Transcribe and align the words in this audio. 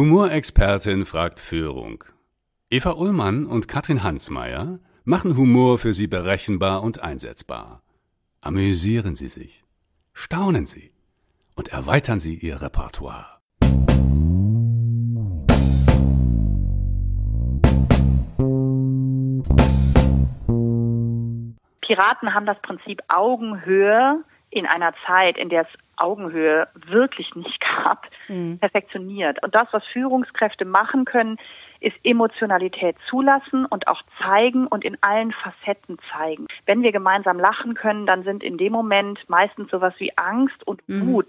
Humorexpertin 0.00 1.04
fragt 1.04 1.40
Führung. 1.40 2.04
Eva 2.70 2.92
Ullmann 2.92 3.44
und 3.44 3.68
Katrin 3.68 4.02
Hansmeier 4.02 4.78
machen 5.04 5.36
Humor 5.36 5.76
für 5.78 5.92
Sie 5.92 6.06
berechenbar 6.06 6.82
und 6.82 7.02
einsetzbar. 7.02 7.82
Amüsieren 8.40 9.14
Sie 9.14 9.28
sich, 9.28 9.62
staunen 10.14 10.64
Sie 10.64 10.90
und 11.54 11.68
erweitern 11.68 12.18
Sie 12.18 12.34
Ihr 12.34 12.62
Repertoire. 12.62 13.40
Piraten 21.82 22.32
haben 22.32 22.46
das 22.46 22.58
Prinzip 22.62 23.02
Augenhöhe 23.08 24.24
in 24.48 24.64
einer 24.64 24.94
Zeit, 25.06 25.36
in 25.36 25.50
der 25.50 25.64
es 25.64 25.78
Augenhöhe 26.00 26.68
wirklich 26.74 27.34
nicht 27.34 27.60
gab, 27.84 28.06
mhm. 28.28 28.58
perfektioniert. 28.58 29.44
Und 29.44 29.54
das, 29.54 29.68
was 29.72 29.84
Führungskräfte 29.92 30.64
machen 30.64 31.04
können, 31.04 31.38
ist 31.80 31.96
Emotionalität 32.04 32.96
zulassen 33.08 33.64
und 33.64 33.88
auch 33.88 34.02
zeigen 34.22 34.66
und 34.66 34.84
in 34.84 34.98
allen 35.02 35.32
Facetten 35.32 35.98
zeigen. 36.12 36.46
Wenn 36.66 36.82
wir 36.82 36.92
gemeinsam 36.92 37.40
lachen 37.40 37.74
können, 37.74 38.06
dann 38.06 38.22
sind 38.22 38.42
in 38.42 38.58
dem 38.58 38.72
Moment 38.72 39.18
meistens 39.28 39.70
sowas 39.70 39.94
wie 39.98 40.16
Angst 40.16 40.66
und 40.66 40.86
mhm. 40.88 41.12
Wut, 41.12 41.26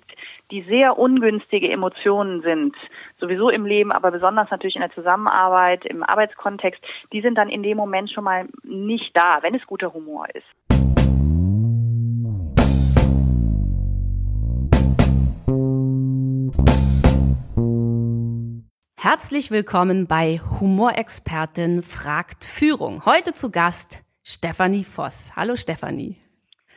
die 0.51 0.61
sehr 0.63 0.99
ungünstige 0.99 1.71
Emotionen 1.71 2.41
sind, 2.41 2.75
sowieso 3.17 3.49
im 3.49 3.65
Leben, 3.65 3.91
aber 3.91 4.11
besonders 4.11 4.51
natürlich 4.51 4.75
in 4.75 4.81
der 4.81 4.91
Zusammenarbeit, 4.91 5.85
im 5.85 6.03
Arbeitskontext, 6.03 6.83
die 7.13 7.21
sind 7.21 7.35
dann 7.35 7.49
in 7.49 7.63
dem 7.63 7.77
Moment 7.77 8.11
schon 8.11 8.25
mal 8.25 8.47
nicht 8.63 9.15
da, 9.15 9.39
wenn 9.41 9.55
es 9.55 9.65
guter 9.65 9.93
Humor 9.93 10.27
ist. 10.33 10.80
Herzlich 19.03 19.49
willkommen 19.49 20.05
bei 20.05 20.39
Humorexpertin 20.59 21.81
fragt 21.81 22.43
Führung. 22.43 23.03
Heute 23.03 23.33
zu 23.33 23.49
Gast 23.49 24.03
Stefanie 24.21 24.83
Voss. 24.83 25.31
Hallo 25.35 25.55
Stefanie. 25.55 26.17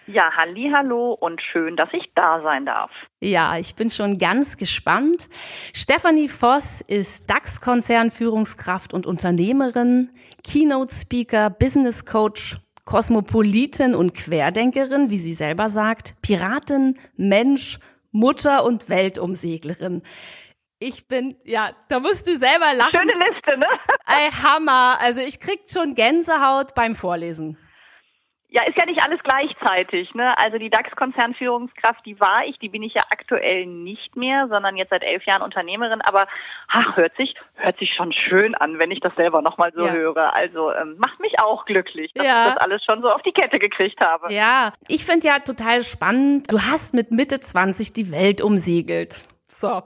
Ja, 0.07 0.33
halli, 0.35 0.71
hallo 0.75 1.13
und 1.13 1.43
schön, 1.43 1.77
dass 1.77 1.91
ich 1.93 2.11
da 2.15 2.41
sein 2.41 2.65
darf. 2.65 2.91
Ja, 3.21 3.59
ich 3.59 3.75
bin 3.75 3.91
schon 3.91 4.17
ganz 4.17 4.57
gespannt. 4.57 5.29
Stefanie 5.75 6.31
Voss 6.31 6.81
ist 6.81 7.29
DAX-Konzern 7.29 8.11
Führungskraft 8.11 8.95
und 8.95 9.05
Unternehmerin, 9.05 10.09
Keynote 10.43 10.95
Speaker, 10.95 11.51
Business 11.51 12.07
Coach, 12.07 12.57
Kosmopolitin 12.87 13.95
und 13.95 14.15
Querdenkerin, 14.15 15.11
wie 15.11 15.19
sie 15.19 15.35
selber 15.35 15.69
sagt, 15.69 16.15
Piratin, 16.23 16.95
Mensch, 17.19 17.79
Mutter 18.13 18.65
und 18.65 18.89
Weltumseglerin. 18.89 20.01
Ich 20.87 21.09
bin, 21.09 21.35
ja, 21.45 21.71
da 21.89 21.99
musst 21.99 22.29
du 22.29 22.37
selber 22.37 22.75
lachen. 22.75 22.91
Schöne 22.91 23.15
Liste, 23.15 23.57
ne? 23.59 23.67
Ey, 24.07 24.29
Hammer. 24.31 24.99
Also 25.01 25.23
ich 25.23 25.41
krieg 25.41 25.61
schon 25.67 25.95
Gänsehaut 25.95 26.75
beim 26.75 26.95
Vorlesen. 26.95 27.57
Ja, 28.51 28.65
ist 28.65 28.77
ja 28.77 28.85
nicht 28.85 29.01
alles 29.03 29.19
gleichzeitig, 29.25 30.15
ne? 30.15 30.37
Also 30.37 30.59
die 30.59 30.69
DAX-Konzernführungskraft, 30.69 32.05
die 32.05 32.21
war 32.21 32.45
ich, 32.47 32.59
die 32.59 32.69
bin 32.69 32.83
ich 32.83 32.93
ja 32.93 33.01
aktuell 33.09 33.65
nicht 33.65 34.15
mehr, 34.15 34.47
sondern 34.51 34.77
jetzt 34.77 34.91
seit 34.91 35.03
elf 35.03 35.25
Jahren 35.25 35.41
Unternehmerin. 35.41 36.03
Aber 36.03 36.29
ach, 36.69 36.99
hört 36.99 37.17
sich, 37.17 37.35
hört 37.55 37.79
sich 37.79 37.95
schon 37.97 38.13
schön 38.13 38.55
an, 38.55 38.79
wenn 38.79 38.91
ich 38.91 39.01
das 39.01 39.15
selber 39.17 39.41
nochmal 39.41 39.73
so 39.75 39.87
ja. 39.87 39.93
höre. 39.93 40.35
Also 40.35 40.71
ähm, 40.71 40.97
macht 40.99 41.19
mich 41.19 41.41
auch 41.41 41.65
glücklich, 41.65 42.13
dass 42.13 42.27
ja. 42.27 42.49
ich 42.49 42.53
das 42.53 42.63
alles 42.63 42.85
schon 42.85 43.01
so 43.01 43.09
auf 43.09 43.23
die 43.23 43.33
Kette 43.33 43.59
gekriegt 43.59 43.99
habe. 44.01 44.31
Ja, 44.31 44.75
ich 44.87 45.07
finde 45.07 45.29
ja 45.29 45.39
total 45.39 45.83
spannend. 45.83 46.53
Du 46.53 46.61
hast 46.61 46.93
mit 46.93 47.11
Mitte 47.11 47.41
20 47.41 47.95
die 47.95 48.13
Welt 48.13 48.43
umsegelt. 48.43 49.23
So. 49.47 49.83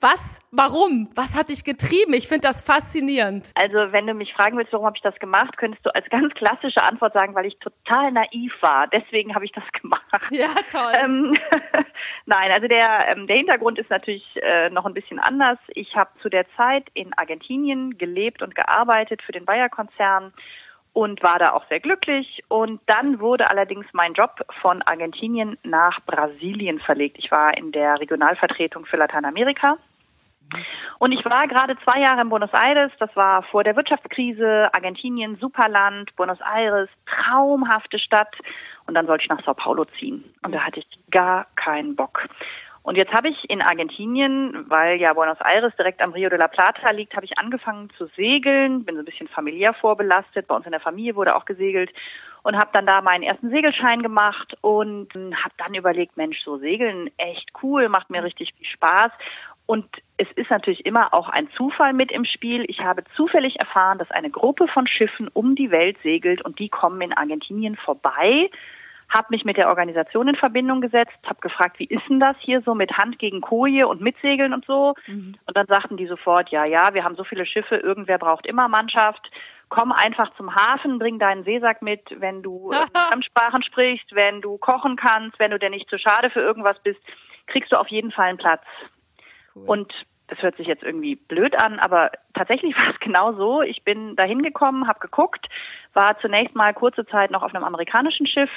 Was? 0.00 0.38
Warum? 0.52 1.10
Was 1.16 1.36
hat 1.36 1.48
dich 1.48 1.64
getrieben? 1.64 2.14
Ich 2.14 2.28
finde 2.28 2.46
das 2.46 2.62
faszinierend. 2.62 3.50
Also, 3.56 3.92
wenn 3.92 4.06
du 4.06 4.14
mich 4.14 4.32
fragen 4.32 4.56
willst, 4.56 4.72
warum 4.72 4.86
habe 4.86 4.96
ich 4.96 5.02
das 5.02 5.16
gemacht, 5.16 5.56
könntest 5.56 5.84
du 5.84 5.92
als 5.92 6.08
ganz 6.08 6.32
klassische 6.34 6.82
Antwort 6.82 7.14
sagen, 7.14 7.34
weil 7.34 7.46
ich 7.46 7.58
total 7.58 8.12
naiv 8.12 8.52
war. 8.60 8.86
Deswegen 8.86 9.34
habe 9.34 9.44
ich 9.44 9.52
das 9.52 9.64
gemacht. 9.80 10.04
Ja, 10.30 10.46
toll. 10.70 10.92
Ähm, 11.02 11.34
Nein, 12.26 12.52
also 12.52 12.68
der, 12.68 13.08
ähm, 13.08 13.26
der 13.26 13.36
Hintergrund 13.38 13.78
ist 13.78 13.90
natürlich 13.90 14.24
äh, 14.42 14.70
noch 14.70 14.86
ein 14.86 14.94
bisschen 14.94 15.18
anders. 15.18 15.58
Ich 15.74 15.96
habe 15.96 16.10
zu 16.22 16.28
der 16.28 16.46
Zeit 16.56 16.86
in 16.94 17.12
Argentinien 17.14 17.98
gelebt 17.98 18.42
und 18.42 18.54
gearbeitet 18.54 19.22
für 19.22 19.32
den 19.32 19.44
Bayer-Konzern 19.44 20.32
und 20.98 21.22
war 21.22 21.38
da 21.38 21.52
auch 21.52 21.64
sehr 21.68 21.78
glücklich. 21.78 22.42
Und 22.48 22.80
dann 22.86 23.20
wurde 23.20 23.48
allerdings 23.48 23.86
mein 23.92 24.14
Job 24.14 24.44
von 24.60 24.82
Argentinien 24.82 25.56
nach 25.62 26.00
Brasilien 26.04 26.80
verlegt. 26.80 27.18
Ich 27.20 27.30
war 27.30 27.56
in 27.56 27.70
der 27.70 28.00
Regionalvertretung 28.00 28.84
für 28.84 28.96
Lateinamerika 28.96 29.76
und 30.98 31.12
ich 31.12 31.24
war 31.24 31.46
gerade 31.46 31.76
zwei 31.84 32.00
Jahre 32.00 32.22
in 32.22 32.30
Buenos 32.30 32.52
Aires, 32.52 32.90
das 32.98 33.14
war 33.14 33.44
vor 33.44 33.62
der 33.62 33.76
Wirtschaftskrise, 33.76 34.68
Argentinien, 34.72 35.36
Superland, 35.36 36.16
Buenos 36.16 36.40
Aires, 36.40 36.88
traumhafte 37.06 38.00
Stadt. 38.00 38.34
Und 38.86 38.94
dann 38.94 39.06
sollte 39.06 39.22
ich 39.22 39.28
nach 39.28 39.44
Sao 39.44 39.54
Paulo 39.54 39.84
ziehen. 40.00 40.24
Und 40.42 40.52
da 40.52 40.64
hatte 40.64 40.80
ich 40.80 40.86
gar 41.10 41.46
keinen 41.54 41.94
Bock. 41.94 42.26
Und 42.88 42.96
jetzt 42.96 43.12
habe 43.12 43.28
ich 43.28 43.50
in 43.50 43.60
Argentinien, 43.60 44.64
weil 44.70 44.98
ja 44.98 45.12
Buenos 45.12 45.42
Aires 45.42 45.76
direkt 45.76 46.00
am 46.00 46.14
Rio 46.14 46.30
de 46.30 46.38
la 46.38 46.48
Plata 46.48 46.90
liegt, 46.90 47.14
habe 47.14 47.26
ich 47.26 47.36
angefangen 47.36 47.90
zu 47.98 48.06
segeln, 48.16 48.86
bin 48.86 48.94
so 48.94 49.02
ein 49.02 49.04
bisschen 49.04 49.28
familiär 49.28 49.74
vorbelastet, 49.74 50.46
bei 50.46 50.56
uns 50.56 50.64
in 50.64 50.72
der 50.72 50.80
Familie 50.80 51.14
wurde 51.14 51.36
auch 51.36 51.44
gesegelt 51.44 51.90
und 52.44 52.56
habe 52.56 52.70
dann 52.72 52.86
da 52.86 53.02
meinen 53.02 53.24
ersten 53.24 53.50
Segelschein 53.50 54.02
gemacht 54.02 54.56
und 54.62 55.12
habe 55.12 55.54
dann 55.58 55.74
überlegt, 55.74 56.16
Mensch, 56.16 56.40
so 56.42 56.56
segeln 56.56 57.10
echt 57.18 57.50
cool, 57.62 57.90
macht 57.90 58.08
mir 58.08 58.24
richtig 58.24 58.54
viel 58.54 58.66
Spaß 58.66 59.12
und 59.66 59.84
es 60.16 60.28
ist 60.36 60.48
natürlich 60.48 60.86
immer 60.86 61.12
auch 61.12 61.28
ein 61.28 61.50
Zufall 61.58 61.92
mit 61.92 62.10
im 62.10 62.24
Spiel. 62.24 62.64
Ich 62.68 62.80
habe 62.80 63.04
zufällig 63.14 63.60
erfahren, 63.60 63.98
dass 63.98 64.10
eine 64.10 64.30
Gruppe 64.30 64.66
von 64.66 64.86
Schiffen 64.86 65.28
um 65.28 65.54
die 65.54 65.70
Welt 65.70 65.98
segelt 66.02 66.42
und 66.42 66.58
die 66.58 66.70
kommen 66.70 67.02
in 67.02 67.12
Argentinien 67.12 67.76
vorbei. 67.76 68.48
Habe 69.08 69.28
mich 69.30 69.44
mit 69.44 69.56
der 69.56 69.68
Organisation 69.68 70.28
in 70.28 70.36
Verbindung 70.36 70.80
gesetzt, 70.80 71.16
habe 71.24 71.40
gefragt, 71.40 71.78
wie 71.78 71.86
ist 71.86 72.02
denn 72.08 72.20
das 72.20 72.36
hier 72.40 72.60
so 72.62 72.74
mit 72.74 72.96
Hand 72.98 73.18
gegen 73.18 73.40
Koje 73.40 73.86
und 73.86 74.00
Mitsegeln 74.00 74.52
und 74.52 74.66
so. 74.66 74.94
Mhm. 75.06 75.36
Und 75.46 75.56
dann 75.56 75.66
sagten 75.66 75.96
die 75.96 76.06
sofort, 76.06 76.50
ja, 76.50 76.64
ja, 76.64 76.92
wir 76.92 77.04
haben 77.04 77.16
so 77.16 77.24
viele 77.24 77.46
Schiffe, 77.46 77.76
irgendwer 77.76 78.18
braucht 78.18 78.46
immer 78.46 78.68
Mannschaft. 78.68 79.30
Komm 79.70 79.92
einfach 79.92 80.34
zum 80.36 80.54
Hafen, 80.54 80.98
bring 80.98 81.18
deinen 81.18 81.44
Seesack 81.44 81.82
mit, 81.82 82.02
wenn 82.18 82.42
du 82.42 82.70
Fremdsprachen 83.10 83.62
sprichst, 83.62 84.14
wenn 84.14 84.40
du 84.40 84.58
kochen 84.58 84.96
kannst, 84.96 85.38
wenn 85.38 85.50
du 85.50 85.58
dir 85.58 85.70
nicht 85.70 85.88
zu 85.88 85.98
schade 85.98 86.30
für 86.30 86.40
irgendwas 86.40 86.78
bist, 86.82 87.00
kriegst 87.46 87.72
du 87.72 87.76
auf 87.76 87.88
jeden 87.88 88.12
Fall 88.12 88.26
einen 88.26 88.38
Platz. 88.38 88.62
Cool. 89.54 89.64
Und 89.66 89.92
das 90.28 90.42
hört 90.42 90.56
sich 90.56 90.66
jetzt 90.66 90.82
irgendwie 90.82 91.16
blöd 91.16 91.56
an, 91.60 91.78
aber 91.78 92.12
tatsächlich 92.34 92.74
war 92.76 92.90
es 92.90 93.00
genau 93.00 93.32
so. 93.32 93.62
Ich 93.62 93.82
bin 93.82 94.14
da 94.16 94.22
hingekommen, 94.24 94.86
habe 94.86 95.00
geguckt, 95.00 95.46
war 95.94 96.18
zunächst 96.20 96.54
mal 96.54 96.72
kurze 96.74 97.06
Zeit 97.06 97.30
noch 97.30 97.42
auf 97.42 97.54
einem 97.54 97.64
amerikanischen 97.64 98.26
Schiff, 98.26 98.50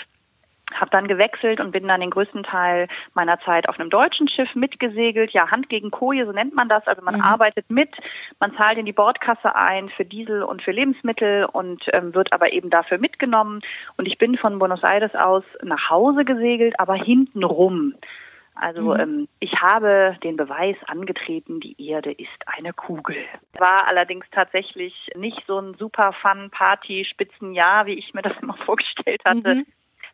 habe 0.76 0.92
dann 0.92 1.08
gewechselt 1.08 1.60
und 1.60 1.72
bin 1.72 1.88
dann 1.88 2.02
den 2.02 2.10
größten 2.10 2.44
Teil 2.44 2.88
meiner 3.14 3.40
Zeit 3.42 3.68
auf 3.70 3.80
einem 3.80 3.90
deutschen 3.90 4.28
Schiff 4.28 4.54
mitgesegelt. 4.56 5.32
Ja, 5.32 5.52
Hand 5.52 5.70
gegen 5.70 5.92
Koje, 5.92 6.26
so 6.26 6.32
nennt 6.32 6.56
man 6.56 6.70
das. 6.70 6.86
Also 6.88 7.02
man 7.02 7.16
mhm. 7.16 7.22
arbeitet 7.22 7.70
mit, 7.70 7.90
man 8.40 8.56
zahlt 8.56 8.78
in 8.78 8.86
die 8.86 8.94
Bordkasse 8.94 9.56
ein 9.56 9.90
für 9.90 10.06
Diesel 10.06 10.44
und 10.44 10.62
für 10.62 10.72
Lebensmittel 10.72 11.46
und 11.46 11.84
ähm, 11.94 12.14
wird 12.14 12.34
aber 12.34 12.54
eben 12.54 12.70
dafür 12.70 12.98
mitgenommen. 12.98 13.62
Und 13.98 14.08
ich 14.08 14.18
bin 14.18 14.38
von 14.38 14.60
Buenos 14.60 14.84
Aires 14.84 15.16
aus 15.16 15.44
nach 15.64 15.90
Hause 15.90 16.26
gesegelt, 16.26 16.80
aber 16.80 16.96
hinten 16.96 17.44
rum. 17.44 17.96
Also 18.62 18.94
mhm. 18.94 19.00
ähm, 19.00 19.28
ich 19.40 19.54
habe 19.62 20.18
den 20.24 20.38
Beweis 20.38 20.76
angetreten, 20.88 21.60
die 21.60 21.76
Erde 21.84 22.12
ist 22.12 22.30
eine 22.46 22.74
Kugel. 22.74 23.16
War 23.58 23.88
allerdings 23.88 24.26
tatsächlich 24.32 24.94
nicht 25.16 25.42
so 25.48 25.58
ein 25.58 25.74
super 25.76 26.14
Fun-Party-Spitzenjahr, 26.22 27.86
wie 27.86 27.94
ich 27.94 28.14
mir 28.14 28.22
das 28.22 28.34
immer 28.42 28.56
vorgestellt 28.66 29.22
hatte. 29.26 29.56
Mhm. 29.56 29.66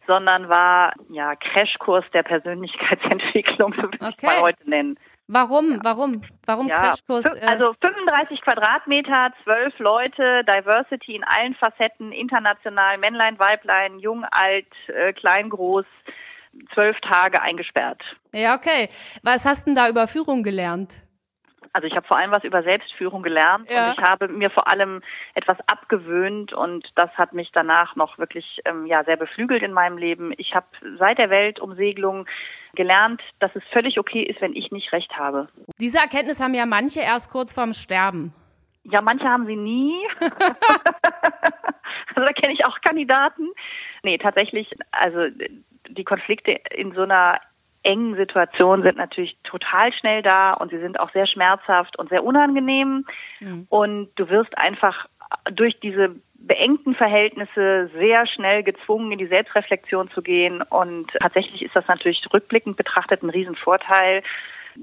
Sondern 0.08 0.50
war 0.50 0.94
ja 1.10 1.36
Crashkurs 1.36 2.06
der 2.14 2.24
Persönlichkeitsentwicklung, 2.24 3.74
so 3.76 3.84
würde 3.84 3.98
okay. 4.02 4.14
ich 4.18 4.24
mal 4.24 4.42
heute 4.42 4.70
nennen. 4.70 5.00
Warum? 5.28 5.72
Ja. 5.74 5.80
Warum? 5.84 6.22
Warum 6.46 6.68
ja, 6.70 6.80
Crashkurs? 6.80 7.26
Äh 7.36 7.46
also 7.46 7.74
35 7.82 8.42
Quadratmeter, 8.42 9.34
zwölf 9.44 9.78
Leute, 9.78 10.44
Diversity 10.46 11.16
in 11.16 11.24
allen 11.26 11.54
Facetten, 11.56 12.14
international, 12.14 12.98
Männlein, 12.98 13.38
Weiblein, 13.38 14.00
jung, 14.00 14.24
alt, 14.32 14.68
äh, 14.88 15.12
klein, 15.12 15.50
groß 15.50 15.86
zwölf 16.74 16.98
Tage 17.02 17.42
eingesperrt. 17.42 18.02
Ja, 18.34 18.56
okay. 18.56 18.90
Was 19.24 19.46
hast 19.46 19.68
denn 19.68 19.76
da 19.76 19.90
über 19.90 20.08
Führung 20.08 20.44
gelernt? 20.44 21.04
Also 21.74 21.88
ich 21.88 21.96
habe 21.96 22.08
vor 22.08 22.18
allem 22.18 22.32
was 22.32 22.44
über 22.44 22.64
Selbstführung 22.64 23.24
gelernt 23.24 23.70
ja. 23.70 23.88
und 23.88 23.98
ich 23.98 24.04
habe 24.04 24.28
mir 24.28 24.50
vor 24.50 24.72
allem 24.72 25.02
etwas 25.36 25.58
abgewöhnt 25.68 26.54
und 26.54 26.88
das 26.96 27.10
hat 27.12 27.34
mich 27.34 27.52
danach 27.54 27.96
noch 27.96 28.18
wirklich 28.18 28.62
ähm, 28.66 28.86
ja 28.86 29.04
sehr 29.04 29.18
beflügelt 29.18 29.64
in 29.64 29.74
meinem 29.74 29.98
Leben. 29.98 30.34
Ich 30.38 30.54
habe 30.56 30.68
seit 30.98 31.18
der 31.18 31.30
Weltumsegelung 31.30 32.26
gelernt, 32.76 33.22
dass 33.40 33.56
es 33.56 33.64
völlig 33.72 34.00
okay 34.00 34.24
ist, 34.24 34.42
wenn 34.42 34.56
ich 34.56 34.72
nicht 34.72 34.92
recht 34.92 35.18
habe. 35.18 35.48
Diese 35.80 35.98
Erkenntnis 35.98 36.40
haben 36.40 36.54
ja 36.54 36.66
manche 36.66 37.02
erst 37.02 37.32
kurz 37.32 37.54
vorm 37.54 37.74
Sterben. 37.74 38.34
Ja, 38.84 39.02
manche 39.02 39.26
haben 39.26 39.46
sie 39.48 39.56
nie. 39.56 39.94
also 40.22 40.32
da 42.16 42.32
kenne 42.34 42.54
ich 42.54 42.66
auch 42.66 42.80
Kandidaten. 42.82 43.50
Nee, 44.04 44.18
tatsächlich, 44.18 44.74
also 44.92 45.26
die 45.90 46.04
Konflikte 46.04 46.52
in 46.72 46.94
so 46.94 47.02
einer 47.02 47.42
engen 47.84 48.16
Situationen 48.16 48.84
sind 48.84 48.98
natürlich 48.98 49.38
total 49.44 49.94
schnell 49.94 50.22
da 50.22 50.54
und 50.54 50.72
sie 50.72 50.80
sind 50.80 51.00
auch 51.00 51.12
sehr 51.12 51.28
schmerzhaft 51.28 51.98
und 51.98 52.10
sehr 52.10 52.24
unangenehm. 52.24 53.06
Mhm. 53.40 53.68
Und 53.70 54.10
du 54.16 54.30
wirst 54.30 54.58
einfach 54.58 55.08
durch 55.52 55.80
diese 55.80 56.16
beengten 56.36 56.96
Verhältnisse 56.96 57.90
sehr 57.94 58.26
schnell 58.28 58.64
gezwungen, 58.64 59.12
in 59.12 59.18
die 59.18 59.28
Selbstreflexion 59.28 60.10
zu 60.12 60.22
gehen. 60.22 60.62
Und 60.62 61.12
tatsächlich 61.20 61.64
ist 61.64 61.76
das 61.76 61.88
natürlich 61.88 62.22
rückblickend 62.32 62.78
betrachtet 62.78 63.24
ein 63.24 63.30
Riesenvorteil, 63.30 64.24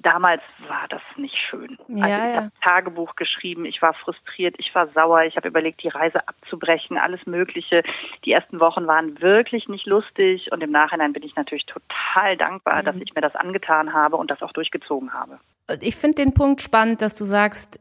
Damals 0.02 0.42
war 0.68 0.86
das 0.88 1.02
nicht 1.16 1.36
schön. 1.36 1.78
Ja, 1.88 2.04
also 2.04 2.16
ich 2.16 2.34
ja. 2.34 2.36
habe 2.36 2.50
Tagebuch 2.62 3.14
geschrieben, 3.16 3.64
ich 3.64 3.80
war 3.80 3.94
frustriert, 3.94 4.56
ich 4.58 4.74
war 4.74 4.88
sauer, 4.88 5.22
ich 5.22 5.36
habe 5.36 5.48
überlegt, 5.48 5.82
die 5.82 5.88
Reise 5.88 6.26
abzubrechen, 6.26 6.98
alles 6.98 7.26
Mögliche. 7.26 7.82
Die 8.24 8.32
ersten 8.32 8.60
Wochen 8.60 8.86
waren 8.86 9.20
wirklich 9.20 9.68
nicht 9.68 9.86
lustig 9.86 10.50
und 10.52 10.62
im 10.62 10.70
Nachhinein 10.70 11.12
bin 11.12 11.22
ich 11.22 11.36
natürlich 11.36 11.66
total 11.66 12.36
dankbar, 12.36 12.82
mhm. 12.82 12.86
dass 12.86 12.96
ich 12.96 13.14
mir 13.14 13.20
das 13.20 13.36
angetan 13.36 13.92
habe 13.92 14.16
und 14.16 14.30
das 14.30 14.42
auch 14.42 14.52
durchgezogen 14.52 15.12
habe. 15.12 15.38
Ich 15.80 15.96
finde 15.96 16.16
den 16.16 16.34
Punkt 16.34 16.60
spannend, 16.60 17.00
dass 17.00 17.14
du 17.14 17.24
sagst, 17.24 17.78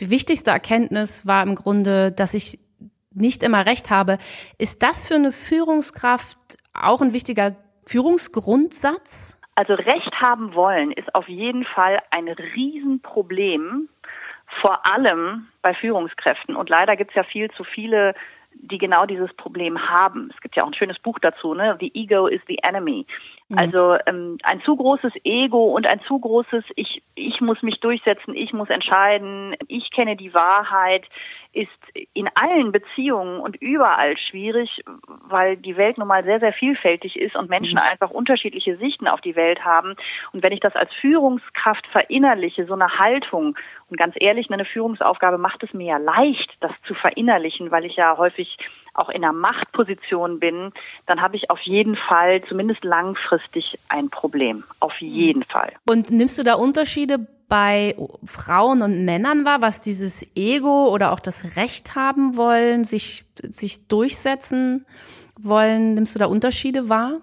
die 0.00 0.10
wichtigste 0.10 0.50
Erkenntnis 0.50 1.26
war 1.26 1.42
im 1.42 1.54
Grunde, 1.54 2.10
dass 2.10 2.34
ich 2.34 2.58
nicht 3.12 3.42
immer 3.42 3.64
recht 3.64 3.90
habe. 3.90 4.18
Ist 4.58 4.82
das 4.82 5.06
für 5.06 5.14
eine 5.14 5.30
Führungskraft 5.30 6.58
auch 6.74 7.00
ein 7.00 7.12
wichtiger 7.12 7.54
Führungsgrundsatz? 7.86 9.40
Also 9.54 9.74
Recht 9.74 10.12
haben 10.20 10.54
wollen 10.54 10.90
ist 10.92 11.14
auf 11.14 11.28
jeden 11.28 11.64
Fall 11.64 11.98
ein 12.10 12.28
Riesenproblem, 12.28 13.88
vor 14.60 14.86
allem 14.90 15.48
bei 15.62 15.74
Führungskräften. 15.74 16.56
Und 16.56 16.68
leider 16.68 16.96
gibt 16.96 17.10
es 17.10 17.16
ja 17.16 17.24
viel 17.24 17.50
zu 17.52 17.64
viele, 17.64 18.14
die 18.52 18.78
genau 18.78 19.04
dieses 19.06 19.32
Problem 19.34 19.78
haben. 19.88 20.30
Es 20.34 20.40
gibt 20.40 20.56
ja 20.56 20.62
auch 20.62 20.68
ein 20.68 20.74
schönes 20.74 20.98
Buch 20.98 21.18
dazu, 21.20 21.54
ne? 21.54 21.76
The 21.80 21.90
Ego 21.94 22.26
is 22.26 22.40
the 22.46 22.58
Enemy. 22.62 23.06
Mhm. 23.48 23.58
Also 23.58 23.96
ähm, 24.06 24.38
ein 24.42 24.60
zu 24.62 24.76
großes 24.76 25.12
Ego 25.24 25.64
und 25.64 25.86
ein 25.86 26.00
zu 26.02 26.18
großes 26.18 26.64
Ich, 26.76 27.02
ich 27.14 27.40
muss 27.40 27.62
mich 27.62 27.80
durchsetzen, 27.80 28.34
ich 28.34 28.52
muss 28.52 28.70
entscheiden, 28.70 29.56
ich 29.68 29.90
kenne 29.90 30.16
die 30.16 30.34
Wahrheit, 30.34 31.04
ist 31.54 31.70
in 32.12 32.28
allen 32.34 32.72
Beziehungen 32.72 33.40
und 33.40 33.56
überall 33.56 34.16
schwierig, 34.18 34.84
weil 35.06 35.56
die 35.56 35.76
Welt 35.76 35.98
nun 35.98 36.08
mal 36.08 36.24
sehr, 36.24 36.40
sehr 36.40 36.52
vielfältig 36.52 37.16
ist 37.16 37.36
und 37.36 37.48
Menschen 37.48 37.74
mhm. 37.74 37.90
einfach 37.90 38.10
unterschiedliche 38.10 38.76
Sichten 38.76 39.06
auf 39.06 39.20
die 39.20 39.36
Welt 39.36 39.64
haben. 39.64 39.94
Und 40.32 40.42
wenn 40.42 40.52
ich 40.52 40.60
das 40.60 40.74
als 40.74 40.92
Führungskraft 41.00 41.86
verinnerliche, 41.86 42.66
so 42.66 42.74
eine 42.74 42.98
Haltung, 42.98 43.56
und 43.88 43.98
ganz 43.98 44.14
ehrlich, 44.18 44.50
eine 44.50 44.64
Führungsaufgabe 44.64 45.38
macht 45.38 45.62
es 45.62 45.72
mir 45.72 45.86
ja 45.86 45.96
leicht, 45.98 46.56
das 46.60 46.72
zu 46.86 46.94
verinnerlichen, 46.94 47.70
weil 47.70 47.84
ich 47.84 47.96
ja 47.96 48.16
häufig 48.16 48.56
auch 48.94 49.08
in 49.08 49.24
einer 49.24 49.32
Machtposition 49.32 50.38
bin, 50.38 50.72
dann 51.06 51.20
habe 51.20 51.36
ich 51.36 51.50
auf 51.50 51.60
jeden 51.60 51.96
Fall 51.96 52.42
zumindest 52.42 52.84
langfristig 52.84 53.78
ein 53.88 54.08
Problem. 54.08 54.64
Auf 54.80 55.00
jeden 55.00 55.42
Fall. 55.42 55.72
Und 55.88 56.10
nimmst 56.10 56.38
du 56.38 56.42
da 56.44 56.54
Unterschiede 56.54 57.26
bei 57.48 57.94
Frauen 58.24 58.82
und 58.82 59.04
Männern 59.04 59.44
wahr, 59.44 59.60
was 59.60 59.80
dieses 59.80 60.26
Ego 60.36 60.88
oder 60.88 61.12
auch 61.12 61.20
das 61.20 61.56
Recht 61.56 61.94
haben 61.94 62.36
wollen, 62.36 62.84
sich, 62.84 63.24
sich 63.42 63.88
durchsetzen 63.88 64.84
wollen? 65.38 65.94
Nimmst 65.94 66.14
du 66.14 66.18
da 66.18 66.26
Unterschiede 66.26 66.88
wahr? 66.88 67.20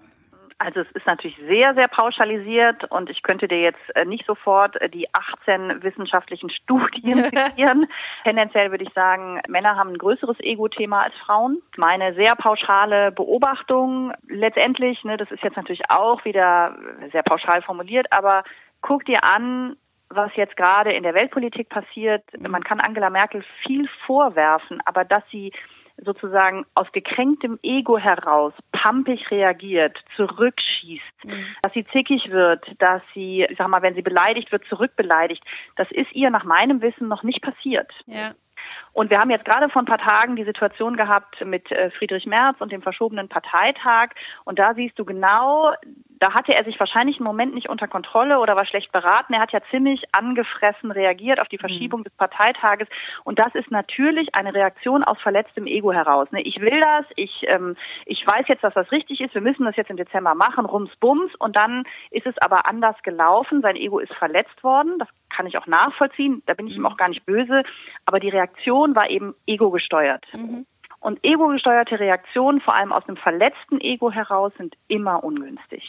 Also 0.64 0.80
es 0.80 0.90
ist 0.92 1.06
natürlich 1.06 1.36
sehr, 1.48 1.74
sehr 1.74 1.88
pauschalisiert 1.88 2.84
und 2.90 3.10
ich 3.10 3.22
könnte 3.24 3.48
dir 3.48 3.60
jetzt 3.60 3.80
äh, 3.96 4.04
nicht 4.04 4.24
sofort 4.26 4.80
äh, 4.80 4.88
die 4.88 5.12
18 5.12 5.82
wissenschaftlichen 5.82 6.50
Studien 6.62 7.24
zitieren. 7.34 7.88
Tendenziell 8.22 8.70
würde 8.70 8.84
ich 8.84 8.92
sagen, 8.92 9.40
Männer 9.48 9.76
haben 9.76 9.90
ein 9.90 9.98
größeres 9.98 10.38
Ego-Thema 10.38 11.02
als 11.02 11.14
Frauen. 11.26 11.60
Meine 11.76 12.14
sehr 12.14 12.36
pauschale 12.36 13.10
Beobachtung 13.10 14.12
letztendlich, 14.28 15.02
ne, 15.02 15.16
das 15.16 15.30
ist 15.32 15.42
jetzt 15.42 15.56
natürlich 15.56 15.82
auch 15.88 16.24
wieder 16.24 16.76
sehr 17.10 17.24
pauschal 17.24 17.62
formuliert, 17.62 18.06
aber 18.10 18.44
guck 18.82 19.04
dir 19.04 19.24
an, 19.24 19.76
was 20.14 20.30
jetzt 20.36 20.56
gerade 20.56 20.92
in 20.92 21.02
der 21.02 21.14
Weltpolitik 21.14 21.68
passiert. 21.68 22.24
Man 22.38 22.64
kann 22.64 22.80
Angela 22.80 23.10
Merkel 23.10 23.44
viel 23.66 23.88
vorwerfen, 24.06 24.80
aber 24.84 25.04
dass 25.04 25.22
sie 25.30 25.52
sozusagen 26.04 26.64
aus 26.74 26.90
gekränktem 26.92 27.58
Ego 27.62 27.98
heraus 27.98 28.52
pampig 28.72 29.30
reagiert, 29.30 29.98
zurückschießt, 30.16 31.24
mhm. 31.24 31.46
dass 31.62 31.72
sie 31.72 31.86
zickig 31.86 32.30
wird, 32.30 32.64
dass 32.78 33.02
sie, 33.14 33.46
ich 33.48 33.58
sag 33.58 33.68
mal, 33.68 33.82
wenn 33.82 33.94
sie 33.94 34.02
beleidigt 34.02 34.50
wird, 34.52 34.64
zurückbeleidigt, 34.68 35.42
das 35.76 35.90
ist 35.90 36.12
ihr 36.12 36.30
nach 36.30 36.44
meinem 36.44 36.80
Wissen 36.80 37.08
noch 37.08 37.22
nicht 37.22 37.42
passiert. 37.42 37.90
Ja. 38.06 38.32
Und 38.92 39.10
wir 39.10 39.18
haben 39.18 39.30
jetzt 39.30 39.44
gerade 39.44 39.68
vor 39.70 39.82
ein 39.82 39.86
paar 39.86 39.98
Tagen 39.98 40.36
die 40.36 40.44
Situation 40.44 40.96
gehabt 40.96 41.44
mit 41.44 41.70
äh, 41.72 41.90
Friedrich 41.90 42.26
Merz 42.26 42.60
und 42.60 42.72
dem 42.72 42.82
verschobenen 42.82 43.28
Parteitag. 43.28 44.10
Und 44.44 44.58
da 44.58 44.74
siehst 44.74 44.98
du 44.98 45.04
genau, 45.04 45.72
da 46.22 46.34
hatte 46.34 46.54
er 46.54 46.62
sich 46.62 46.78
wahrscheinlich 46.78 47.16
einen 47.16 47.26
Moment 47.26 47.52
nicht 47.52 47.68
unter 47.68 47.88
Kontrolle 47.88 48.38
oder 48.38 48.54
war 48.54 48.64
schlecht 48.64 48.92
beraten. 48.92 49.34
Er 49.34 49.40
hat 49.40 49.50
ja 49.50 49.58
ziemlich 49.72 50.04
angefressen 50.12 50.92
reagiert 50.92 51.40
auf 51.40 51.48
die 51.48 51.56
mhm. 51.56 51.62
Verschiebung 51.62 52.00
mhm. 52.00 52.04
des 52.04 52.12
Parteitages. 52.12 52.86
Und 53.24 53.40
das 53.40 53.52
ist 53.56 53.72
natürlich 53.72 54.32
eine 54.32 54.54
Reaktion 54.54 55.02
aus 55.02 55.20
verletztem 55.20 55.66
Ego 55.66 55.92
heraus. 55.92 56.30
Ne? 56.30 56.40
Ich 56.42 56.60
will 56.60 56.80
das, 56.80 57.06
ich, 57.16 57.42
ähm, 57.48 57.76
ich 58.06 58.24
weiß 58.24 58.46
jetzt, 58.46 58.62
dass 58.62 58.72
das 58.72 58.92
richtig 58.92 59.20
ist, 59.20 59.34
wir 59.34 59.40
müssen 59.40 59.64
das 59.64 59.74
jetzt 59.74 59.90
im 59.90 59.96
Dezember 59.96 60.36
machen, 60.36 60.64
rums, 60.64 60.94
bums. 61.00 61.34
Und 61.40 61.56
dann 61.56 61.82
ist 62.12 62.26
es 62.26 62.38
aber 62.38 62.66
anders 62.66 62.94
gelaufen. 63.02 63.60
Sein 63.60 63.74
Ego 63.74 63.98
ist 63.98 64.14
verletzt 64.14 64.62
worden. 64.62 65.00
Das 65.00 65.08
kann 65.28 65.48
ich 65.48 65.58
auch 65.58 65.66
nachvollziehen. 65.66 66.44
Da 66.46 66.54
bin 66.54 66.68
ich 66.68 66.76
ihm 66.76 66.82
mhm. 66.82 66.86
auch 66.86 66.96
gar 66.96 67.08
nicht 67.08 67.26
böse. 67.26 67.64
Aber 68.06 68.20
die 68.20 68.28
Reaktion 68.28 68.94
war 68.94 69.10
eben 69.10 69.34
ego 69.48 69.72
gesteuert. 69.72 70.24
Mhm. 70.34 70.66
Und 71.02 71.18
ego-gesteuerte 71.24 71.98
Reaktionen, 71.98 72.60
vor 72.60 72.76
allem 72.78 72.92
aus 72.92 73.02
einem 73.08 73.16
verletzten 73.16 73.80
Ego 73.80 74.12
heraus, 74.12 74.52
sind 74.56 74.76
immer 74.86 75.24
ungünstig. 75.24 75.82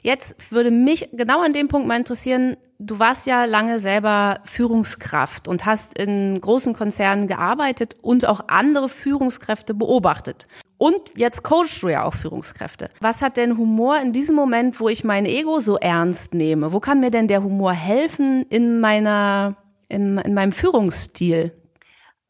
Jetzt 0.00 0.50
würde 0.50 0.70
mich 0.70 1.10
genau 1.12 1.42
an 1.42 1.52
dem 1.52 1.68
Punkt 1.68 1.86
mal 1.86 1.98
interessieren, 1.98 2.56
du 2.78 2.98
warst 2.98 3.26
ja 3.26 3.44
lange 3.44 3.78
selber 3.78 4.40
Führungskraft 4.44 5.46
und 5.46 5.66
hast 5.66 5.98
in 5.98 6.40
großen 6.40 6.72
Konzernen 6.72 7.26
gearbeitet 7.26 7.96
und 8.00 8.26
auch 8.26 8.48
andere 8.48 8.88
Führungskräfte 8.88 9.74
beobachtet. 9.74 10.48
Und 10.78 11.16
jetzt 11.16 11.42
coachst 11.42 11.82
du 11.82 11.88
ja 11.88 12.04
auch 12.04 12.14
Führungskräfte. 12.14 12.88
Was 13.00 13.20
hat 13.20 13.36
denn 13.36 13.58
Humor 13.58 13.98
in 14.00 14.14
diesem 14.14 14.36
Moment, 14.36 14.80
wo 14.80 14.88
ich 14.88 15.04
mein 15.04 15.26
Ego 15.26 15.58
so 15.58 15.76
ernst 15.76 16.32
nehme? 16.32 16.72
Wo 16.72 16.80
kann 16.80 17.00
mir 17.00 17.10
denn 17.10 17.28
der 17.28 17.42
Humor 17.42 17.72
helfen 17.72 18.46
in 18.48 18.80
meiner, 18.80 19.56
in, 19.88 20.16
in 20.16 20.32
meinem 20.32 20.52
Führungsstil? 20.52 21.52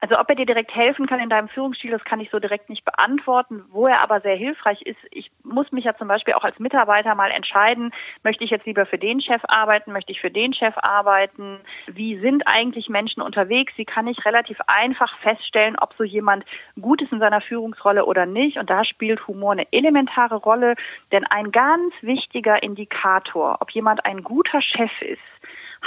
Also 0.09 0.21
ob 0.21 0.31
er 0.31 0.37
dir 0.37 0.47
direkt 0.47 0.73
helfen 0.73 1.09
kann 1.09 1.19
in 1.19 1.29
deinem 1.29 1.49
Führungsstil, 1.49 1.91
das 1.91 2.05
kann 2.05 2.21
ich 2.21 2.31
so 2.31 2.39
direkt 2.39 2.71
nicht 2.71 2.85
beantworten. 2.85 3.65
Wo 3.71 3.89
er 3.89 4.03
aber 4.03 4.21
sehr 4.21 4.37
hilfreich 4.37 4.81
ist, 4.83 5.01
ich 5.11 5.33
muss 5.43 5.73
mich 5.73 5.85
ja 5.85 5.97
zum 5.97 6.07
Beispiel 6.07 6.35
auch 6.35 6.45
als 6.45 6.61
Mitarbeiter 6.61 7.17
mal 7.17 7.33
entscheiden, 7.33 7.91
möchte 8.23 8.45
ich 8.45 8.51
jetzt 8.51 8.67
lieber 8.67 8.87
für 8.87 8.99
den 8.99 9.21
Chef 9.21 9.43
arbeiten, 9.49 9.91
möchte 9.91 10.13
ich 10.13 10.21
für 10.21 10.31
den 10.31 10.55
Chef 10.55 10.75
arbeiten, 10.77 11.59
wie 11.89 12.21
sind 12.21 12.45
eigentlich 12.47 12.89
Menschen 12.89 13.21
unterwegs, 13.21 13.73
wie 13.75 13.85
kann 13.85 14.07
ich 14.07 14.25
relativ 14.25 14.59
einfach 14.69 15.13
feststellen, 15.23 15.75
ob 15.81 15.93
so 15.95 16.05
jemand 16.05 16.45
gut 16.81 17.03
ist 17.03 17.11
in 17.11 17.19
seiner 17.19 17.41
Führungsrolle 17.41 18.05
oder 18.05 18.27
nicht. 18.27 18.59
Und 18.59 18.71
da 18.71 18.85
spielt 18.85 19.27
Humor 19.27 19.53
eine 19.53 19.67
elementare 19.73 20.37
Rolle, 20.37 20.77
denn 21.11 21.25
ein 21.25 21.51
ganz 21.51 21.93
wichtiger 22.03 22.63
Indikator, 22.63 23.57
ob 23.59 23.73
jemand 23.73 24.07
ein 24.07 24.23
guter 24.23 24.63
Chef 24.63 25.03
ist, 25.03 25.19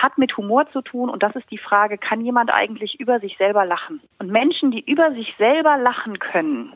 hat 0.01 0.18
mit 0.18 0.36
Humor 0.38 0.70
zu 0.72 0.82
tun 0.82 1.10
und 1.10 1.24
das 1.24 1.36
ist 1.36 1.50
die 1.51 1.58
Frage, 1.58 1.98
kann 1.98 2.22
jemand 2.22 2.51
eigentlich 2.51 3.00
über 3.00 3.20
sich 3.20 3.38
selber 3.38 3.65
lachen? 3.65 4.01
Und 4.18 4.32
Menschen, 4.32 4.72
die 4.72 4.84
über 4.84 5.12
sich 5.12 5.36
selber 5.38 5.77
lachen 5.77 6.20
können, 6.20 6.74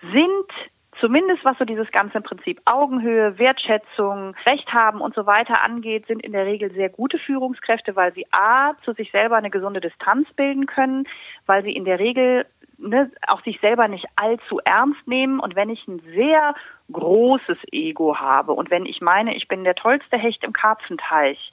sind 0.00 0.70
zumindest 1.00 1.44
was 1.44 1.58
so 1.58 1.64
dieses 1.64 1.90
ganze 1.90 2.20
Prinzip 2.20 2.60
Augenhöhe, 2.64 3.38
Wertschätzung, 3.38 4.34
Recht 4.46 4.72
haben 4.72 5.00
und 5.00 5.14
so 5.14 5.26
weiter 5.26 5.62
angeht, 5.62 6.06
sind 6.06 6.22
in 6.22 6.32
der 6.32 6.46
Regel 6.46 6.72
sehr 6.72 6.88
gute 6.88 7.18
Führungskräfte, 7.18 7.96
weil 7.96 8.12
sie 8.14 8.26
a 8.32 8.74
zu 8.84 8.92
sich 8.92 9.10
selber 9.10 9.36
eine 9.36 9.50
gesunde 9.50 9.80
Distanz 9.80 10.28
bilden 10.34 10.66
können, 10.66 11.04
weil 11.46 11.62
sie 11.64 11.72
in 11.72 11.84
der 11.84 11.98
Regel 11.98 12.46
ne, 12.78 13.10
auch 13.26 13.42
sich 13.42 13.60
selber 13.60 13.88
nicht 13.88 14.06
allzu 14.16 14.60
ernst 14.64 15.06
nehmen 15.06 15.40
und 15.40 15.56
wenn 15.56 15.70
ich 15.70 15.86
ein 15.86 16.00
sehr 16.14 16.54
großes 16.92 17.58
Ego 17.72 18.18
habe 18.18 18.52
und 18.52 18.70
wenn 18.70 18.86
ich 18.86 19.00
meine, 19.00 19.36
ich 19.36 19.48
bin 19.48 19.64
der 19.64 19.74
tollste 19.74 20.16
Hecht 20.16 20.44
im 20.44 20.52
Karpfenteich, 20.52 21.50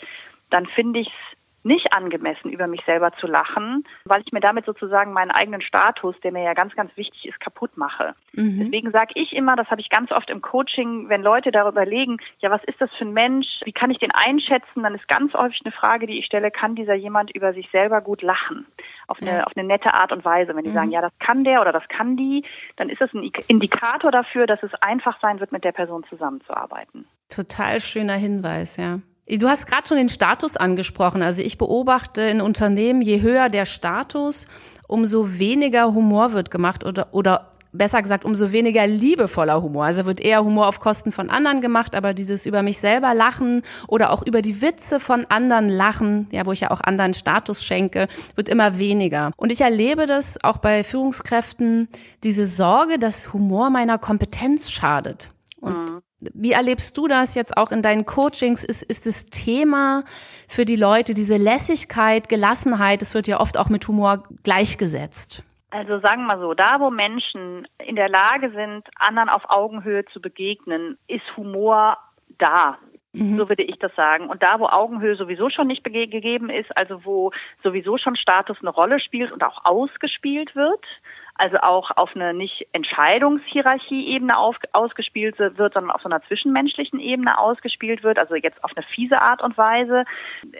dann 0.53 0.67
finde 0.67 1.00
ich 1.00 1.07
es 1.07 1.38
nicht 1.63 1.93
angemessen, 1.93 2.51
über 2.51 2.67
mich 2.67 2.81
selber 2.86 3.12
zu 3.19 3.27
lachen, 3.27 3.86
weil 4.05 4.22
ich 4.25 4.31
mir 4.31 4.41
damit 4.41 4.65
sozusagen 4.65 5.13
meinen 5.13 5.31
eigenen 5.31 5.62
Status, 5.62 6.15
der 6.22 6.31
mir 6.31 6.43
ja 6.43 6.53
ganz, 6.53 6.75
ganz 6.75 6.95
wichtig 6.98 7.25
ist, 7.25 7.39
kaputt 7.39 7.77
mache. 7.77 8.15
Mhm. 8.33 8.60
Deswegen 8.60 8.91
sage 8.91 9.13
ich 9.15 9.31
immer, 9.31 9.55
das 9.55 9.67
habe 9.69 9.81
ich 9.81 9.89
ganz 9.89 10.12
oft 10.12 10.29
im 10.29 10.41
Coaching, 10.41 11.07
wenn 11.10 11.22
Leute 11.22 11.51
darüber 11.51 11.86
legen, 11.86 12.17
ja, 12.39 12.51
was 12.51 12.63
ist 12.65 12.79
das 12.81 12.89
für 12.98 13.05
ein 13.05 13.13
Mensch, 13.13 13.48
wie 13.63 13.72
kann 13.72 13.91
ich 13.91 13.98
den 13.98 14.12
einschätzen, 14.12 14.83
dann 14.83 14.95
ist 14.95 15.07
ganz 15.07 15.33
häufig 15.33 15.62
eine 15.63 15.72
Frage, 15.72 16.05
die 16.05 16.19
ich 16.19 16.25
stelle, 16.25 16.51
kann 16.51 16.75
dieser 16.75 16.95
jemand 16.95 17.31
über 17.31 17.53
sich 17.53 17.69
selber 17.72 18.01
gut 18.01 18.22
lachen? 18.22 18.65
Auf 19.07 19.22
eine, 19.22 19.31
ja. 19.31 19.43
auf 19.43 19.53
eine 19.55 19.65
nette 19.65 19.93
Art 19.93 20.12
und 20.12 20.25
Weise. 20.25 20.55
Wenn 20.55 20.63
die 20.63 20.69
mhm. 20.72 20.75
sagen, 20.75 20.91
ja, 20.91 21.01
das 21.01 21.12
kann 21.19 21.43
der 21.43 21.62
oder 21.62 21.72
das 21.72 21.88
kann 21.88 22.17
die, 22.17 22.43
dann 22.75 22.89
ist 22.89 23.01
es 23.01 23.13
ein 23.13 23.31
Indikator 23.48 24.12
dafür, 24.12 24.48
dass 24.48 24.62
es 24.63 24.74
einfach 24.81 25.19
sein 25.22 25.39
wird, 25.39 25.51
mit 25.51 25.63
der 25.63 25.72
Person 25.72 26.03
zusammenzuarbeiten. 26.10 27.05
Total 27.29 27.79
schöner 27.79 28.15
Hinweis, 28.15 28.77
ja. 28.77 29.00
Du 29.27 29.47
hast 29.47 29.67
gerade 29.67 29.87
schon 29.87 29.97
den 29.97 30.09
Status 30.09 30.57
angesprochen. 30.57 31.21
Also 31.21 31.41
ich 31.41 31.57
beobachte 31.57 32.21
in 32.21 32.41
Unternehmen, 32.41 33.01
je 33.01 33.21
höher 33.21 33.49
der 33.49 33.65
Status, 33.65 34.47
umso 34.87 35.39
weniger 35.39 35.93
Humor 35.93 36.33
wird 36.33 36.51
gemacht 36.51 36.85
oder, 36.85 37.07
oder 37.13 37.49
besser 37.71 38.01
gesagt 38.01 38.25
umso 38.25 38.51
weniger 38.51 38.85
liebevoller 38.85 39.61
Humor. 39.61 39.85
Also 39.85 40.05
wird 40.05 40.19
eher 40.19 40.43
Humor 40.43 40.67
auf 40.67 40.81
Kosten 40.81 41.13
von 41.13 41.29
anderen 41.29 41.61
gemacht, 41.61 41.95
aber 41.95 42.13
dieses 42.13 42.45
über 42.45 42.63
mich 42.63 42.79
selber 42.79 43.13
lachen 43.13 43.61
oder 43.87 44.11
auch 44.11 44.23
über 44.25 44.41
die 44.41 44.61
Witze 44.61 44.99
von 44.99 45.25
anderen 45.29 45.69
lachen, 45.69 46.27
ja, 46.31 46.45
wo 46.45 46.51
ich 46.51 46.59
ja 46.59 46.71
auch 46.71 46.81
anderen 46.81 47.13
Status 47.13 47.63
schenke, 47.63 48.09
wird 48.35 48.49
immer 48.49 48.77
weniger. 48.77 49.31
Und 49.37 49.53
ich 49.53 49.61
erlebe 49.61 50.05
das 50.05 50.37
auch 50.43 50.57
bei 50.57 50.83
Führungskräften, 50.83 51.87
diese 52.23 52.45
Sorge, 52.45 52.99
dass 52.99 53.31
Humor 53.31 53.69
meiner 53.69 53.97
Kompetenz 53.97 54.69
schadet. 54.69 55.31
Und 55.63 55.91
mhm. 55.91 56.01
wie 56.34 56.51
erlebst 56.51 56.98
du 56.98 57.08
das 57.08 57.36
jetzt 57.36 57.55
auch 57.55 57.72
in 57.72 57.82
deinen 57.82 58.05
Coachings? 58.05 58.65
Ist, 58.65 58.84
ist 58.84 59.05
das 59.05 59.29
Thema 59.29 60.03
für 60.50 60.65
die 60.65 60.75
Leute 60.75 61.13
diese 61.13 61.38
Lässigkeit, 61.38 62.27
Gelassenheit? 62.27 63.01
Es 63.01 63.13
wird 63.13 63.27
ja 63.27 63.39
oft 63.39 63.58
auch 63.58 63.70
mit 63.70 63.88
Humor 63.88 64.24
gleichgesetzt. 64.43 65.43
Also 65.72 66.00
sagen 66.00 66.25
wir 66.27 66.38
so, 66.39 66.53
da 66.53 66.79
wo 66.79 66.91
Menschen 66.91 67.65
in 67.79 67.96
der 67.96 68.10
Lage 68.10 68.51
sind, 68.51 68.88
anderen 69.00 69.29
auf 69.29 69.43
Augenhöhe 69.48 70.05
zu 70.12 70.22
begegnen, 70.22 70.98
ist 71.08 71.24
Humor 71.38 71.98
da. 72.38 72.77
Mhm. 73.13 73.38
So 73.38 73.48
würde 73.48 73.63
ich 73.63 73.79
das 73.79 73.96
sagen. 73.96 74.29
Und 74.29 74.43
da, 74.43 74.60
wo 74.60 74.67
Augenhöhe 74.67 75.15
sowieso 75.15 75.50
schon 75.50 75.67
nicht 75.67 75.84
gegeben 75.84 76.50
ist, 76.50 76.75
also 76.75 77.05
wo 77.05 77.32
sowieso 77.63 77.98
schon 77.98 78.15
Status 78.15 78.58
eine 78.60 78.70
Rolle 78.70 79.00
spielt 79.00 79.32
und 79.32 79.43
auch 79.43 79.63
ausgespielt 79.63 80.55
wird, 80.55 80.86
also 81.35 81.57
auch 81.57 81.91
auf 81.95 82.15
eine 82.15 82.33
nicht 82.33 82.67
Entscheidungshierarchie-Ebene 82.73 84.33
ausgespielt 84.37 85.39
wird, 85.39 85.57
sondern 85.57 85.91
auf 85.91 86.01
so 86.01 86.09
einer 86.09 86.21
zwischenmenschlichen 86.23 86.99
Ebene 86.99 87.37
ausgespielt 87.37 88.03
wird, 88.03 88.19
also 88.19 88.35
jetzt 88.35 88.63
auf 88.63 88.71
eine 88.75 88.85
fiese 88.85 89.21
Art 89.21 89.41
und 89.41 89.57
Weise. 89.57 90.05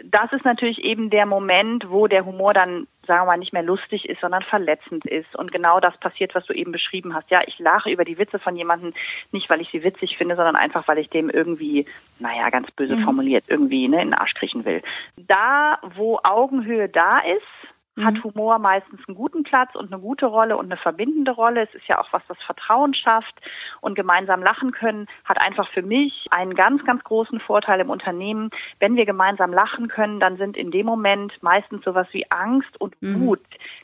Das 0.04 0.32
ist 0.32 0.44
natürlich 0.44 0.82
eben 0.82 1.10
der 1.10 1.26
Moment, 1.26 1.90
wo 1.90 2.06
der 2.06 2.24
Humor 2.24 2.54
dann 2.54 2.86
sagen 3.06 3.22
wir 3.22 3.26
mal, 3.26 3.38
nicht 3.38 3.52
mehr 3.52 3.62
lustig 3.62 4.08
ist, 4.08 4.20
sondern 4.20 4.42
verletzend 4.42 5.04
ist. 5.06 5.34
Und 5.36 5.52
genau 5.52 5.80
das 5.80 5.96
passiert, 5.98 6.34
was 6.34 6.46
du 6.46 6.52
eben 6.52 6.72
beschrieben 6.72 7.14
hast. 7.14 7.30
Ja, 7.30 7.40
ich 7.46 7.58
lache 7.58 7.90
über 7.90 8.04
die 8.04 8.18
Witze 8.18 8.38
von 8.38 8.56
jemandem, 8.56 8.94
nicht 9.32 9.48
weil 9.50 9.60
ich 9.60 9.70
sie 9.70 9.84
witzig 9.84 10.16
finde, 10.16 10.36
sondern 10.36 10.56
einfach, 10.56 10.86
weil 10.88 10.98
ich 10.98 11.10
dem 11.10 11.30
irgendwie, 11.30 11.86
naja, 12.18 12.48
ganz 12.50 12.70
böse 12.70 12.96
mhm. 12.96 13.00
formuliert, 13.00 13.44
irgendwie 13.48 13.88
ne, 13.88 14.02
in 14.02 14.08
den 14.08 14.14
Arsch 14.14 14.34
kriechen 14.34 14.64
will. 14.64 14.82
Da, 15.16 15.78
wo 15.94 16.18
Augenhöhe 16.22 16.88
da 16.88 17.18
ist, 17.18 17.63
hat 18.02 18.14
mhm. 18.14 18.24
Humor 18.24 18.58
meistens 18.58 19.00
einen 19.06 19.16
guten 19.16 19.44
Platz 19.44 19.74
und 19.74 19.92
eine 19.92 20.00
gute 20.00 20.26
Rolle 20.26 20.56
und 20.56 20.66
eine 20.66 20.76
verbindende 20.76 21.30
Rolle. 21.30 21.62
Es 21.62 21.74
ist 21.74 21.86
ja 21.86 22.00
auch 22.00 22.12
was, 22.12 22.22
das 22.28 22.38
Vertrauen 22.44 22.94
schafft 22.94 23.34
und 23.80 23.94
gemeinsam 23.94 24.42
lachen 24.42 24.72
können, 24.72 25.06
hat 25.24 25.44
einfach 25.44 25.68
für 25.70 25.82
mich 25.82 26.26
einen 26.30 26.54
ganz, 26.54 26.84
ganz 26.84 27.04
großen 27.04 27.38
Vorteil 27.40 27.80
im 27.80 27.90
Unternehmen. 27.90 28.50
Wenn 28.80 28.96
wir 28.96 29.06
gemeinsam 29.06 29.52
lachen 29.52 29.88
können, 29.88 30.18
dann 30.18 30.36
sind 30.36 30.56
in 30.56 30.70
dem 30.70 30.86
Moment 30.86 31.32
meistens 31.42 31.84
sowas 31.84 32.08
wie 32.12 32.30
Angst 32.30 32.80
und 32.80 33.00
mhm. 33.00 33.26
Wut, 33.26 33.40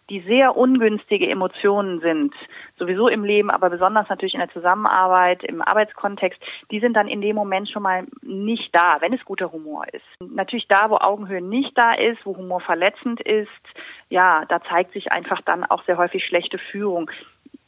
die 0.08 0.20
sehr 0.20 0.56
ungünstige 0.56 1.28
Emotionen 1.28 2.00
sind, 2.00 2.34
sowieso 2.80 3.06
im 3.06 3.22
Leben, 3.22 3.50
aber 3.50 3.70
besonders 3.70 4.08
natürlich 4.08 4.34
in 4.34 4.40
der 4.40 4.50
Zusammenarbeit, 4.50 5.44
im 5.44 5.62
Arbeitskontext, 5.62 6.40
die 6.72 6.80
sind 6.80 6.94
dann 6.94 7.06
in 7.06 7.20
dem 7.20 7.36
Moment 7.36 7.70
schon 7.70 7.82
mal 7.82 8.06
nicht 8.22 8.74
da, 8.74 8.96
wenn 9.00 9.12
es 9.12 9.24
guter 9.24 9.52
Humor 9.52 9.84
ist. 9.92 10.04
Natürlich 10.20 10.66
da, 10.66 10.90
wo 10.90 10.96
Augenhöhe 10.96 11.42
nicht 11.42 11.76
da 11.76 11.94
ist, 11.94 12.24
wo 12.24 12.36
Humor 12.36 12.60
verletzend 12.60 13.20
ist, 13.20 13.48
ja, 14.08 14.44
da 14.48 14.60
zeigt 14.62 14.92
sich 14.92 15.12
einfach 15.12 15.40
dann 15.42 15.64
auch 15.64 15.84
sehr 15.84 15.98
häufig 15.98 16.24
schlechte 16.24 16.58
Führung. 16.58 17.10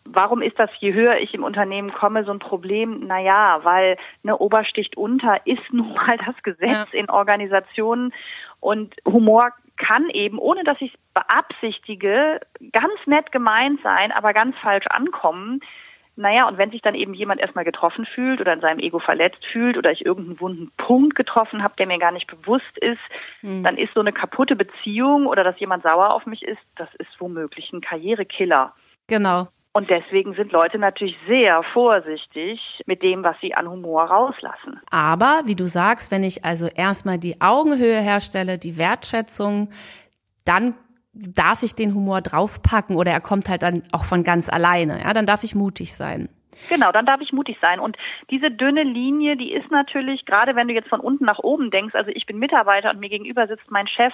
Warum 0.05 0.43
ist 0.43 0.59
das, 0.59 0.71
je 0.81 0.93
höher 0.93 1.19
ich 1.19 1.33
im 1.33 1.45
Unternehmen 1.45 1.93
komme, 1.93 2.25
so 2.25 2.33
ein 2.33 2.41
Problem? 2.41 3.07
Naja, 3.07 3.61
weil 3.63 3.97
eine 4.25 4.37
Obersticht 4.39 4.97
unter 4.97 5.47
ist 5.47 5.73
nun 5.73 5.95
mal 5.95 6.19
das 6.27 6.43
Gesetz 6.43 6.89
ja. 6.93 6.99
in 6.99 7.09
Organisationen 7.09 8.13
und 8.61 8.95
Humor 9.07 9.53
kann 9.83 10.09
eben, 10.11 10.39
ohne 10.39 10.65
dass 10.65 10.81
ich 10.81 10.95
es 10.95 11.01
beabsichtige, 11.15 12.41
ganz 12.73 12.95
nett 13.07 13.33
gemeint 13.33 13.81
sein, 13.83 14.13
aber 14.13 14.33
ganz 14.33 14.57
falsch 14.59 14.87
ankommen. 14.87 15.61
Naja, 16.15 16.47
und 16.47 16.59
wenn 16.59 16.71
sich 16.71 16.83
dann 16.83 16.95
eben 16.95 17.15
jemand 17.15 17.41
erstmal 17.41 17.65
getroffen 17.65 18.05
fühlt 18.05 18.41
oder 18.41 18.53
in 18.53 18.61
seinem 18.61 18.79
Ego 18.81 18.99
verletzt 18.99 19.45
fühlt 19.47 19.79
oder 19.79 19.91
ich 19.91 20.05
irgendeinen 20.05 20.41
wunden 20.41 20.71
Punkt 20.77 21.15
getroffen 21.15 21.63
habe, 21.63 21.75
der 21.79 21.87
mir 21.87 21.99
gar 21.99 22.13
nicht 22.13 22.27
bewusst 22.27 22.77
ist, 22.79 23.01
mhm. 23.41 23.63
dann 23.65 23.79
ist 23.79 23.95
so 23.95 24.01
eine 24.01 24.13
kaputte 24.13 24.55
Beziehung 24.55 25.27
oder 25.27 25.43
dass 25.43 25.59
jemand 25.59 25.83
sauer 25.83 26.11
auf 26.11 26.27
mich 26.27 26.43
ist, 26.43 26.61
das 26.77 26.95
ist 26.97 27.19
womöglich 27.19 27.73
ein 27.73 27.81
Karrierekiller. 27.81 28.75
Genau. 29.09 29.49
Und 29.75 29.89
deswegen 29.89 30.35
sind 30.35 30.53
Leute 30.53 30.79
natürlich 30.79 31.17
sehr 31.27 31.63
vorsichtig 31.73 32.61
mit 32.85 33.03
dem, 33.03 33.23
was 33.23 33.37
sie 33.41 33.55
an 33.55 33.69
Humor 33.71 34.05
rauslassen. 34.05 34.81
Aber, 34.91 35.43
wie 35.47 35.55
du 35.55 35.65
sagst, 35.65 36.11
wenn 36.11 36.25
ich 36.25 36.45
also 36.45 36.67
erstmal 36.67 37.19
die 37.19 37.41
Augenhöhe 37.41 37.99
herstelle, 38.01 38.59
die 38.59 38.77
Wertschätzung, 38.77 39.71
dann 40.45 40.75
darf 41.15 41.63
ich 41.63 41.75
den 41.75 41.95
Humor 41.95 42.21
draufpacken 42.21 42.97
oder 42.97 43.13
er 43.13 43.21
kommt 43.21 43.49
halt 43.49 43.63
dann 43.63 43.83
auch 43.93 44.05
von 44.05 44.25
ganz 44.25 44.49
alleine. 44.51 45.01
Ja, 45.03 45.15
dann 45.15 45.27
darf 45.27 45.43
ich 45.43 45.55
mutig 45.55 45.95
sein. 45.95 46.29
Genau, 46.69 46.93
dann 46.93 47.07
darf 47.07 47.21
ich 47.21 47.33
mutig 47.33 47.59
sein. 47.61 47.81
Und 47.81 47.97
diese 48.31 48.51
dünne 48.51 48.83
Linie, 48.83 49.37
die 49.37 49.53
ist 49.53 49.71
natürlich, 49.71 50.25
gerade 50.27 50.55
wenn 50.55 50.69
du 50.69 50.75
jetzt 50.75 50.89
von 50.89 51.01
unten 51.01 51.25
nach 51.25 51.39
oben 51.39 51.71
denkst, 51.71 51.95
also 51.95 52.11
ich 52.15 52.27
bin 52.27 52.39
Mitarbeiter 52.39 52.91
und 52.91 53.01
mir 53.01 53.09
gegenüber 53.09 53.47
sitzt 53.47 53.71
mein 53.71 53.89
Chef, 53.89 54.13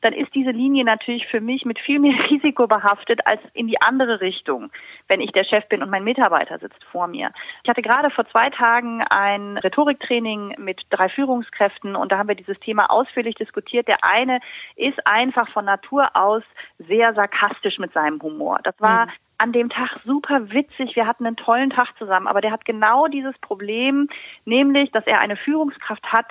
dann 0.00 0.12
ist 0.12 0.34
diese 0.34 0.50
Linie 0.50 0.84
natürlich 0.84 1.26
für 1.26 1.40
mich 1.40 1.64
mit 1.64 1.78
viel 1.78 1.98
mehr 1.98 2.14
Risiko 2.30 2.66
behaftet 2.66 3.20
als 3.26 3.40
in 3.54 3.66
die 3.66 3.80
andere 3.80 4.20
Richtung, 4.20 4.70
wenn 5.08 5.20
ich 5.20 5.32
der 5.32 5.44
Chef 5.44 5.66
bin 5.68 5.82
und 5.82 5.90
mein 5.90 6.04
Mitarbeiter 6.04 6.58
sitzt 6.58 6.82
vor 6.84 7.08
mir. 7.08 7.30
Ich 7.62 7.68
hatte 7.68 7.82
gerade 7.82 8.10
vor 8.10 8.26
zwei 8.28 8.50
Tagen 8.50 9.02
ein 9.02 9.58
Rhetoriktraining 9.58 10.56
mit 10.58 10.82
drei 10.90 11.08
Führungskräften 11.08 11.96
und 11.96 12.12
da 12.12 12.18
haben 12.18 12.28
wir 12.28 12.34
dieses 12.36 12.58
Thema 12.60 12.90
ausführlich 12.90 13.34
diskutiert. 13.34 13.88
Der 13.88 14.02
eine 14.02 14.40
ist 14.76 15.06
einfach 15.06 15.48
von 15.50 15.64
Natur 15.64 16.08
aus 16.14 16.42
sehr 16.78 17.14
sarkastisch 17.14 17.78
mit 17.78 17.92
seinem 17.92 18.20
Humor. 18.22 18.60
Das 18.62 18.74
war 18.78 19.06
mhm 19.06 19.12
an 19.38 19.52
dem 19.52 19.70
Tag 19.70 20.00
super 20.04 20.50
witzig. 20.50 20.96
Wir 20.96 21.06
hatten 21.06 21.26
einen 21.26 21.36
tollen 21.36 21.70
Tag 21.70 21.96
zusammen, 21.96 22.26
aber 22.26 22.40
der 22.40 22.50
hat 22.50 22.64
genau 22.64 23.06
dieses 23.06 23.36
Problem, 23.38 24.08
nämlich, 24.44 24.90
dass 24.90 25.06
er 25.06 25.20
eine 25.20 25.36
Führungskraft 25.36 26.04
hat, 26.12 26.26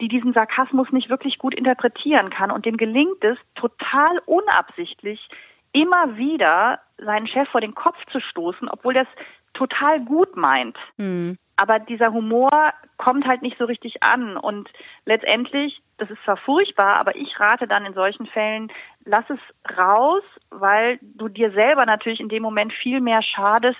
die 0.00 0.08
diesen 0.08 0.32
Sarkasmus 0.32 0.90
nicht 0.90 1.08
wirklich 1.08 1.38
gut 1.38 1.54
interpretieren 1.54 2.30
kann 2.30 2.50
und 2.50 2.66
dem 2.66 2.76
gelingt 2.76 3.22
es 3.24 3.38
total 3.54 4.18
unabsichtlich 4.26 5.28
immer 5.72 6.16
wieder 6.16 6.80
seinen 6.98 7.26
Chef 7.26 7.48
vor 7.50 7.60
den 7.60 7.74
Kopf 7.74 7.98
zu 8.10 8.20
stoßen, 8.20 8.68
obwohl 8.68 8.94
das 8.94 9.06
total 9.56 10.04
gut 10.04 10.36
meint. 10.36 10.76
Mhm. 10.96 11.38
Aber 11.56 11.78
dieser 11.78 12.12
Humor 12.12 12.50
kommt 12.98 13.26
halt 13.26 13.42
nicht 13.42 13.56
so 13.58 13.64
richtig 13.64 14.02
an 14.02 14.36
und 14.36 14.68
letztendlich, 15.06 15.80
das 15.96 16.10
ist 16.10 16.22
zwar 16.24 16.36
furchtbar, 16.36 16.98
aber 16.98 17.16
ich 17.16 17.38
rate 17.40 17.66
dann 17.66 17.86
in 17.86 17.94
solchen 17.94 18.26
Fällen, 18.26 18.70
lass 19.04 19.24
es 19.30 19.38
raus, 19.76 20.22
weil 20.50 20.98
du 21.02 21.28
dir 21.28 21.50
selber 21.52 21.86
natürlich 21.86 22.20
in 22.20 22.28
dem 22.28 22.42
Moment 22.42 22.72
viel 22.74 23.00
mehr 23.00 23.22
schadest, 23.22 23.78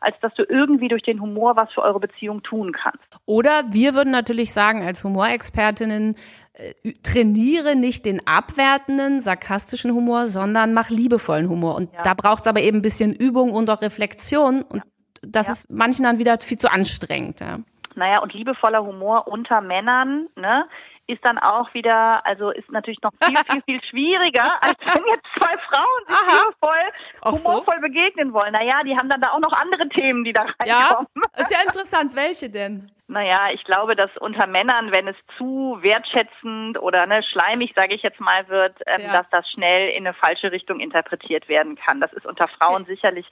als 0.00 0.18
dass 0.20 0.34
du 0.34 0.44
irgendwie 0.44 0.88
durch 0.88 1.02
den 1.02 1.20
Humor 1.20 1.56
was 1.56 1.70
für 1.72 1.82
eure 1.82 2.00
Beziehung 2.00 2.42
tun 2.42 2.72
kannst. 2.72 3.04
Oder 3.26 3.64
wir 3.70 3.94
würden 3.94 4.10
natürlich 4.12 4.52
sagen, 4.52 4.82
als 4.82 5.04
Humorexpertinnen, 5.04 6.14
äh, 6.54 6.92
trainiere 7.02 7.76
nicht 7.76 8.06
den 8.06 8.20
abwertenden, 8.26 9.20
sarkastischen 9.20 9.92
Humor, 9.92 10.26
sondern 10.26 10.72
mach 10.72 10.88
liebevollen 10.88 11.50
Humor. 11.50 11.74
Und 11.74 11.92
ja. 11.94 12.02
da 12.02 12.14
braucht 12.14 12.44
es 12.44 12.46
aber 12.46 12.60
eben 12.60 12.78
ein 12.78 12.82
bisschen 12.82 13.14
Übung 13.14 13.50
und 13.52 13.68
auch 13.68 13.82
Reflexion. 13.82 14.62
Und 14.62 14.78
ja. 14.78 14.89
Das 15.22 15.46
ja. 15.46 15.52
ist 15.52 15.70
manchen 15.70 16.04
dann 16.04 16.18
wieder 16.18 16.38
viel 16.38 16.58
zu 16.58 16.70
anstrengend. 16.70 17.40
Ja. 17.40 17.58
Naja, 17.94 18.20
und 18.20 18.32
liebevoller 18.32 18.84
Humor 18.84 19.26
unter 19.26 19.60
Männern, 19.60 20.28
ne, 20.36 20.66
ist 21.06 21.24
dann 21.24 21.38
auch 21.38 21.72
wieder, 21.74 22.24
also 22.24 22.50
ist 22.50 22.70
natürlich 22.70 23.00
noch 23.02 23.10
viel, 23.22 23.36
viel, 23.36 23.62
viel 23.62 23.80
schwieriger, 23.90 24.62
als 24.62 24.78
wenn 24.80 25.02
jetzt 25.06 25.26
zwei 25.36 25.58
Frauen 25.68 26.06
sich 26.06 26.16
liebevoll, 26.32 26.84
humorvoll 27.24 27.74
so? 27.74 27.80
begegnen 27.80 28.32
wollen. 28.32 28.52
Naja, 28.52 28.82
die 28.84 28.96
haben 28.96 29.08
dann 29.08 29.20
da 29.20 29.30
auch 29.32 29.40
noch 29.40 29.52
andere 29.52 29.88
Themen, 29.88 30.24
die 30.24 30.32
da 30.32 30.42
reinkommen. 30.42 31.08
Ja, 31.14 31.40
ist 31.40 31.50
ja 31.50 31.58
interessant. 31.66 32.14
Welche 32.14 32.48
denn? 32.48 32.90
Naja, 33.10 33.48
ich 33.52 33.64
glaube, 33.64 33.96
dass 33.96 34.10
unter 34.20 34.46
Männern, 34.46 34.92
wenn 34.92 35.08
es 35.08 35.16
zu 35.36 35.78
wertschätzend 35.80 36.80
oder 36.80 37.06
ne, 37.06 37.24
schleimig, 37.24 37.72
sage 37.74 37.92
ich 37.92 38.02
jetzt 38.02 38.20
mal, 38.20 38.48
wird, 38.48 38.76
ähm, 38.86 39.02
ja. 39.04 39.12
dass 39.12 39.26
das 39.32 39.50
schnell 39.50 39.88
in 39.88 40.06
eine 40.06 40.14
falsche 40.14 40.52
Richtung 40.52 40.78
interpretiert 40.78 41.48
werden 41.48 41.74
kann. 41.74 42.00
Das 42.00 42.12
ist 42.12 42.24
unter 42.24 42.46
Frauen 42.46 42.82
okay. 42.82 42.94
sicherlich 42.94 43.26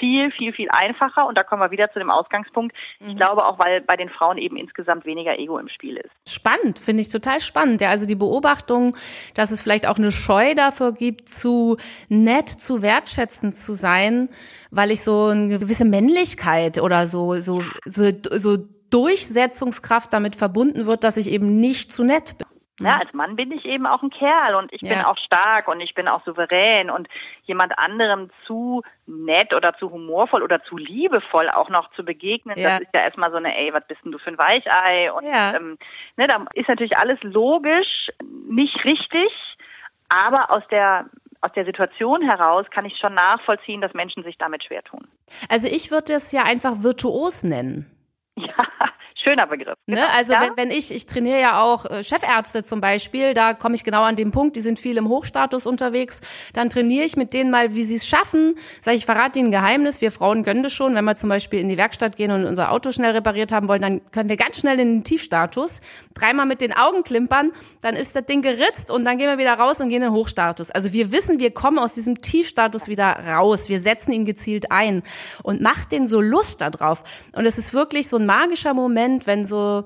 viel, 0.00 0.32
viel, 0.32 0.52
viel 0.52 0.68
einfacher. 0.70 1.28
Und 1.28 1.38
da 1.38 1.44
kommen 1.44 1.62
wir 1.62 1.70
wieder 1.70 1.92
zu 1.92 2.00
dem 2.00 2.10
Ausgangspunkt. 2.10 2.74
Mhm. 2.98 3.10
Ich 3.10 3.16
glaube 3.16 3.46
auch, 3.46 3.60
weil 3.60 3.80
bei 3.82 3.94
den 3.94 4.08
Frauen 4.08 4.36
eben 4.36 4.56
insgesamt 4.56 5.06
weniger 5.06 5.38
Ego 5.38 5.58
im 5.58 5.68
Spiel 5.68 5.96
ist. 5.96 6.10
Spannend, 6.28 6.80
finde 6.80 7.02
ich 7.02 7.08
total 7.08 7.38
spannend. 7.38 7.80
Ja, 7.80 7.90
also 7.90 8.06
die 8.06 8.16
Beobachtung, 8.16 8.96
dass 9.36 9.52
es 9.52 9.62
vielleicht 9.62 9.86
auch 9.86 9.98
eine 9.98 10.10
Scheu 10.10 10.56
dafür 10.56 10.92
gibt, 10.92 11.28
zu 11.28 11.76
nett, 12.08 12.48
zu 12.48 12.82
wertschätzend 12.82 13.54
zu 13.54 13.74
sein, 13.74 14.28
weil 14.72 14.90
ich 14.90 15.04
so 15.04 15.26
eine 15.26 15.60
gewisse 15.60 15.84
Männlichkeit 15.84 16.80
oder 16.80 17.06
so, 17.06 17.34
so, 17.38 17.62
so, 17.84 18.10
so 18.32 18.58
Durchsetzungskraft 18.90 20.12
damit 20.12 20.36
verbunden 20.36 20.86
wird, 20.86 21.04
dass 21.04 21.16
ich 21.16 21.30
eben 21.30 21.60
nicht 21.60 21.92
zu 21.92 22.04
nett 22.04 22.36
bin. 22.38 22.46
Ja, 22.80 22.96
als 22.96 23.12
Mann 23.12 23.36
bin 23.36 23.52
ich 23.52 23.66
eben 23.66 23.86
auch 23.86 24.02
ein 24.02 24.08
Kerl 24.08 24.54
und 24.54 24.72
ich 24.72 24.80
ja. 24.80 24.94
bin 24.94 25.04
auch 25.04 25.18
stark 25.18 25.68
und 25.68 25.80
ich 25.80 25.94
bin 25.94 26.08
auch 26.08 26.24
souverän 26.24 26.88
und 26.88 27.08
jemand 27.42 27.78
anderem 27.78 28.30
zu 28.46 28.82
nett 29.06 29.52
oder 29.52 29.76
zu 29.76 29.90
humorvoll 29.90 30.42
oder 30.42 30.62
zu 30.64 30.78
liebevoll 30.78 31.50
auch 31.50 31.68
noch 31.68 31.92
zu 31.92 32.04
begegnen, 32.04 32.58
ja. 32.58 32.70
das 32.70 32.80
ist 32.80 32.94
ja 32.94 33.02
erstmal 33.02 33.30
so 33.30 33.36
eine, 33.36 33.54
ey, 33.54 33.74
was 33.74 33.86
bist 33.86 34.00
denn 34.02 34.12
du 34.12 34.18
für 34.18 34.30
ein 34.30 34.38
Weichei? 34.38 35.12
Und 35.12 35.26
ja. 35.26 35.54
ähm, 35.56 35.76
ne, 36.16 36.26
da 36.26 36.46
ist 36.54 36.68
natürlich 36.68 36.96
alles 36.96 37.18
logisch, 37.22 38.08
nicht 38.48 38.82
richtig, 38.84 39.30
aber 40.08 40.50
aus 40.50 40.62
der 40.70 41.06
aus 41.42 41.52
der 41.54 41.64
Situation 41.64 42.20
heraus 42.22 42.66
kann 42.70 42.84
ich 42.84 42.98
schon 42.98 43.14
nachvollziehen, 43.14 43.80
dass 43.80 43.94
Menschen 43.94 44.22
sich 44.24 44.36
damit 44.36 44.62
schwer 44.62 44.82
tun. 44.82 45.06
Also 45.48 45.68
ich 45.68 45.90
würde 45.90 46.12
es 46.12 46.32
ja 46.32 46.42
einfach 46.42 46.82
virtuos 46.82 47.42
nennen. 47.42 47.90
Ja, 48.40 48.56
Schöner 49.22 49.46
Begriff. 49.46 49.76
Ne? 49.86 49.96
Genau. 49.96 50.06
Also 50.14 50.32
ja? 50.32 50.40
wenn, 50.42 50.56
wenn 50.56 50.70
ich, 50.70 50.94
ich 50.94 51.04
trainiere 51.04 51.40
ja 51.40 51.62
auch 51.62 51.84
äh, 51.84 52.02
Chefärzte 52.02 52.62
zum 52.62 52.80
Beispiel, 52.80 53.34
da 53.34 53.52
komme 53.52 53.74
ich 53.74 53.84
genau 53.84 54.02
an 54.02 54.16
den 54.16 54.30
Punkt, 54.30 54.56
die 54.56 54.60
sind 54.60 54.78
viel 54.78 54.96
im 54.96 55.08
Hochstatus 55.08 55.66
unterwegs, 55.66 56.20
dann 56.54 56.70
trainiere 56.70 57.04
ich 57.04 57.16
mit 57.16 57.34
denen 57.34 57.50
mal, 57.50 57.74
wie 57.74 57.82
sie 57.82 57.96
es 57.96 58.06
schaffen. 58.06 58.54
Sag 58.80 58.94
ich, 58.94 59.04
verrate 59.04 59.38
ihnen 59.38 59.48
ein 59.48 59.52
Geheimnis, 59.52 60.00
wir 60.00 60.10
Frauen 60.10 60.42
können 60.42 60.62
das 60.62 60.72
schon, 60.72 60.94
wenn 60.94 61.04
wir 61.04 61.16
zum 61.16 61.28
Beispiel 61.28 61.60
in 61.60 61.68
die 61.68 61.76
Werkstatt 61.76 62.16
gehen 62.16 62.30
und 62.30 62.46
unser 62.46 62.72
Auto 62.72 62.92
schnell 62.92 63.12
repariert 63.12 63.52
haben 63.52 63.68
wollen, 63.68 63.82
dann 63.82 64.00
können 64.10 64.30
wir 64.30 64.36
ganz 64.36 64.58
schnell 64.58 64.80
in 64.80 64.96
den 64.96 65.04
Tiefstatus, 65.04 65.82
dreimal 66.14 66.46
mit 66.46 66.62
den 66.62 66.72
Augen 66.72 67.02
klimpern, 67.04 67.52
dann 67.82 67.96
ist 67.96 68.16
das 68.16 68.24
Ding 68.24 68.40
geritzt 68.40 68.90
und 68.90 69.04
dann 69.04 69.18
gehen 69.18 69.28
wir 69.28 69.38
wieder 69.38 69.54
raus 69.54 69.80
und 69.80 69.90
gehen 69.90 70.02
in 70.02 70.08
den 70.08 70.12
Hochstatus. 70.12 70.70
Also 70.70 70.92
wir 70.92 71.12
wissen, 71.12 71.38
wir 71.40 71.50
kommen 71.50 71.78
aus 71.78 71.94
diesem 71.94 72.22
Tiefstatus 72.22 72.88
wieder 72.88 73.18
raus, 73.26 73.68
wir 73.68 73.80
setzen 73.80 74.12
ihn 74.12 74.24
gezielt 74.24 74.72
ein 74.72 75.02
und 75.42 75.60
macht 75.60 75.92
den 75.92 76.06
so 76.06 76.20
Lust 76.20 76.60
da 76.62 76.70
drauf. 76.70 77.04
Und 77.32 77.44
es 77.44 77.58
ist 77.58 77.74
wirklich 77.74 78.08
so 78.08 78.16
ein 78.16 78.26
magischer 78.26 78.72
Moment, 78.72 79.09
Moment, 79.10 79.26
wenn 79.26 79.44
so 79.44 79.84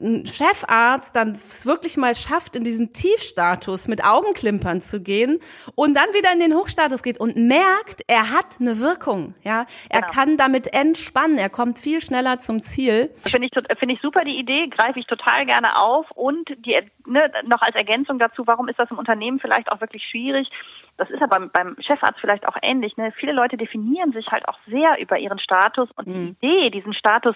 ein 0.00 0.24
Chefarzt 0.24 1.16
dann 1.16 1.36
wirklich 1.64 1.96
mal 1.96 2.14
schafft, 2.14 2.54
in 2.54 2.62
diesen 2.62 2.92
Tiefstatus 2.92 3.88
mit 3.88 4.04
Augenklimpern 4.04 4.80
zu 4.80 5.02
gehen 5.02 5.40
und 5.74 5.94
dann 5.94 6.06
wieder 6.14 6.32
in 6.32 6.38
den 6.38 6.54
Hochstatus 6.54 7.02
geht 7.02 7.18
und 7.18 7.36
merkt, 7.36 8.02
er 8.06 8.32
hat 8.32 8.60
eine 8.60 8.78
Wirkung, 8.78 9.34
ja. 9.42 9.66
Er 9.90 10.02
genau. 10.02 10.12
kann 10.12 10.36
damit 10.36 10.72
entspannen, 10.72 11.38
er 11.38 11.50
kommt 11.50 11.78
viel 11.78 12.00
schneller 12.00 12.38
zum 12.38 12.62
Ziel. 12.62 13.10
Finde 13.24 13.48
ich, 13.48 13.78
finde 13.78 13.94
ich 13.94 14.00
super 14.00 14.24
die 14.24 14.38
Idee, 14.38 14.68
greife 14.68 15.00
ich 15.00 15.06
total 15.06 15.44
gerne 15.44 15.76
auf 15.76 16.08
und 16.12 16.48
die, 16.64 16.78
ne, 17.06 17.30
noch 17.46 17.62
als 17.62 17.74
Ergänzung 17.74 18.18
dazu, 18.18 18.46
warum 18.46 18.68
ist 18.68 18.78
das 18.78 18.90
im 18.90 18.98
Unternehmen 18.98 19.40
vielleicht 19.40 19.70
auch 19.70 19.80
wirklich 19.80 20.04
schwierig? 20.04 20.50
das 20.96 21.10
ist 21.10 21.22
aber 21.22 21.40
beim 21.48 21.76
Chefarzt 21.80 22.20
vielleicht 22.20 22.46
auch 22.46 22.56
ähnlich. 22.62 22.96
Ne? 22.96 23.12
Viele 23.18 23.32
Leute 23.32 23.56
definieren 23.56 24.12
sich 24.12 24.28
halt 24.28 24.46
auch 24.48 24.58
sehr 24.68 25.00
über 25.00 25.18
ihren 25.18 25.38
Status 25.38 25.88
und 25.96 26.06
mhm. 26.06 26.36
die 26.40 26.46
Idee, 26.46 26.70
diesen 26.70 26.94
Status 26.94 27.34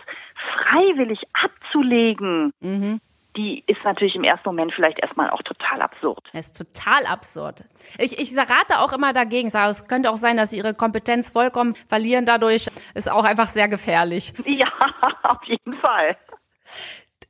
freiwillig 0.53 1.21
abzulegen, 1.33 2.53
mhm. 2.61 3.01
die 3.37 3.65
ist 3.67 3.83
natürlich 3.85 4.15
im 4.15 4.23
ersten 4.23 4.49
Moment 4.49 4.73
vielleicht 4.75 5.01
erstmal 5.01 5.31
auch 5.31 5.43
total 5.43 5.83
absurd. 5.83 6.21
Das 6.33 6.47
ist 6.47 6.53
total 6.57 7.07
absurd. 7.07 7.65
Ich, 7.99 8.19
ich 8.19 8.37
rate 8.39 8.79
auch 8.79 8.93
immer 8.93 9.13
dagegen. 9.13 9.49
Es 9.49 9.89
könnte 9.89 10.11
auch 10.11 10.17
sein, 10.17 10.37
dass 10.37 10.51
sie 10.51 10.59
ihre 10.59 10.75
Kompetenz 10.75 11.31
vollkommen 11.31 11.75
verlieren 11.75 12.25
dadurch. 12.25 12.69
Ist 12.95 13.11
auch 13.11 13.25
einfach 13.25 13.47
sehr 13.47 13.69
gefährlich. 13.69 14.35
Ja, 14.45 14.69
auf 15.25 15.43
jeden 15.45 15.73
Fall. 15.73 16.17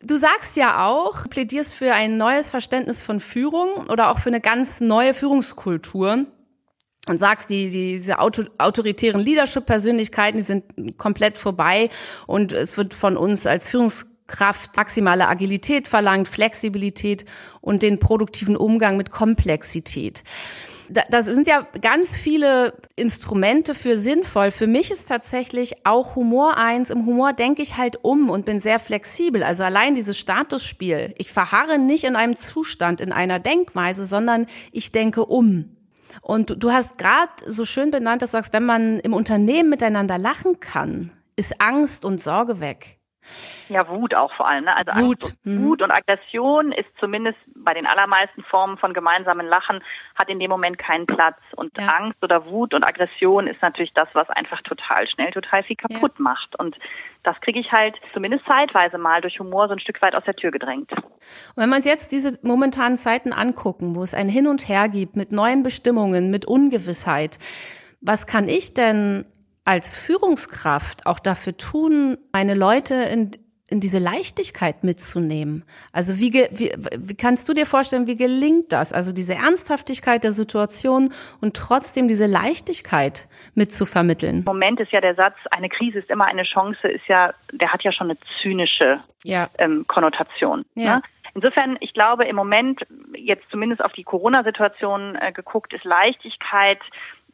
Du 0.00 0.16
sagst 0.16 0.56
ja 0.56 0.86
auch, 0.86 1.28
plädierst 1.28 1.74
für 1.74 1.92
ein 1.92 2.16
neues 2.16 2.48
Verständnis 2.48 3.02
von 3.02 3.18
Führung 3.18 3.88
oder 3.88 4.10
auch 4.10 4.20
für 4.20 4.30
eine 4.30 4.40
ganz 4.40 4.80
neue 4.80 5.12
Führungskultur 5.12 6.24
und 7.08 7.18
sagst, 7.18 7.50
die, 7.50 7.68
die, 7.68 7.96
diese 7.96 8.20
auto, 8.20 8.44
autoritären 8.58 9.20
Leadership-Persönlichkeiten, 9.20 10.36
die 10.36 10.44
sind 10.44 10.98
komplett 10.98 11.36
vorbei 11.36 11.90
und 12.28 12.52
es 12.52 12.76
wird 12.76 12.94
von 12.94 13.16
uns 13.16 13.44
als 13.46 13.66
Führungskraft 13.66 14.76
maximale 14.76 15.26
Agilität 15.26 15.88
verlangt, 15.88 16.28
Flexibilität 16.28 17.24
und 17.60 17.82
den 17.82 17.98
produktiven 17.98 18.56
Umgang 18.56 18.96
mit 18.96 19.10
Komplexität 19.10 20.22
das 20.88 21.26
sind 21.26 21.46
ja 21.46 21.66
ganz 21.80 22.14
viele 22.14 22.74
Instrumente 22.96 23.74
für 23.74 23.96
sinnvoll. 23.96 24.50
Für 24.50 24.66
mich 24.66 24.90
ist 24.90 25.08
tatsächlich 25.08 25.86
auch 25.86 26.16
Humor 26.16 26.56
eins. 26.56 26.90
Im 26.90 27.06
Humor 27.06 27.32
denke 27.32 27.62
ich 27.62 27.76
halt 27.76 28.02
um 28.02 28.30
und 28.30 28.44
bin 28.44 28.60
sehr 28.60 28.78
flexibel. 28.78 29.42
Also 29.42 29.62
allein 29.62 29.94
dieses 29.94 30.18
Statusspiel. 30.18 31.14
Ich 31.18 31.32
verharre 31.32 31.78
nicht 31.78 32.04
in 32.04 32.16
einem 32.16 32.36
Zustand, 32.36 33.00
in 33.00 33.12
einer 33.12 33.38
Denkweise, 33.38 34.04
sondern 34.04 34.46
ich 34.72 34.92
denke 34.92 35.26
um. 35.26 35.76
Und 36.22 36.50
du, 36.50 36.56
du 36.56 36.72
hast 36.72 36.98
gerade 36.98 37.32
so 37.46 37.64
schön 37.64 37.90
benannt, 37.90 38.22
dass 38.22 38.30
du 38.30 38.38
sagst, 38.38 38.52
wenn 38.52 38.64
man 38.64 38.98
im 39.00 39.14
Unternehmen 39.14 39.70
miteinander 39.70 40.18
lachen 40.18 40.60
kann, 40.60 41.12
ist 41.36 41.60
Angst 41.60 42.04
und 42.04 42.22
Sorge 42.22 42.60
weg. 42.60 42.97
Ja, 43.68 43.88
Wut 43.88 44.14
auch 44.14 44.32
vor 44.34 44.48
allem. 44.48 44.64
Ne? 44.64 44.76
Also 44.76 45.00
Wut. 45.00 45.24
Angst, 45.24 45.46
mhm. 45.46 45.64
Wut 45.64 45.82
und 45.82 45.90
Aggression 45.90 46.72
ist 46.72 46.88
zumindest 46.98 47.38
bei 47.54 47.74
den 47.74 47.86
allermeisten 47.86 48.42
Formen 48.44 48.78
von 48.78 48.94
gemeinsamen 48.94 49.46
Lachen 49.46 49.82
hat 50.14 50.28
in 50.28 50.38
dem 50.38 50.50
Moment 50.50 50.78
keinen 50.78 51.06
Platz. 51.06 51.36
Und 51.56 51.76
ja. 51.78 51.88
Angst 51.88 52.22
oder 52.22 52.46
Wut 52.46 52.74
und 52.74 52.84
Aggression 52.84 53.46
ist 53.46 53.60
natürlich 53.62 53.92
das, 53.94 54.08
was 54.14 54.28
einfach 54.30 54.62
total 54.62 55.06
schnell 55.08 55.30
total 55.32 55.62
viel 55.62 55.76
kaputt 55.76 56.12
ja. 56.18 56.22
macht. 56.22 56.58
Und 56.58 56.76
das 57.22 57.40
kriege 57.40 57.60
ich 57.60 57.72
halt 57.72 57.96
zumindest 58.12 58.44
zeitweise 58.46 58.98
mal 58.98 59.20
durch 59.20 59.38
Humor 59.38 59.68
so 59.68 59.74
ein 59.74 59.80
Stück 59.80 60.00
weit 60.00 60.14
aus 60.14 60.24
der 60.24 60.34
Tür 60.34 60.50
gedrängt. 60.50 60.90
Und 60.92 61.56
wenn 61.56 61.68
wir 61.68 61.76
uns 61.76 61.84
jetzt 61.84 62.12
diese 62.12 62.38
momentanen 62.42 62.96
Zeiten 62.96 63.32
angucken, 63.32 63.94
wo 63.94 64.02
es 64.02 64.14
ein 64.14 64.28
Hin 64.28 64.46
und 64.46 64.68
Her 64.68 64.88
gibt 64.88 65.16
mit 65.16 65.32
neuen 65.32 65.62
Bestimmungen, 65.62 66.30
mit 66.30 66.46
Ungewissheit, 66.46 67.38
was 68.00 68.26
kann 68.26 68.48
ich 68.48 68.74
denn 68.74 69.26
als 69.68 69.94
Führungskraft 69.94 71.04
auch 71.04 71.18
dafür 71.18 71.54
tun, 71.54 72.16
meine 72.32 72.54
Leute 72.54 72.94
in, 72.94 73.32
in 73.68 73.80
diese 73.80 73.98
Leichtigkeit 73.98 74.82
mitzunehmen? 74.82 75.62
Also 75.92 76.16
wie, 76.16 76.32
wie, 76.32 76.72
wie 76.96 77.14
kannst 77.14 77.46
du 77.50 77.52
dir 77.52 77.66
vorstellen, 77.66 78.06
wie 78.06 78.16
gelingt 78.16 78.72
das? 78.72 78.94
Also 78.94 79.12
diese 79.12 79.34
Ernsthaftigkeit 79.34 80.24
der 80.24 80.32
Situation 80.32 81.12
und 81.42 81.54
trotzdem 81.54 82.08
diese 82.08 82.24
Leichtigkeit 82.24 83.28
mitzuvermitteln. 83.54 84.38
Im 84.38 84.44
Moment 84.44 84.80
ist 84.80 84.90
ja 84.90 85.02
der 85.02 85.14
Satz, 85.14 85.36
eine 85.50 85.68
Krise 85.68 85.98
ist 85.98 86.08
immer 86.08 86.24
eine 86.24 86.44
Chance, 86.44 86.88
ist 86.88 87.06
ja, 87.06 87.34
der 87.52 87.70
hat 87.70 87.82
ja 87.82 87.92
schon 87.92 88.06
eine 88.08 88.18
zynische 88.40 89.00
ja. 89.24 89.50
ähm, 89.58 89.84
Konnotation. 89.86 90.64
Ja. 90.76 90.96
Ne? 90.96 91.02
Insofern, 91.34 91.76
ich 91.80 91.92
glaube, 91.92 92.24
im 92.24 92.36
Moment, 92.36 92.80
jetzt 93.14 93.44
zumindest 93.50 93.84
auf 93.84 93.92
die 93.92 94.02
Corona-Situation 94.02 95.14
äh, 95.16 95.30
geguckt, 95.30 95.74
ist 95.74 95.84
Leichtigkeit 95.84 96.80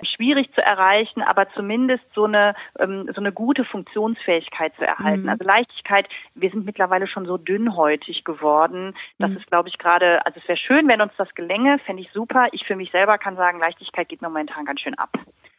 schwierig 0.02 0.52
zu 0.54 0.60
erreichen, 0.60 1.22
aber 1.22 1.48
zumindest 1.50 2.04
so 2.14 2.24
eine 2.24 2.54
ähm, 2.78 3.08
so 3.14 3.20
eine 3.20 3.32
gute 3.32 3.64
Funktionsfähigkeit 3.64 4.74
zu 4.76 4.86
erhalten. 4.86 5.22
Mhm. 5.22 5.28
Also 5.28 5.44
Leichtigkeit, 5.44 6.08
wir 6.34 6.50
sind 6.50 6.64
mittlerweile 6.64 7.06
schon 7.06 7.26
so 7.26 7.36
dünnhäutig 7.36 8.24
geworden. 8.24 8.94
Das 9.18 9.30
mhm. 9.30 9.36
ist, 9.38 9.46
glaube 9.46 9.68
ich, 9.68 9.78
gerade, 9.78 10.24
also 10.26 10.40
es 10.40 10.48
wäre 10.48 10.58
schön, 10.58 10.88
wenn 10.88 11.00
uns 11.00 11.12
das 11.16 11.34
gelänge, 11.34 11.78
fände 11.80 12.02
ich 12.02 12.10
super. 12.12 12.48
Ich 12.52 12.64
für 12.64 12.76
mich 12.76 12.90
selber 12.90 13.18
kann 13.18 13.36
sagen, 13.36 13.58
Leichtigkeit 13.58 14.08
geht 14.08 14.22
momentan 14.22 14.64
ganz 14.64 14.80
schön 14.80 14.94
ab. 14.98 15.10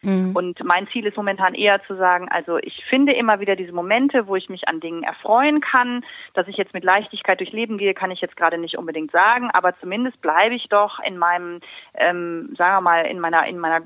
Mhm. 0.06 0.36
Und 0.36 0.63
mein 0.63 0.88
Ziel 0.89 1.06
ist 1.06 1.17
momentan 1.17 1.56
eher 1.56 1.84
zu 1.84 1.95
sagen, 1.95 2.30
also 2.30 2.58
ich 2.58 2.84
finde 2.89 3.13
immer 3.13 3.39
wieder 3.39 3.56
diese 3.56 3.74
Momente, 3.74 4.28
wo 4.28 4.36
ich 4.36 4.50
mich 4.50 4.67
an 4.67 4.80
Dingen 4.80 5.04
erfreuen 5.04 5.62
kann. 5.62 6.06
Dass 6.34 6.48
ich 6.48 6.58
jetzt 6.58 6.74
mit 6.74 6.84
Leichtigkeit 6.84 7.39
durch 7.39 7.52
Leben 7.52 7.78
gehe, 7.78 7.93
kann 7.93 8.12
ich 8.12 8.21
jetzt 8.21 8.38
gerade 8.38 8.58
nicht 8.58 8.78
unbedingt 8.78 9.12
sagen, 9.12 9.50
aber 9.52 9.78
zumindest 9.80 10.21
bleibe 10.21 10.56
ich 10.56 10.67
doch 10.69 11.00
in 11.00 11.17
meinem, 11.17 11.60
ähm, 11.95 12.54
sagen 12.58 12.76
wir 12.76 12.82
mal, 12.82 13.06
in 13.06 13.19
meiner, 13.19 13.48
in 13.48 13.58
meiner 13.58 13.82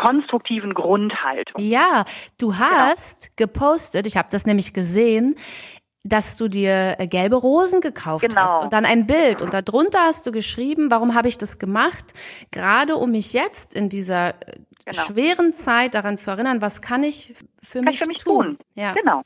konstruktiven 0.00 0.74
Grundhaltung. 0.74 1.62
Ja, 1.62 2.04
du 2.38 2.48
genau. 2.48 2.60
hast 2.60 3.36
genau. 3.36 3.52
gepostet, 3.52 4.06
ich 4.06 4.16
habe 4.16 4.28
das 4.30 4.46
nämlich 4.46 4.72
gesehen, 4.72 5.36
dass 6.02 6.36
du 6.36 6.48
dir 6.48 6.96
äh, 6.98 7.06
gelbe 7.06 7.36
Rosen 7.36 7.80
gekauft 7.80 8.26
genau. 8.26 8.40
hast 8.40 8.64
und 8.64 8.72
dann 8.72 8.86
ein 8.86 9.06
Bild 9.06 9.42
und 9.42 9.52
darunter 9.52 10.00
hast 10.00 10.26
du 10.26 10.32
geschrieben, 10.32 10.90
warum 10.90 11.14
habe 11.14 11.28
ich 11.28 11.36
das 11.36 11.58
gemacht? 11.58 12.14
Gerade 12.50 12.96
um 12.96 13.10
mich 13.10 13.34
jetzt 13.34 13.76
in 13.76 13.90
dieser 13.90 14.30
äh, 14.30 14.60
genau. 14.86 15.02
schweren 15.04 15.52
Zeit 15.52 15.94
daran 15.94 16.16
zu 16.16 16.30
erinnern, 16.30 16.62
was 16.62 16.80
kann 16.80 17.04
ich 17.04 17.34
für, 17.62 17.78
kann 17.78 17.84
mich, 17.84 17.94
ich 17.94 18.00
für 18.00 18.06
mich 18.06 18.18
tun? 18.18 18.44
tun? 18.44 18.58
Ja. 18.74 18.94
Genau. 18.94 19.22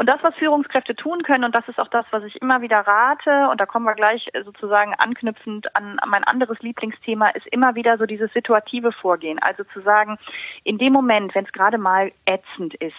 Und 0.00 0.06
das, 0.06 0.16
was 0.22 0.34
Führungskräfte 0.36 0.96
tun 0.96 1.22
können, 1.24 1.44
und 1.44 1.54
das 1.54 1.68
ist 1.68 1.78
auch 1.78 1.88
das, 1.88 2.06
was 2.10 2.24
ich 2.24 2.40
immer 2.40 2.62
wieder 2.62 2.78
rate, 2.78 3.50
und 3.50 3.60
da 3.60 3.66
kommen 3.66 3.84
wir 3.84 3.92
gleich 3.92 4.30
äh, 4.32 4.42
sozusagen 4.44 4.94
anknüpfend 4.94 5.76
an, 5.76 5.98
an 5.98 6.08
mein 6.08 6.24
anderes 6.24 6.58
Lieblingsthema, 6.60 7.28
ist 7.28 7.46
immer 7.48 7.74
wieder 7.74 7.98
so 7.98 8.06
dieses 8.06 8.32
situative 8.32 8.92
Vorgehen. 8.92 9.38
Also 9.40 9.62
zu 9.64 9.82
sagen, 9.82 10.16
in 10.64 10.78
dem 10.78 10.94
Moment, 10.94 11.34
wenn 11.34 11.44
es 11.44 11.52
gerade 11.52 11.76
mal 11.76 12.12
ätzend 12.24 12.76
ist, 12.76 12.96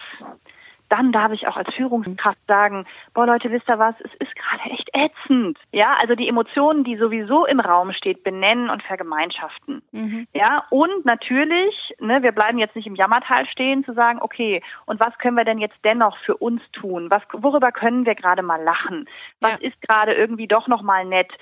dann 0.92 1.10
darf 1.10 1.32
ich 1.32 1.48
auch 1.48 1.56
als 1.56 1.72
Führungskraft 1.74 2.38
sagen, 2.46 2.84
boah 3.14 3.26
Leute, 3.26 3.50
wisst 3.50 3.66
ihr 3.66 3.78
was, 3.78 3.94
es 4.00 4.10
ist 4.18 4.36
gerade 4.36 4.70
echt 4.70 4.90
ätzend. 4.92 5.58
Ja, 5.72 5.96
also 6.02 6.14
die 6.14 6.28
Emotionen, 6.28 6.84
die 6.84 6.98
sowieso 6.98 7.46
im 7.46 7.60
Raum 7.60 7.92
steht, 7.92 8.22
benennen 8.22 8.68
und 8.68 8.82
vergemeinschaften. 8.82 9.82
Mhm. 9.92 10.26
Ja, 10.34 10.64
und 10.68 11.06
natürlich, 11.06 11.94
ne, 11.98 12.22
wir 12.22 12.32
bleiben 12.32 12.58
jetzt 12.58 12.76
nicht 12.76 12.86
im 12.86 12.94
Jammertal 12.94 13.46
stehen, 13.46 13.84
zu 13.84 13.94
sagen, 13.94 14.18
okay, 14.20 14.62
und 14.84 15.00
was 15.00 15.16
können 15.16 15.36
wir 15.36 15.46
denn 15.46 15.58
jetzt 15.58 15.78
dennoch 15.82 16.18
für 16.26 16.36
uns 16.36 16.60
tun? 16.72 17.10
Was, 17.10 17.22
worüber 17.32 17.72
können 17.72 18.04
wir 18.04 18.14
gerade 18.14 18.42
mal 18.42 18.62
lachen? 18.62 19.08
Was 19.40 19.58
ja. 19.62 19.68
ist 19.68 19.80
gerade 19.80 20.12
irgendwie 20.12 20.46
doch 20.46 20.68
noch 20.68 20.82
mal 20.82 21.06
nett? 21.06 21.32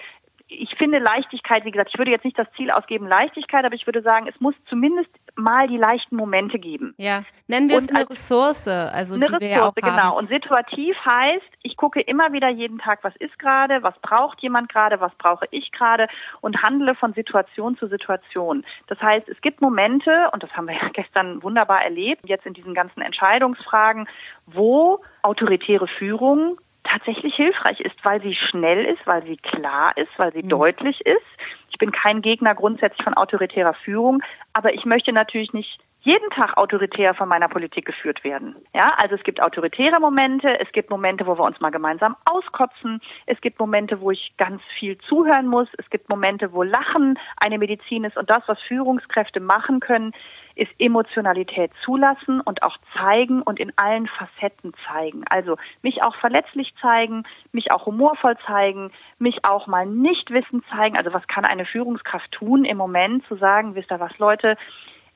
Ich 0.51 0.75
finde 0.77 0.99
Leichtigkeit, 0.99 1.65
wie 1.65 1.71
gesagt, 1.71 1.91
ich 1.93 1.99
würde 1.99 2.11
jetzt 2.11 2.25
nicht 2.25 2.39
das 2.39 2.49
Ziel 2.57 2.71
ausgeben, 2.71 3.07
Leichtigkeit, 3.07 3.65
aber 3.65 3.75
ich 3.75 3.87
würde 3.87 4.03
sagen, 4.03 4.27
es 4.27 4.41
muss 4.41 4.55
zumindest 4.69 5.11
mal 5.37 5.69
die 5.69 5.77
leichten 5.77 6.17
Momente 6.17 6.59
geben. 6.59 6.95
Ja, 6.99 7.23
nennen 7.47 7.69
wir 7.69 7.79
es 7.79 7.89
eine 7.89 8.09
Ressource, 8.09 8.67
also 8.69 9.15
eine 9.15 9.27
die 9.27 9.33
Ressource, 9.33 9.51
wir 9.51 9.65
auch 9.65 9.75
genau. 9.75 9.91
Haben. 9.91 10.17
Und 10.17 10.29
situativ 10.29 10.97
heißt, 11.05 11.47
ich 11.63 11.77
gucke 11.77 12.01
immer 12.01 12.33
wieder 12.33 12.49
jeden 12.49 12.79
Tag, 12.79 13.01
was 13.03 13.15
ist 13.17 13.39
gerade, 13.39 13.83
was 13.83 13.95
braucht 14.03 14.41
jemand 14.43 14.69
gerade, 14.69 15.01
was 15.01 15.15
brauche 15.17 15.47
ich 15.51 15.71
gerade 15.73 16.09
und 16.41 16.63
handle 16.63 16.95
von 16.95 17.15
Situation 17.15 17.77
zu 17.77 17.87
Situation. 17.87 18.65
Das 18.89 19.01
heißt, 19.01 19.29
es 19.29 19.41
gibt 19.41 19.61
Momente, 19.61 20.31
und 20.33 20.43
das 20.43 20.51
haben 20.53 20.67
wir 20.67 20.75
ja 20.83 20.89
gestern 20.93 21.43
wunderbar 21.43 21.83
erlebt, 21.83 22.29
jetzt 22.29 22.47
in 22.47 22.55
diesen 22.55 22.75
ganzen 22.75 23.03
Entscheidungsfragen, 23.03 24.09
wo 24.47 25.01
autoritäre 25.23 25.87
Führung 25.87 26.59
tatsächlich 26.85 27.35
hilfreich 27.35 27.81
ist, 27.81 27.97
weil 28.05 28.23
sie 28.23 28.35
schnell 28.35 28.85
ist, 28.85 29.07
weil 29.07 29.23
sie 29.25 29.37
klar 29.37 29.97
ist, 29.97 30.11
weil 30.17 30.33
sie 30.33 30.43
mhm. 30.43 30.49
deutlich 30.49 31.01
ist. 31.07 31.27
Ich 31.71 31.79
bin 31.79 31.93
kein 31.93 32.23
Gegner 32.23 32.55
grundsätzlich 32.55 33.03
von 33.05 33.15
autoritärer 33.15 33.75
Führung, 33.75 34.23
aber 34.53 34.75
ich 34.75 34.85
möchte 34.85 35.13
natürlich 35.13 35.53
nicht 35.53 35.79
jeden 36.03 36.31
Tag 36.31 36.57
autoritär 36.57 37.15
von 37.15 37.29
meiner 37.29 37.49
Politik 37.49 37.85
geführt 37.85 38.25
werden. 38.25 38.57
Ja, 38.75 38.89
also 38.97 39.15
es 39.15 39.23
gibt 39.23 39.41
autoritäre 39.41 40.01
Momente, 40.01 40.59
es 40.59 40.73
gibt 40.73 40.91
Momente, 40.91 41.27
wo 41.27 41.39
wir 41.39 41.45
uns 41.45 41.61
mal 41.61 41.71
gemeinsam 41.71 42.17
auskotzen, 42.25 43.01
es 43.27 43.41
gibt 43.41 43.59
Momente, 43.59 44.01
wo 44.01 44.11
ich 44.11 44.33
ganz 44.39 44.63
viel 44.79 44.97
zuhören 44.99 45.47
muss, 45.47 45.69
es 45.77 45.89
gibt 45.91 46.09
Momente, 46.09 46.53
wo 46.53 46.63
Lachen 46.63 47.19
eine 47.37 47.59
Medizin 47.59 48.05
ist 48.05 48.17
und 48.17 48.31
das, 48.31 48.43
was 48.47 48.59
Führungskräfte 48.63 49.41
machen 49.41 49.81
können, 49.81 50.13
ist 50.55 50.73
Emotionalität 50.79 51.71
zulassen 51.85 52.41
und 52.41 52.63
auch 52.63 52.77
zeigen 52.97 53.43
und 53.43 53.61
in 53.61 53.73
allen 53.77 54.07
Facetten 54.07 54.73
zeigen. 54.87 55.25
Also 55.29 55.57
mich 55.83 56.03
auch 56.03 56.15
verletzlich 56.17 56.75
zeigen, 56.81 57.25
mich 57.53 57.73
auch 57.73 57.87
humorvoll 57.87 58.37
zeigen, 58.47 58.91
mich 59.19 59.45
auch 59.45 59.67
mal 59.67 59.87
nicht 59.87 60.31
wissen 60.31 60.63
zeigen. 60.71 60.97
Also 60.97 61.13
was 61.13 61.27
kann 61.29 61.45
eine 61.45 61.65
Führungskraft 61.65 62.33
tun 62.33 62.65
im 62.65 62.77
Moment 62.77 63.27
zu 63.27 63.37
sagen, 63.37 63.75
wisst 63.75 63.91
ihr 63.91 64.01
was, 64.01 64.19
Leute, 64.19 64.57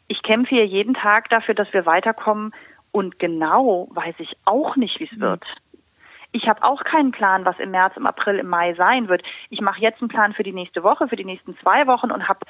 ich 0.09 0.23
kämpfe 0.23 0.55
hier 0.55 0.67
jeden 0.67 0.95
Tag 0.95 1.29
dafür, 1.31 1.55
dass 1.55 1.73
wir 1.73 1.87
weiterkommen 1.87 2.53
und 2.93 3.19
genau 3.19 3.88
weiß 3.90 4.14
ich 4.19 4.37
auch 4.45 4.77
nicht, 4.77 5.01
wie 5.01 5.09
es 5.11 5.19
mhm. 5.19 5.23
wird. 5.23 5.45
Ich 6.33 6.49
habe 6.49 6.64
auch 6.64 6.83
keinen 6.83 7.12
Plan, 7.12 7.45
was 7.45 7.59
im 7.61 7.71
März, 7.71 7.97
im 7.97 8.07
April, 8.07 8.38
im 8.38 8.49
Mai 8.49 8.75
sein 8.75 9.09
wird. 9.09 9.23
Ich 9.51 9.61
mache 9.61 9.81
jetzt 9.81 10.01
einen 10.01 10.09
Plan 10.09 10.33
für 10.33 10.43
die 10.43 10.53
nächste 10.53 10.83
Woche, 10.83 11.07
für 11.07 11.17
die 11.17 11.25
nächsten 11.25 11.57
zwei 11.59 11.87
Wochen 11.87 12.11
und 12.11 12.29
habe 12.29 12.40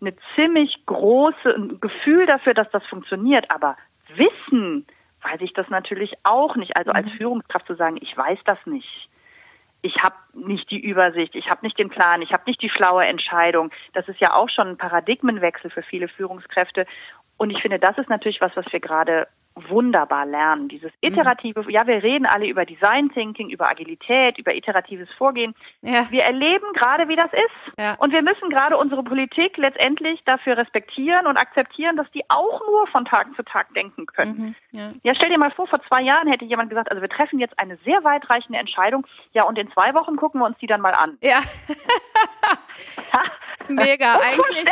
eine 0.00 0.14
ziemlich 0.34 0.84
große 0.86 1.54
ein 1.54 1.80
Gefühl 1.80 2.26
dafür, 2.26 2.54
dass 2.54 2.70
das 2.70 2.84
funktioniert. 2.86 3.50
Aber 3.54 3.76
wissen 4.14 4.86
weiß 5.22 5.40
ich 5.42 5.52
das 5.52 5.68
natürlich 5.68 6.14
auch 6.22 6.56
nicht. 6.56 6.76
Also 6.76 6.92
als 6.92 7.06
mhm. 7.06 7.16
Führungskraft 7.16 7.66
zu 7.66 7.74
sagen, 7.74 7.98
ich 8.00 8.16
weiß 8.16 8.38
das 8.44 8.58
nicht 8.66 9.09
ich 9.82 9.96
habe 10.02 10.16
nicht 10.34 10.70
die 10.70 10.80
Übersicht, 10.80 11.34
ich 11.34 11.48
habe 11.48 11.64
nicht 11.64 11.78
den 11.78 11.88
Plan, 11.88 12.22
ich 12.22 12.32
habe 12.32 12.44
nicht 12.46 12.62
die 12.62 12.70
schlaue 12.70 13.04
Entscheidung. 13.04 13.70
Das 13.94 14.08
ist 14.08 14.20
ja 14.20 14.34
auch 14.34 14.48
schon 14.48 14.68
ein 14.68 14.78
Paradigmenwechsel 14.78 15.70
für 15.70 15.82
viele 15.82 16.08
Führungskräfte. 16.08 16.86
Und 17.36 17.50
ich 17.50 17.62
finde, 17.62 17.78
das 17.78 17.96
ist 17.96 18.10
natürlich 18.10 18.40
was, 18.40 18.54
was 18.54 18.70
wir 18.70 18.80
gerade 18.80 19.26
wunderbar 19.68 20.26
lernen. 20.26 20.68
Dieses 20.68 20.92
mhm. 21.02 21.08
iterative, 21.08 21.64
ja, 21.68 21.86
wir 21.86 22.02
reden 22.02 22.26
alle 22.26 22.46
über 22.46 22.64
Design 22.64 23.10
Thinking, 23.10 23.50
über 23.50 23.68
Agilität, 23.68 24.38
über 24.38 24.54
iteratives 24.54 25.08
Vorgehen. 25.18 25.54
Ja. 25.82 26.10
Wir 26.10 26.22
erleben 26.22 26.72
gerade, 26.74 27.08
wie 27.08 27.16
das 27.16 27.32
ist. 27.32 27.78
Ja. 27.78 27.94
Und 27.98 28.12
wir 28.12 28.22
müssen 28.22 28.50
gerade 28.50 28.76
unsere 28.76 29.02
Politik 29.02 29.56
letztendlich 29.56 30.22
dafür 30.24 30.56
respektieren 30.56 31.26
und 31.26 31.36
akzeptieren, 31.36 31.96
dass 31.96 32.10
die 32.12 32.22
auch 32.28 32.60
nur 32.66 32.86
von 32.88 33.04
Tag 33.04 33.28
zu 33.36 33.42
Tag 33.42 33.72
denken 33.74 34.06
können. 34.06 34.54
Mhm. 34.72 34.78
Ja. 34.78 34.92
ja, 35.02 35.14
stell 35.14 35.30
dir 35.30 35.38
mal 35.38 35.50
vor, 35.50 35.66
vor 35.66 35.82
zwei 35.88 36.02
Jahren 36.02 36.28
hätte 36.28 36.44
jemand 36.44 36.70
gesagt, 36.70 36.90
also 36.90 37.02
wir 37.02 37.08
treffen 37.08 37.38
jetzt 37.38 37.58
eine 37.58 37.76
sehr 37.84 38.02
weitreichende 38.04 38.58
Entscheidung. 38.58 39.06
Ja, 39.32 39.44
und 39.44 39.58
in 39.58 39.70
zwei 39.72 39.94
Wochen 39.94 40.16
gucken 40.16 40.40
wir 40.40 40.46
uns 40.46 40.58
die 40.58 40.66
dann 40.66 40.80
mal 40.80 40.94
an. 40.94 41.18
Ja. 41.22 41.40
Das 43.60 43.68
ist 43.68 43.76
mega. 43.76 44.14
Eigentlich, 44.20 44.68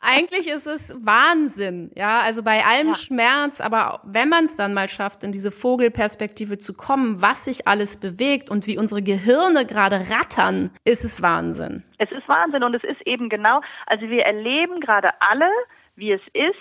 eigentlich 0.00 0.48
ist 0.48 0.66
es 0.66 0.96
Wahnsinn. 1.04 1.90
Ja, 1.94 2.20
also 2.20 2.42
bei 2.42 2.64
allem 2.64 2.88
ja. 2.88 2.94
Schmerz, 2.94 3.60
aber 3.60 4.00
wenn 4.04 4.28
man 4.28 4.44
es 4.44 4.56
dann 4.56 4.72
mal 4.72 4.88
schafft, 4.88 5.24
in 5.24 5.32
diese 5.32 5.50
Vogelperspektive 5.50 6.58
zu 6.58 6.72
kommen, 6.72 7.20
was 7.20 7.44
sich 7.44 7.68
alles 7.68 8.00
bewegt 8.00 8.50
und 8.50 8.66
wie 8.66 8.78
unsere 8.78 9.02
Gehirne 9.02 9.66
gerade 9.66 9.96
rattern, 10.10 10.70
ist 10.84 11.04
es 11.04 11.22
Wahnsinn. 11.22 11.84
Es 11.98 12.10
ist 12.10 12.26
Wahnsinn 12.26 12.62
und 12.64 12.74
es 12.74 12.84
ist 12.84 13.06
eben 13.06 13.28
genau, 13.28 13.60
also 13.86 14.08
wir 14.08 14.22
erleben 14.22 14.80
gerade 14.80 15.10
alle, 15.20 15.50
wie 15.96 16.12
es 16.12 16.22
ist, 16.32 16.54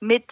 mit, 0.00 0.24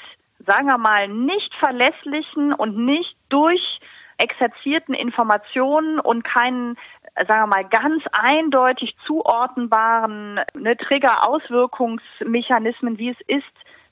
sagen 0.46 0.66
wir 0.66 0.78
mal, 0.78 1.08
nicht 1.08 1.52
verlässlichen 1.58 2.52
und 2.52 2.78
nicht 2.78 3.16
durch 3.28 3.80
exerzierten 4.18 4.94
Informationen 4.94 6.00
und 6.00 6.24
keinen 6.24 6.76
sagen 7.26 7.42
wir 7.42 7.46
mal, 7.46 7.64
ganz 7.64 8.02
eindeutig 8.12 8.94
zuordnenbaren 9.06 10.40
ne, 10.54 10.76
Trigger-Auswirkungsmechanismen, 10.76 12.98
wie 12.98 13.08
es 13.10 13.20
ist, 13.26 13.44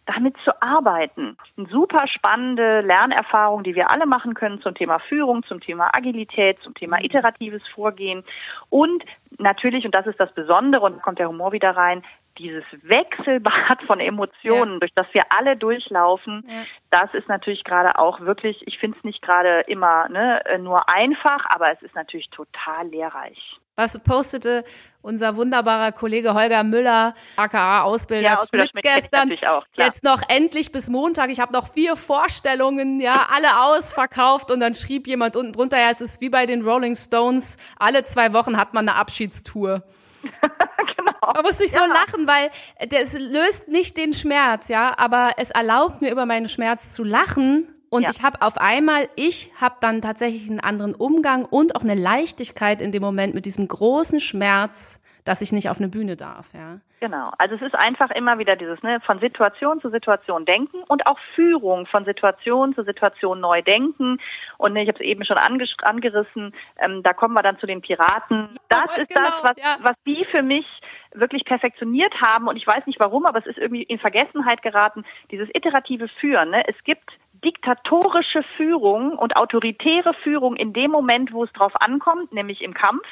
damit 0.07 0.37
zu 0.45 0.51
arbeiten. 0.61 1.39
Eine 1.57 1.67
super 1.69 2.07
spannende 2.09 2.83
Lernerfahrung, 2.83 3.65
die 3.65 3.75
wir 3.75 3.91
alle 3.91 4.05
machen 4.07 4.35
können 4.35 4.61
zum 4.61 4.75
Thema 4.75 4.99
Führung, 4.99 5.43
zum 5.45 5.61
Thema 5.61 5.97
Agilität, 5.97 6.59
zum 6.61 6.75
Thema 6.75 7.03
iteratives 7.03 7.63
Vorgehen 7.75 8.23
und 8.69 9.03
natürlich, 9.39 9.87
und 9.87 9.95
das 9.95 10.07
ist 10.07 10.21
das 10.21 10.35
Besondere, 10.35 10.85
und 10.85 11.01
kommt 11.03 11.19
der 11.19 11.29
Humor 11.29 11.53
wieder 11.53 11.71
rein, 11.71 12.03
dieses 12.39 12.65
Wechselbad 12.83 13.83
von 13.87 14.01
Emotionen, 14.01 14.75
ja. 14.75 14.79
durch 14.81 14.93
das 14.95 15.07
wir 15.13 15.23
alle 15.31 15.57
durchlaufen, 15.57 16.45
ja. 16.47 16.65
das 16.91 17.15
ist 17.15 17.29
natürlich 17.29 17.65
gerade 17.65 17.99
auch 17.99 18.21
wirklich, 18.21 18.63
ich 18.67 18.79
finde 18.79 18.99
es 18.99 19.05
nicht 19.05 19.23
gerade 19.23 19.61
immer 19.67 20.09
ne, 20.09 20.43
nur 20.59 20.89
einfach, 20.89 21.45
aber 21.49 21.73
es 21.73 21.83
ist 21.83 21.95
natürlich 21.95 22.29
total 22.31 22.89
lehrreich. 22.89 23.59
Was 23.77 24.01
postete 24.05 24.63
unser 25.03 25.37
wunderbarer 25.37 25.91
Kollege 25.91 26.35
Holger 26.35 26.63
Müller, 26.63 27.15
aka 27.37 27.83
Ausbilder, 27.83 28.29
ja, 28.29 28.39
Ausbilder 28.39 28.69
Schmidt, 28.71 28.85
gestern. 28.85 29.33
Auch, 29.49 29.65
jetzt 29.75 30.05
noch 30.05 30.23
endlich 30.29 30.71
bis 30.71 30.89
Montag. 30.89 31.29
Ich 31.31 31.41
habe 31.41 31.53
noch 31.53 31.73
vier 31.73 31.97
Vorstellungen, 31.97 33.01
ja, 33.01 33.27
alle 33.35 33.65
ausverkauft. 33.65 34.53
Und 34.53 34.61
dann 34.61 34.75
schrieb 34.75 35.09
jemand 35.09 35.35
unten 35.35 35.53
drunter, 35.53 35.81
ja, 35.81 35.91
es 35.91 36.01
ist 36.01 36.21
wie 36.21 36.31
bei 36.31 36.47
den 36.47 36.63
Rolling 36.63 36.95
Stones. 36.95 37.57
Alle 37.77 38.05
zwei 38.05 38.33
Wochen 38.33 38.57
hat 38.57 38.75
man 38.75 38.89
eine 38.89 38.97
Abschiedstour. 38.97 39.83
Man 41.35 41.43
muss 41.43 41.59
nicht 41.59 41.75
ja. 41.75 41.81
so 41.81 41.87
lachen, 41.87 42.27
weil 42.27 42.51
das 42.89 43.13
löst 43.13 43.69
nicht 43.69 43.97
den 43.97 44.13
Schmerz, 44.13 44.69
ja, 44.69 44.95
aber 44.97 45.33
es 45.37 45.51
erlaubt 45.51 46.03
mir 46.03 46.11
über 46.11 46.27
meinen 46.27 46.49
Schmerz 46.49 46.93
zu 46.93 47.05
lachen 47.05 47.69
und 47.95 48.03
ja. 48.03 48.11
ich 48.11 48.23
habe 48.23 48.43
auf 48.43 48.59
einmal, 48.59 49.09
ich 49.15 49.53
habe 49.61 49.77
dann 49.81 50.03
tatsächlich 50.03 50.51
einen 50.51 50.59
anderen 50.59 50.97
Umgang 50.97 51.45
und 51.45 51.77
auch 51.77 51.83
eine 51.83 51.95
Leichtigkeit 51.95 52.83
in 52.83 52.91
dem 52.91 53.03
Moment 53.03 53.35
mit 53.35 53.47
diesem 53.47 53.69
großen 53.69 54.19
Schmerz, 54.19 55.01
dass 55.25 55.41
ich 55.41 55.53
nicht 55.53 55.71
auf 55.71 55.79
eine 55.79 55.89
Bühne 55.89 56.17
darf, 56.17 56.53
ja. 56.55 56.81
Genau. 57.01 57.33
Also 57.37 57.57
es 57.57 57.63
ist 57.63 57.75
einfach 57.75 58.11
immer 58.11 58.39
wieder 58.39 58.57
dieses, 58.57 58.83
ne, 58.83 58.99
von 59.05 59.19
Situation 59.21 59.81
zu 59.81 59.91
Situation 59.91 60.47
denken 60.47 60.79
und 60.89 61.07
auch 61.07 61.19
Führung 61.35 61.87
von 61.87 62.07
Situation 62.07 62.75
zu 62.75 62.83
Situation 62.83 63.41
neu 63.41 63.61
denken. 63.61 64.19
Und 64.57 64.73
ne, 64.73 64.83
ich 64.83 64.89
habe 64.89 64.99
es 64.99 65.05
eben 65.05 65.25
schon 65.27 65.37
angerissen, 65.37 66.55
ähm, 66.79 67.03
da 67.03 67.13
kommen 67.13 67.35
wir 67.35 67.43
dann 67.43 67.59
zu 67.59 67.67
den 67.67 67.83
Piraten. 67.83 68.49
Das 68.71 68.87
ja, 68.97 69.03
ist 69.03 69.09
genau, 69.09 69.21
das, 69.23 69.43
was, 69.43 69.57
ja. 69.59 69.77
was 69.83 69.97
die 70.07 70.25
für 70.31 70.43
mich 70.43 70.67
wirklich 71.13 71.45
perfektioniert 71.45 72.15
haben. 72.23 72.49
Und 72.49 72.57
ich 72.57 72.67
weiß 72.67 72.87
nicht 72.87 73.01
warum, 73.01 73.27
aber 73.27 73.39
es 73.39 73.47
ist 73.47 73.59
irgendwie 73.59 73.83
in 73.83 73.99
Vergessenheit 73.99 74.63
geraten, 74.63 75.05
dieses 75.31 75.49
iterative 75.55 76.09
Führen. 76.09 76.51
Ne? 76.51 76.67
Es 76.69 76.77
gibt 76.85 77.11
diktatorische 77.45 78.43
Führung 78.57 79.19
und 79.19 79.37
autoritäre 79.37 80.15
Führung 80.23 80.57
in 80.57 80.73
dem 80.73 80.91
Moment, 80.91 81.33
wo 81.33 81.45
es 81.45 81.53
drauf 81.53 81.73
ankommt, 81.81 82.33
nämlich 82.33 82.63
im 82.63 82.73
Kampf. 82.73 83.07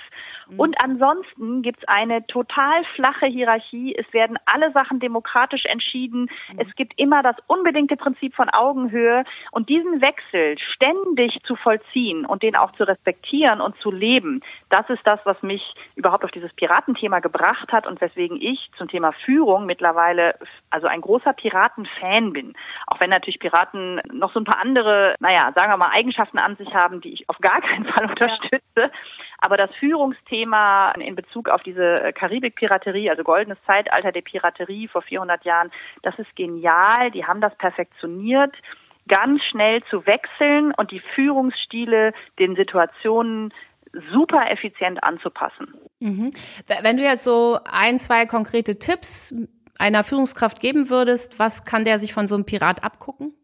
Mhm. 0.53 0.61
Und 0.61 0.77
ansonsten 0.83 1.62
gibt's 1.62 1.87
eine 1.87 2.27
total 2.27 2.85
flache 2.95 3.27
Hierarchie. 3.27 3.95
Es 3.97 4.12
werden 4.12 4.38
alle 4.47 4.73
Sachen 4.73 5.01
demokratisch 5.01 5.65
entschieden. 5.67 6.31
Mhm. 6.53 6.59
Es 6.59 6.75
gibt 6.77 6.99
immer 6.99 7.23
das 7.23 7.37
unbedingte 7.47 7.97
Prinzip 7.97 8.35
von 8.35 8.49
Augenhöhe. 8.51 9.25
Und 9.51 9.69
diesen 9.69 10.01
Wechsel 10.01 10.59
ständig 10.59 11.38
zu 11.45 11.57
vollziehen 11.57 12.27
und 12.27 12.43
den 12.43 12.57
auch 12.57 12.73
zu 12.73 12.85
respektieren 12.85 13.61
und 13.61 13.77
zu 13.79 13.91
leben, 13.91 14.43
das 14.71 14.88
ist 14.88 15.03
das, 15.05 15.21
was 15.25 15.41
mich 15.43 15.62
überhaupt 15.97 16.25
auf 16.25 16.31
dieses 16.31 16.53
Piratenthema 16.55 17.21
gebracht 17.21 17.73
hat 17.73 17.87
und 17.87 18.01
weswegen 18.01 18.41
ich 18.41 18.71
zum 18.77 18.88
Thema 18.88 19.12
Führung 19.25 19.67
mittlerweile 19.67 20.35
also 20.71 20.87
ein 20.87 21.01
großer 21.01 21.33
Piratenfan 21.33 22.33
bin. 22.33 22.55
Auch 22.87 23.01
wenn 23.01 23.11
natürlich 23.11 23.38
Piraten 23.38 24.01
noch 24.12 24.33
so 24.33 24.41
ein 24.41 24.45
paar 24.45 24.61
andere, 24.61 25.15
naja, 25.21 25.53
sagen 25.55 25.73
wir 25.73 25.77
mal, 25.77 25.91
Eigenschaften 25.93 26.38
an 26.38 26.57
sich 26.57 26.73
haben, 26.75 27.01
die 27.01 27.12
ich 27.12 27.29
auf 27.29 27.38
gar 27.38 27.61
keinen 27.61 27.87
Fall 27.87 28.07
unterstütze. 28.07 28.62
Ja. 28.77 28.91
Aber 29.44 29.57
das 29.57 29.70
Führungsthema 29.81 30.92
in 30.92 31.16
Bezug 31.16 31.48
auf 31.48 31.64
diese 31.64 32.12
Karibik-Piraterie, 32.14 33.11
also 33.11 33.24
goldenes 33.24 33.59
Zeitalter 33.66 34.12
der 34.12 34.20
Piraterie 34.20 34.87
vor 34.87 35.02
400 35.02 35.44
Jahren, 35.44 35.72
das 36.02 36.16
ist 36.18 36.35
genial. 36.37 37.11
Die 37.11 37.24
haben 37.24 37.40
das 37.40 37.52
perfektioniert 37.57 38.55
ganz 39.09 39.42
schnell 39.50 39.83
zu 39.90 40.07
wechseln 40.07 40.72
und 40.76 40.92
die 40.92 41.02
Führungsstile 41.16 42.12
den 42.38 42.55
Situationen 42.55 43.52
super 44.12 44.48
effizient 44.48 45.02
anzupassen. 45.02 45.74
Mhm. 45.98 46.31
Wenn 46.83 46.96
du 46.96 47.02
jetzt 47.02 47.24
so 47.24 47.59
ein, 47.64 47.98
zwei 47.98 48.26
konkrete 48.26 48.78
Tipps 48.78 49.35
einer 49.76 50.05
Führungskraft 50.05 50.61
geben 50.61 50.88
würdest, 50.88 51.40
was 51.40 51.64
kann 51.64 51.85
der 51.85 51.98
sich 51.98 52.14
von 52.14 52.28
so 52.28 52.37
einem 52.37 52.46
Pirat 52.46 52.85
abgucken? 52.85 53.35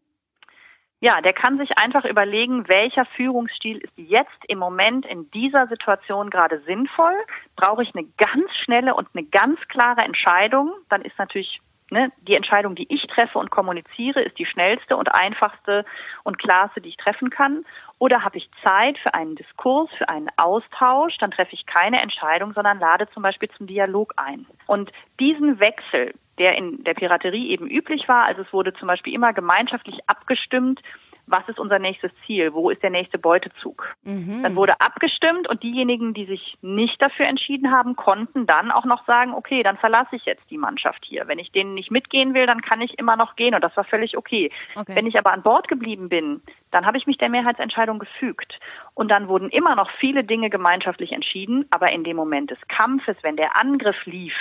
Ja, 1.01 1.21
der 1.21 1.31
kann 1.31 1.57
sich 1.57 1.77
einfach 1.77 2.03
überlegen, 2.03 2.67
welcher 2.67 3.05
Führungsstil 3.05 3.77
ist 3.77 3.93
jetzt 3.95 4.45
im 4.49 4.59
Moment 4.59 5.05
in 5.05 5.31
dieser 5.31 5.67
Situation 5.67 6.29
gerade 6.29 6.59
sinnvoll. 6.65 7.15
Brauche 7.55 7.83
ich 7.83 7.95
eine 7.95 8.05
ganz 8.17 8.51
schnelle 8.63 8.93
und 8.93 9.07
eine 9.13 9.25
ganz 9.25 9.59
klare 9.69 10.01
Entscheidung, 10.01 10.73
dann 10.89 11.01
ist 11.01 11.17
natürlich 11.17 11.61
ne, 11.91 12.11
die 12.27 12.35
Entscheidung, 12.35 12.75
die 12.75 12.87
ich 12.93 13.01
treffe 13.07 13.39
und 13.39 13.49
kommuniziere, 13.49 14.21
ist 14.21 14.37
die 14.37 14.45
schnellste 14.45 14.97
und 14.97 15.13
einfachste 15.13 15.85
und 16.23 16.37
klarste, 16.37 16.81
die 16.81 16.89
ich 16.89 16.97
treffen 16.97 17.29
kann. 17.29 17.65
Oder 17.97 18.23
habe 18.23 18.37
ich 18.37 18.49
Zeit 18.63 18.97
für 18.99 19.13
einen 19.13 19.35
Diskurs, 19.35 19.89
für 19.97 20.09
einen 20.09 20.29
Austausch, 20.37 21.17
dann 21.17 21.31
treffe 21.31 21.53
ich 21.53 21.65
keine 21.65 22.01
Entscheidung, 22.01 22.53
sondern 22.53 22.79
lade 22.79 23.09
zum 23.13 23.23
Beispiel 23.23 23.49
zum 23.57 23.67
Dialog 23.67 24.13
ein. 24.17 24.45
Und 24.67 24.91
diesen 25.19 25.59
Wechsel, 25.59 26.13
der 26.39 26.57
in 26.57 26.83
der 26.83 26.93
Piraterie 26.93 27.49
eben 27.49 27.67
üblich 27.67 28.07
war. 28.07 28.25
Also 28.25 28.41
es 28.41 28.53
wurde 28.53 28.73
zum 28.73 28.87
Beispiel 28.87 29.13
immer 29.13 29.33
gemeinschaftlich 29.33 29.99
abgestimmt, 30.07 30.81
was 31.29 31.47
ist 31.47 31.59
unser 31.59 31.79
nächstes 31.79 32.11
Ziel, 32.25 32.53
wo 32.53 32.69
ist 32.69 32.81
der 32.81 32.89
nächste 32.89 33.17
Beutezug. 33.17 33.93
Mhm. 34.03 34.41
Dann 34.43 34.55
wurde 34.55 34.79
abgestimmt 34.81 35.47
und 35.47 35.63
diejenigen, 35.63 36.13
die 36.13 36.25
sich 36.25 36.57
nicht 36.61 37.01
dafür 37.01 37.27
entschieden 37.27 37.71
haben, 37.71 37.95
konnten 37.95 38.47
dann 38.47 38.71
auch 38.71 38.85
noch 38.85 39.05
sagen, 39.05 39.33
okay, 39.33 39.63
dann 39.63 39.77
verlasse 39.77 40.15
ich 40.15 40.25
jetzt 40.25 40.49
die 40.49 40.57
Mannschaft 40.57 41.05
hier. 41.05 41.27
Wenn 41.27 41.39
ich 41.39 41.51
denen 41.51 41.73
nicht 41.73 41.91
mitgehen 41.91 42.33
will, 42.33 42.47
dann 42.47 42.61
kann 42.61 42.81
ich 42.81 42.97
immer 42.97 43.15
noch 43.15 43.35
gehen 43.35 43.53
und 43.53 43.63
das 43.63 43.75
war 43.77 43.83
völlig 43.83 44.17
okay. 44.17 44.51
okay. 44.75 44.95
Wenn 44.95 45.07
ich 45.07 45.17
aber 45.17 45.31
an 45.31 45.43
Bord 45.43 45.67
geblieben 45.67 46.09
bin, 46.09 46.41
dann 46.71 46.85
habe 46.85 46.97
ich 46.97 47.07
mich 47.07 47.17
der 47.17 47.29
Mehrheitsentscheidung 47.29 47.99
gefügt. 47.99 48.59
Und 48.93 49.09
dann 49.09 49.27
wurden 49.27 49.49
immer 49.49 49.75
noch 49.75 49.89
viele 49.99 50.23
Dinge 50.23 50.49
gemeinschaftlich 50.49 51.11
entschieden, 51.11 51.65
aber 51.69 51.91
in 51.91 52.03
dem 52.03 52.15
Moment 52.15 52.51
des 52.51 52.59
Kampfes, 52.67 53.17
wenn 53.21 53.37
der 53.37 53.55
Angriff 53.55 54.05
lief, 54.05 54.35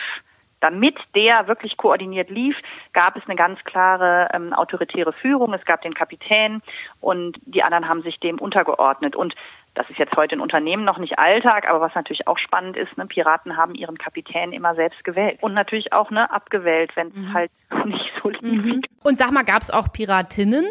damit 0.60 0.96
der 1.14 1.46
wirklich 1.48 1.76
koordiniert 1.76 2.30
lief, 2.30 2.56
gab 2.92 3.16
es 3.16 3.22
eine 3.26 3.36
ganz 3.36 3.62
klare 3.64 4.28
ähm, 4.32 4.52
autoritäre 4.52 5.12
Führung. 5.12 5.52
Es 5.54 5.64
gab 5.64 5.82
den 5.82 5.94
Kapitän 5.94 6.62
und 7.00 7.38
die 7.46 7.62
anderen 7.62 7.88
haben 7.88 8.02
sich 8.02 8.18
dem 8.20 8.38
untergeordnet. 8.38 9.16
Und 9.16 9.34
das 9.74 9.88
ist 9.90 9.98
jetzt 9.98 10.16
heute 10.16 10.34
in 10.34 10.40
Unternehmen 10.40 10.84
noch 10.84 10.98
nicht 10.98 11.18
Alltag, 11.18 11.68
aber 11.68 11.80
was 11.80 11.94
natürlich 11.94 12.26
auch 12.26 12.38
spannend 12.38 12.76
ist, 12.76 12.96
ne, 12.98 13.06
Piraten 13.06 13.56
haben 13.56 13.74
ihren 13.74 13.96
Kapitän 13.96 14.52
immer 14.52 14.74
selbst 14.74 15.04
gewählt 15.04 15.38
und 15.40 15.54
natürlich 15.54 15.92
auch 15.92 16.10
ne, 16.10 16.30
abgewählt, 16.30 16.90
wenn 16.96 17.08
es 17.08 17.16
mhm. 17.16 17.32
halt 17.32 17.50
nicht 17.84 18.12
so 18.22 18.30
lief. 18.30 18.64
Mhm. 18.64 18.80
Und 19.04 19.16
sag 19.16 19.30
mal, 19.30 19.44
gab 19.44 19.62
es 19.62 19.70
auch 19.70 19.92
Piratinnen? 19.92 20.64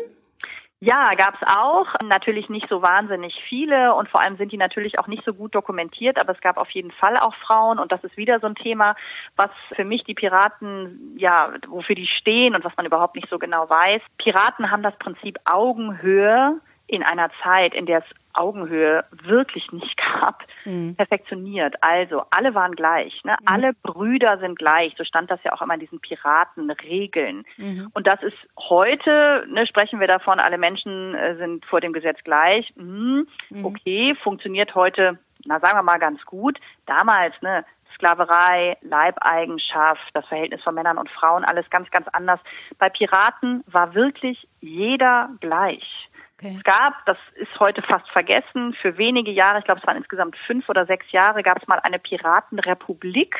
Ja, 0.80 1.16
gab's 1.16 1.40
auch. 1.44 1.88
Natürlich 2.04 2.50
nicht 2.50 2.70
so 2.70 2.84
wahnsinnig 2.84 3.34
viele 3.50 3.96
und 3.96 4.10
vor 4.10 4.22
allem 4.22 4.38
sind 4.38 4.52
die 4.52 4.58
natürlich 4.58 5.00
auch 5.00 5.08
nicht 5.08 5.26
so 5.26 5.34
gut 5.34 5.56
dokumentiert, 5.56 6.20
aber 6.20 6.34
es 6.34 6.42
gab 6.42 6.58
auf 6.58 6.70
jeden 6.70 6.92
Fall 6.92 7.18
auch 7.18 7.34
Frauen 7.36 7.80
und 7.80 7.92
das 7.92 8.04
ist 8.04 8.16
wieder 8.16 8.40
so 8.40 8.46
ein 8.46 8.54
Thema, 8.54 8.96
was 9.36 9.50
für 9.76 9.86
mich 9.86 10.04
die 10.04 10.13
Piraten, 10.13 11.16
ja, 11.18 11.52
wofür 11.68 11.96
die 11.96 12.06
stehen 12.06 12.54
und 12.54 12.63
was 12.63 12.78
man 12.78 12.86
überhaupt 12.86 13.16
nicht 13.16 13.28
so 13.28 13.40
genau 13.40 13.68
weiß. 13.68 14.04
Piraten 14.20 14.70
haben 14.70 14.84
das 14.84 14.96
Prinzip 15.00 15.40
Augenhöhe 15.46 16.62
in 16.88 17.04
einer 17.04 17.30
Zeit, 17.43 17.73
in 17.73 17.86
der 17.86 18.00
es 18.00 18.06
Augenhöhe 18.34 19.04
wirklich 19.12 19.71
nicht 19.71 19.97
gab, 19.97 20.43
mhm. 20.65 20.95
perfektioniert. 20.95 21.76
Also 21.82 22.23
alle 22.30 22.54
waren 22.54 22.76
gleich, 22.76 23.23
ne? 23.23 23.36
Mhm. 23.41 23.47
alle 23.47 23.73
Brüder 23.73 24.38
sind 24.38 24.58
gleich. 24.58 24.93
So 24.97 25.04
stand 25.04 25.30
das 25.32 25.43
ja 25.43 25.54
auch 25.54 25.62
immer 25.62 25.73
in 25.73 25.80
diesen 25.80 26.00
Piratenregeln. 26.00 27.45
Mhm. 27.58 27.89
Und 27.93 28.08
das 28.08 28.21
ist 28.23 28.38
heute, 28.58 29.45
ne, 29.50 29.65
sprechen 29.67 30.00
wir 30.00 30.08
davon, 30.08 30.39
alle 30.39 30.58
Menschen 30.58 31.15
äh, 31.15 31.36
sind 31.36 31.65
vor 31.65 31.82
dem 31.82 31.93
Gesetz 31.93 32.23
gleich. 32.23 32.71
Mhm. 32.76 33.28
mhm. 33.50 33.65
Okay, 33.65 34.15
funktioniert 34.23 34.76
heute, 34.76 35.17
na 35.45 35.60
sagen 35.60 35.78
wir 35.78 35.84
mal 35.84 36.00
ganz 36.00 36.23
gut. 36.26 36.60
Damals, 36.86 37.34
ne, 37.41 37.65
Sklaverei, 37.95 38.78
Leibeigenschaft, 38.82 40.04
das 40.13 40.26
Verhältnis 40.28 40.62
von 40.62 40.76
Männern 40.76 41.00
und 41.00 41.10
Frauen, 41.10 41.43
alles 41.43 41.67
ganz, 41.71 41.89
ganz 41.89 42.08
anders. 42.10 42.39
Bei 42.78 42.89
Piraten 42.89 43.63
war 43.65 43.95
wirklich 43.95 44.47
jeder 44.62 45.32
gleich. 45.39 46.08
Okay. 46.39 46.56
Es 46.56 46.63
gab, 46.63 47.04
das 47.06 47.17
ist 47.36 47.60
heute 47.60 47.82
fast 47.82 48.08
vergessen, 48.12 48.76
für 48.82 48.97
wenige 48.97 49.32
Jahre, 49.32 49.58
ich 49.60 49.65
glaube 49.65 49.82
es 49.82 49.88
waren 49.88 49.97
insgesamt 49.97 50.36
fünf 50.45 50.69
oder 50.69 50.86
sechs 50.86 51.12
Jahre, 51.12 51.41
gab 51.41 51.60
es 51.60 51.67
mal 51.67 51.80
eine 51.80 51.97
Piratenrepublik 51.97 53.36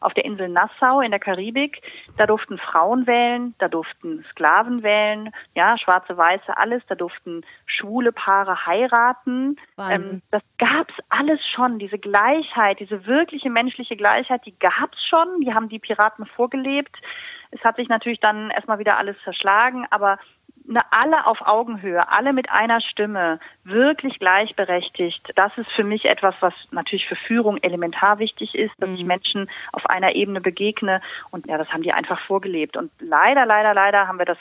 auf 0.00 0.14
der 0.14 0.24
Insel 0.24 0.48
Nassau 0.48 1.00
in 1.00 1.10
der 1.10 1.20
Karibik. 1.20 1.80
Da 2.16 2.26
durften 2.26 2.58
Frauen 2.58 3.06
wählen, 3.06 3.54
da 3.58 3.68
durften 3.68 4.24
Sklaven 4.30 4.82
wählen, 4.82 5.30
ja, 5.54 5.76
schwarze, 5.78 6.16
weiße, 6.16 6.56
alles. 6.56 6.82
Da 6.88 6.94
durften 6.94 7.42
schwule 7.66 8.10
Paare 8.10 8.66
heiraten. 8.66 9.56
Ähm, 9.78 10.22
das 10.30 10.42
gab's 10.58 10.94
alles 11.10 11.40
schon. 11.54 11.78
Diese 11.78 11.98
Gleichheit, 11.98 12.80
diese 12.80 13.06
wirkliche 13.06 13.50
menschliche 13.50 13.96
Gleichheit, 13.96 14.44
die 14.46 14.58
gab's 14.58 14.98
schon. 15.08 15.42
Die 15.42 15.54
haben 15.54 15.68
die 15.68 15.78
Piraten 15.78 16.26
vorgelebt. 16.26 16.96
Es 17.50 17.62
hat 17.62 17.76
sich 17.76 17.88
natürlich 17.88 18.20
dann 18.20 18.50
erstmal 18.50 18.78
wieder 18.78 18.96
alles 18.96 19.16
zerschlagen, 19.24 19.86
aber 19.90 20.18
alle 20.90 21.26
auf 21.26 21.40
Augenhöhe, 21.42 22.00
alle 22.10 22.32
mit 22.32 22.50
einer 22.50 22.80
Stimme, 22.80 23.40
wirklich 23.64 24.18
gleichberechtigt. 24.18 25.32
Das 25.36 25.56
ist 25.56 25.70
für 25.70 25.84
mich 25.84 26.04
etwas, 26.04 26.34
was 26.40 26.54
natürlich 26.70 27.06
für 27.06 27.16
Führung 27.16 27.58
elementar 27.58 28.18
wichtig 28.18 28.54
ist, 28.54 28.72
dass 28.78 28.90
mhm. 28.90 28.96
ich 28.96 29.04
Menschen 29.04 29.50
auf 29.72 29.86
einer 29.86 30.14
Ebene 30.14 30.40
begegne. 30.40 31.00
Und 31.30 31.46
ja, 31.46 31.58
das 31.58 31.72
haben 31.72 31.82
die 31.82 31.92
einfach 31.92 32.20
vorgelebt. 32.20 32.76
Und 32.76 32.90
leider, 33.00 33.46
leider, 33.46 33.74
leider 33.74 34.06
haben 34.06 34.18
wir 34.18 34.26
das 34.26 34.38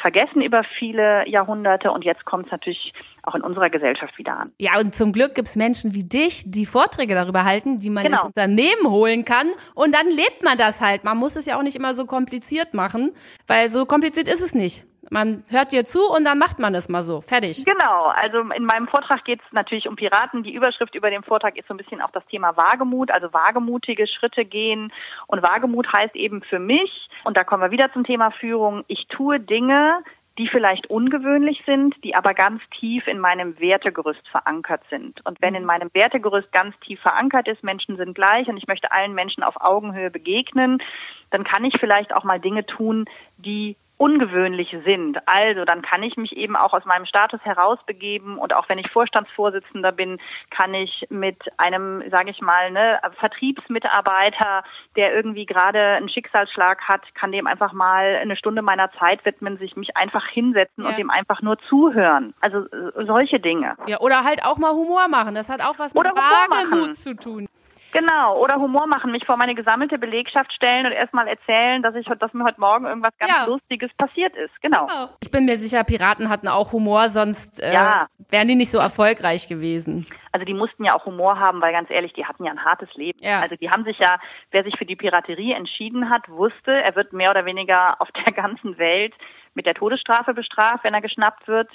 vergessen 0.00 0.40
über 0.42 0.64
viele 0.78 1.28
Jahrhunderte 1.28 1.90
und 1.92 2.04
jetzt 2.04 2.24
kommt 2.24 2.46
es 2.46 2.52
natürlich 2.52 2.92
auch 3.22 3.34
in 3.34 3.42
unserer 3.42 3.70
Gesellschaft 3.70 4.18
wieder 4.18 4.36
an. 4.36 4.52
Ja, 4.58 4.78
und 4.80 4.94
zum 4.94 5.12
Glück 5.12 5.34
gibt 5.34 5.48
es 5.48 5.56
Menschen 5.56 5.94
wie 5.94 6.04
dich, 6.04 6.42
die 6.46 6.66
Vorträge 6.66 7.14
darüber 7.14 7.44
halten, 7.44 7.78
die 7.78 7.90
man 7.90 8.04
genau. 8.04 8.18
ins 8.18 8.26
Unternehmen 8.26 8.86
holen 8.88 9.24
kann 9.24 9.48
und 9.74 9.94
dann 9.94 10.08
lebt 10.08 10.42
man 10.42 10.58
das 10.58 10.80
halt. 10.80 11.04
Man 11.04 11.18
muss 11.18 11.36
es 11.36 11.46
ja 11.46 11.58
auch 11.58 11.62
nicht 11.62 11.76
immer 11.76 11.94
so 11.94 12.06
kompliziert 12.06 12.74
machen, 12.74 13.12
weil 13.46 13.70
so 13.70 13.86
kompliziert 13.86 14.28
ist 14.28 14.40
es 14.40 14.54
nicht. 14.54 14.86
Man 15.12 15.42
hört 15.50 15.72
dir 15.72 15.84
zu 15.84 16.00
und 16.10 16.24
dann 16.24 16.38
macht 16.38 16.58
man 16.58 16.74
es 16.74 16.88
mal 16.88 17.02
so. 17.02 17.20
Fertig. 17.20 17.66
Genau. 17.66 18.06
Also 18.06 18.38
in 18.38 18.64
meinem 18.64 18.88
Vortrag 18.88 19.22
geht 19.26 19.40
es 19.46 19.52
natürlich 19.52 19.86
um 19.86 19.94
Piraten. 19.94 20.42
Die 20.42 20.54
Überschrift 20.54 20.94
über 20.94 21.10
dem 21.10 21.22
Vortrag 21.22 21.58
ist 21.58 21.68
so 21.68 21.74
ein 21.74 21.76
bisschen 21.76 22.00
auch 22.00 22.12
das 22.12 22.24
Thema 22.28 22.56
Wagemut, 22.56 23.10
also 23.10 23.30
wagemutige 23.34 24.06
Schritte 24.06 24.46
gehen. 24.46 24.90
Und 25.26 25.42
Wagemut 25.42 25.92
heißt 25.92 26.16
eben 26.16 26.42
für 26.42 26.58
mich, 26.58 27.10
und 27.24 27.36
da 27.36 27.44
kommen 27.44 27.62
wir 27.62 27.70
wieder 27.70 27.92
zum 27.92 28.04
Thema 28.04 28.30
Führung, 28.30 28.84
ich 28.88 29.06
tue 29.08 29.38
Dinge, 29.38 29.98
die 30.38 30.48
vielleicht 30.48 30.88
ungewöhnlich 30.88 31.62
sind, 31.66 31.94
die 32.04 32.14
aber 32.14 32.32
ganz 32.32 32.62
tief 32.80 33.06
in 33.06 33.18
meinem 33.18 33.60
Wertegerüst 33.60 34.26
verankert 34.30 34.80
sind. 34.88 35.20
Und 35.26 35.42
wenn 35.42 35.54
in 35.54 35.60
mhm. 35.60 35.66
meinem 35.66 35.90
Wertegerüst 35.92 36.50
ganz 36.52 36.74
tief 36.80 37.00
verankert 37.00 37.48
ist, 37.48 37.62
Menschen 37.62 37.98
sind 37.98 38.14
gleich 38.14 38.48
und 38.48 38.56
ich 38.56 38.66
möchte 38.66 38.90
allen 38.92 39.12
Menschen 39.12 39.42
auf 39.42 39.60
Augenhöhe 39.60 40.10
begegnen, 40.10 40.82
dann 41.30 41.44
kann 41.44 41.66
ich 41.66 41.74
vielleicht 41.78 42.14
auch 42.14 42.24
mal 42.24 42.40
Dinge 42.40 42.64
tun, 42.64 43.04
die 43.36 43.76
ungewöhnlich 43.96 44.76
sind. 44.84 45.18
Also 45.26 45.64
dann 45.64 45.82
kann 45.82 46.02
ich 46.02 46.16
mich 46.16 46.36
eben 46.36 46.56
auch 46.56 46.72
aus 46.72 46.84
meinem 46.84 47.06
Status 47.06 47.40
herausbegeben 47.42 48.38
und 48.38 48.52
auch 48.52 48.68
wenn 48.68 48.78
ich 48.78 48.90
Vorstandsvorsitzender 48.90 49.92
bin, 49.92 50.18
kann 50.50 50.74
ich 50.74 51.06
mit 51.08 51.36
einem, 51.56 52.02
sage 52.10 52.30
ich 52.30 52.40
mal, 52.40 52.70
ne, 52.70 52.98
Vertriebsmitarbeiter, 53.20 54.64
der 54.96 55.14
irgendwie 55.14 55.46
gerade 55.46 55.78
einen 55.78 56.08
Schicksalsschlag 56.08 56.82
hat, 56.88 57.02
kann 57.14 57.30
dem 57.30 57.46
einfach 57.46 57.72
mal 57.72 58.16
eine 58.20 58.36
Stunde 58.36 58.62
meiner 58.62 58.90
Zeit 58.92 59.24
widmen, 59.24 59.58
sich 59.58 59.76
mich 59.76 59.96
einfach 59.96 60.26
hinsetzen 60.26 60.82
ja. 60.82 60.90
und 60.90 60.98
dem 60.98 61.10
einfach 61.10 61.40
nur 61.42 61.58
zuhören. 61.68 62.34
Also 62.40 62.66
solche 63.04 63.38
Dinge. 63.38 63.76
Ja, 63.86 64.00
oder 64.00 64.24
halt 64.24 64.44
auch 64.44 64.58
mal 64.58 64.72
Humor 64.72 65.06
machen. 65.08 65.34
Das 65.34 65.48
hat 65.48 65.60
auch 65.60 65.78
was 65.78 65.94
mit 65.94 66.04
Wagemut 66.04 66.96
zu 66.96 67.14
tun. 67.14 67.46
Genau, 67.92 68.38
oder 68.38 68.56
Humor 68.56 68.86
machen, 68.86 69.12
mich 69.12 69.24
vor 69.26 69.36
meine 69.36 69.54
gesammelte 69.54 69.98
Belegschaft 69.98 70.52
stellen 70.52 70.86
und 70.86 70.92
erstmal 70.92 71.28
erzählen, 71.28 71.82
dass 71.82 71.94
ich 71.94 72.06
dass 72.06 72.32
mir 72.32 72.44
heute 72.44 72.60
Morgen 72.60 72.86
irgendwas 72.86 73.12
ganz 73.18 73.32
ja. 73.32 73.44
Lustiges 73.46 73.90
passiert 73.98 74.34
ist. 74.36 74.52
Genau. 74.62 74.86
genau. 74.86 75.08
Ich 75.22 75.30
bin 75.30 75.44
mir 75.44 75.56
sicher, 75.56 75.84
Piraten 75.84 76.28
hatten 76.28 76.48
auch 76.48 76.72
Humor, 76.72 77.08
sonst 77.08 77.62
äh, 77.62 77.74
ja. 77.74 78.06
wären 78.30 78.48
die 78.48 78.54
nicht 78.54 78.70
so 78.70 78.78
erfolgreich 78.78 79.48
gewesen. 79.48 80.06
Also 80.32 80.46
die 80.46 80.54
mussten 80.54 80.84
ja 80.84 80.94
auch 80.94 81.04
Humor 81.04 81.38
haben, 81.38 81.60
weil 81.60 81.72
ganz 81.72 81.90
ehrlich, 81.90 82.14
die 82.14 82.24
hatten 82.24 82.44
ja 82.44 82.52
ein 82.52 82.64
hartes 82.64 82.92
Leben. 82.94 83.18
Ja. 83.20 83.40
Also 83.40 83.56
die 83.56 83.70
haben 83.70 83.84
sich 83.84 83.98
ja, 83.98 84.18
wer 84.50 84.64
sich 84.64 84.76
für 84.78 84.86
die 84.86 84.96
Piraterie 84.96 85.52
entschieden 85.52 86.08
hat, 86.08 86.28
wusste, 86.28 86.72
er 86.72 86.96
wird 86.96 87.12
mehr 87.12 87.30
oder 87.30 87.44
weniger 87.44 88.00
auf 88.00 88.08
der 88.12 88.32
ganzen 88.34 88.78
Welt 88.78 89.12
mit 89.54 89.66
der 89.66 89.74
Todesstrafe 89.74 90.32
bestraft, 90.32 90.84
wenn 90.84 90.94
er 90.94 91.02
geschnappt 91.02 91.46
wird. 91.46 91.68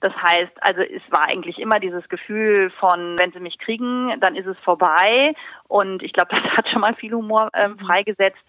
Das 0.00 0.12
heißt, 0.14 0.52
also 0.60 0.82
es 0.82 1.02
war 1.10 1.26
eigentlich 1.26 1.58
immer 1.58 1.80
dieses 1.80 2.06
Gefühl 2.08 2.70
von, 2.78 3.18
wenn 3.18 3.32
sie 3.32 3.40
mich 3.40 3.58
kriegen, 3.58 4.14
dann 4.20 4.36
ist 4.36 4.46
es 4.46 4.58
vorbei. 4.58 5.34
Und 5.66 6.02
ich 6.02 6.12
glaube, 6.12 6.28
das 6.42 6.56
hat 6.56 6.68
schon 6.68 6.82
mal 6.82 6.94
viel 6.94 7.12
Humor 7.12 7.50
ähm, 7.54 7.72
mhm. 7.72 7.86
freigesetzt. 7.86 8.44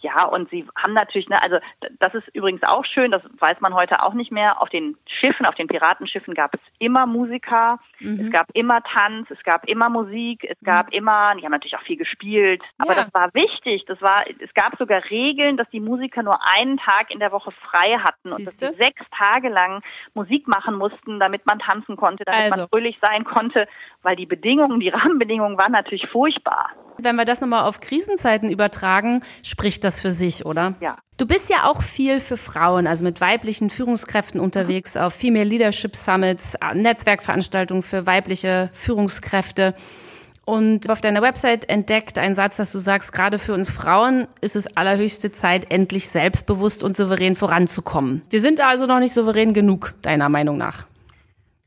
Ja, 0.00 0.24
und 0.24 0.48
sie 0.48 0.66
haben 0.76 0.94
natürlich, 0.94 1.28
ne, 1.28 1.42
also 1.42 1.58
das 1.98 2.14
ist 2.14 2.28
übrigens 2.34 2.62
auch 2.62 2.84
schön, 2.86 3.10
das 3.10 3.22
weiß 3.38 3.60
man 3.60 3.74
heute 3.74 4.02
auch 4.02 4.14
nicht 4.14 4.32
mehr. 4.32 4.62
Auf 4.62 4.70
den 4.70 4.96
Schiffen, 5.06 5.44
auf 5.44 5.54
den 5.54 5.66
Piratenschiffen 5.66 6.32
gab 6.32 6.54
es 6.54 6.60
immer 6.78 7.06
Musiker, 7.06 7.78
mhm. 7.98 8.20
es 8.20 8.32
gab 8.32 8.46
immer 8.54 8.82
Tanz, 8.82 9.30
es 9.30 9.42
gab 9.42 9.68
immer 9.68 9.90
Musik, 9.90 10.44
es 10.48 10.56
gab 10.64 10.86
mhm. 10.86 10.92
immer, 10.94 11.34
die 11.36 11.44
haben 11.44 11.52
natürlich 11.52 11.76
auch 11.76 11.82
viel 11.82 11.98
gespielt, 11.98 12.62
aber 12.78 12.94
ja. 12.94 13.04
das 13.04 13.14
war 13.14 13.34
wichtig. 13.34 13.84
Das 13.86 14.00
war, 14.00 14.24
es 14.26 14.54
gab 14.54 14.78
sogar 14.78 15.02
Regeln, 15.10 15.58
dass 15.58 15.68
die 15.68 15.80
Musiker 15.80 16.22
nur 16.22 16.38
einen 16.56 16.78
Tag 16.78 17.10
in 17.10 17.20
der 17.20 17.32
Woche 17.32 17.50
frei 17.50 17.98
hatten 17.98 18.28
Siehste? 18.28 18.40
und 18.40 18.46
dass 18.46 18.78
sie 18.78 18.84
sechs 18.84 19.04
Tage 19.10 19.50
lang 19.50 19.82
Musik 20.14 20.48
machen 20.48 20.76
mussten, 20.76 21.20
damit 21.20 21.44
man 21.44 21.58
tanzen 21.58 21.96
konnte, 21.96 22.24
damit 22.24 22.44
also. 22.44 22.62
man 22.62 22.68
fröhlich 22.68 22.98
sein 23.02 23.24
konnte, 23.24 23.68
weil 24.02 24.16
die 24.16 24.26
Bedingungen, 24.26 24.80
die 24.80 24.88
Rahmenbedingungen 24.88 25.58
waren 25.58 25.72
natürlich 25.72 26.08
furchtbar. 26.08 26.70
Wenn 27.02 27.16
wir 27.16 27.24
das 27.24 27.40
nochmal 27.40 27.64
auf 27.64 27.80
Krisenzeiten 27.80 28.50
übertragen, 28.50 29.20
spricht 29.42 29.84
das 29.84 30.00
für 30.00 30.10
sich, 30.10 30.46
oder? 30.46 30.74
Ja. 30.80 30.96
Du 31.16 31.26
bist 31.26 31.50
ja 31.50 31.64
auch 31.64 31.82
viel 31.82 32.18
für 32.18 32.36
Frauen, 32.36 32.86
also 32.86 33.04
mit 33.04 33.20
weiblichen 33.20 33.68
Führungskräften 33.68 34.40
unterwegs, 34.40 34.96
auf 34.96 35.12
Female 35.12 35.44
Leadership 35.44 35.94
Summits, 35.94 36.56
Netzwerkveranstaltungen 36.74 37.82
für 37.82 38.06
weibliche 38.06 38.70
Führungskräfte. 38.72 39.74
Und 40.46 40.90
auf 40.90 41.00
deiner 41.00 41.22
Website 41.22 41.68
entdeckt 41.68 42.18
ein 42.18 42.34
Satz, 42.34 42.56
dass 42.56 42.72
du 42.72 42.78
sagst, 42.78 43.12
gerade 43.12 43.38
für 43.38 43.52
uns 43.52 43.70
Frauen 43.70 44.26
ist 44.40 44.56
es 44.56 44.76
allerhöchste 44.76 45.30
Zeit, 45.30 45.70
endlich 45.70 46.08
selbstbewusst 46.08 46.82
und 46.82 46.96
souverän 46.96 47.36
voranzukommen. 47.36 48.22
Wir 48.30 48.40
sind 48.40 48.60
also 48.60 48.86
noch 48.86 48.98
nicht 48.98 49.14
souverän 49.14 49.54
genug, 49.54 49.94
deiner 50.02 50.28
Meinung 50.28 50.56
nach. 50.56 50.89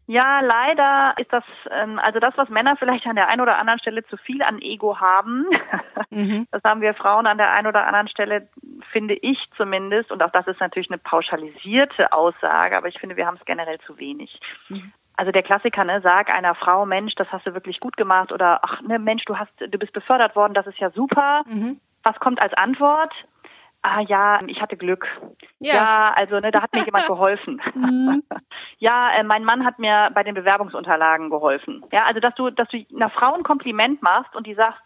Ja, 0.06 0.42
leider 0.42 1.13
ist 1.18 1.32
das, 1.32 1.44
ähm, 1.72 1.98
also 2.00 2.20
das, 2.20 2.34
was 2.36 2.50
Männer 2.50 2.76
vielleicht 2.78 3.06
an 3.08 3.16
der 3.16 3.30
einen 3.30 3.42
oder 3.42 3.58
anderen 3.58 3.80
Stelle 3.80 4.04
zu 4.06 4.18
viel 4.18 4.42
an 4.42 4.62
Ego 4.62 5.00
haben, 5.00 5.46
mhm. 6.10 6.46
das 6.52 6.62
haben 6.66 6.82
wir 6.82 6.94
Frauen 6.94 7.26
an 7.26 7.38
der 7.38 7.54
einen 7.54 7.68
oder 7.68 7.88
anderen 7.88 8.10
Stelle 8.10 8.50
finde 8.92 9.16
ich 9.16 9.38
zumindest, 9.56 10.12
und 10.12 10.22
auch 10.22 10.32
das 10.32 10.48
ist 10.48 10.60
natürlich 10.60 10.89
eine 10.89 10.98
pauschalisierte 10.98 12.12
Aussage, 12.12 12.78
aber 12.78 12.88
ich 12.88 13.00
finde, 13.00 13.16
wir 13.16 13.26
haben 13.26 13.38
es 13.39 13.46
generell 13.46 13.80
zu 13.80 13.98
wenig. 13.98 14.39
Mhm. 14.70 14.92
Also 15.16 15.32
der 15.32 15.44
Klassiker, 15.44 15.84
ne, 15.84 16.02
sag 16.04 16.36
einer 16.36 16.56
Frau, 16.56 16.86
Mensch, 16.86 17.13
das 17.16 17.32
hast 17.32 17.46
du 17.46 17.54
wirklich 17.54 17.80
gut 17.80 17.96
gemacht 17.96 18.32
oder 18.32 18.60
ach 18.63 18.82
ne 18.82 19.00
Mensch, 19.00 19.24
du 19.26 19.38
hast, 19.38 19.52
du 19.60 19.78
bist 19.78 19.94
befördert 19.94 20.36
worden, 20.36 20.54
das 20.54 20.68
ist 20.68 20.80
ja 20.80 20.89
super. 20.89 21.44
Mhm. 21.48 21.80
Was 22.04 22.20
kommt 22.20 22.42
als 22.42 22.54
Antwort? 22.54 23.13
Ah 23.84 24.00
ja, 24.00 24.39
ich 24.48 24.62
hatte 24.62 24.78
Glück. 24.78 25.06
Ja, 25.60 25.76
ja 25.76 26.13
also 26.15 26.39
ne, 26.39 26.52
da 26.52 26.62
hat 26.62 26.74
mir 26.74 26.84
jemand 26.84 27.06
geholfen. 27.06 27.62
Mhm. 27.76 28.24
ja, 28.80 29.12
äh, 29.13 29.24
mein 29.24 29.43
Mann 29.43 29.65
hat 29.65 29.78
mir 29.78 30.10
bei 30.13 30.24
den 30.24 30.36
Bewerbungsunterlagen 30.36 31.30
geholfen. 31.30 31.84
Ja, 31.91 32.06
also 32.06 32.19
dass 32.19 32.34
du, 32.36 32.50
dass 32.50 32.67
du 32.69 32.84
einer 32.96 33.10
Frau 33.10 33.34
ein 33.34 33.43
Kompliment 33.43 34.02
machst 34.02 34.36
und 34.36 34.48
die 34.48 34.56
sagt, 34.56 34.82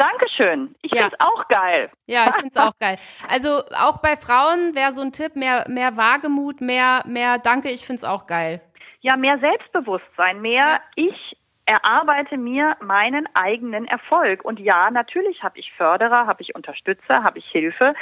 Dankeschön. 0.00 0.74
Ich 0.80 0.92
ja. 0.94 1.02
finde 1.02 1.16
es 1.18 1.26
auch 1.26 1.48
geil. 1.48 1.90
Ja, 2.06 2.24
ich 2.28 2.34
finde 2.34 2.48
es 2.48 2.56
auch 2.56 2.72
geil. 2.78 2.96
Also 3.28 3.62
auch 3.78 4.00
bei 4.00 4.16
Frauen 4.16 4.74
wäre 4.74 4.92
so 4.92 5.02
ein 5.02 5.12
Tipp, 5.12 5.36
mehr, 5.36 5.66
mehr 5.68 5.96
Wagemut, 5.98 6.62
mehr, 6.62 7.02
mehr 7.06 7.38
Danke, 7.38 7.68
ich 7.68 7.84
finde 7.84 7.98
es 7.98 8.04
auch 8.04 8.26
geil. 8.26 8.62
Ja, 9.02 9.16
mehr 9.16 9.38
Selbstbewusstsein, 9.38 10.40
mehr 10.40 10.64
ja. 10.64 10.80
ich 10.96 11.36
erarbeite 11.66 12.38
mir 12.38 12.76
meinen 12.80 13.28
eigenen 13.34 13.86
Erfolg. 13.86 14.44
Und 14.44 14.58
ja, 14.58 14.90
natürlich 14.90 15.42
habe 15.42 15.58
ich 15.58 15.70
Förderer, 15.76 16.26
habe 16.26 16.42
ich 16.42 16.54
Unterstützer, 16.54 17.22
habe 17.22 17.38
ich 17.38 17.46
Hilfe. 17.46 17.94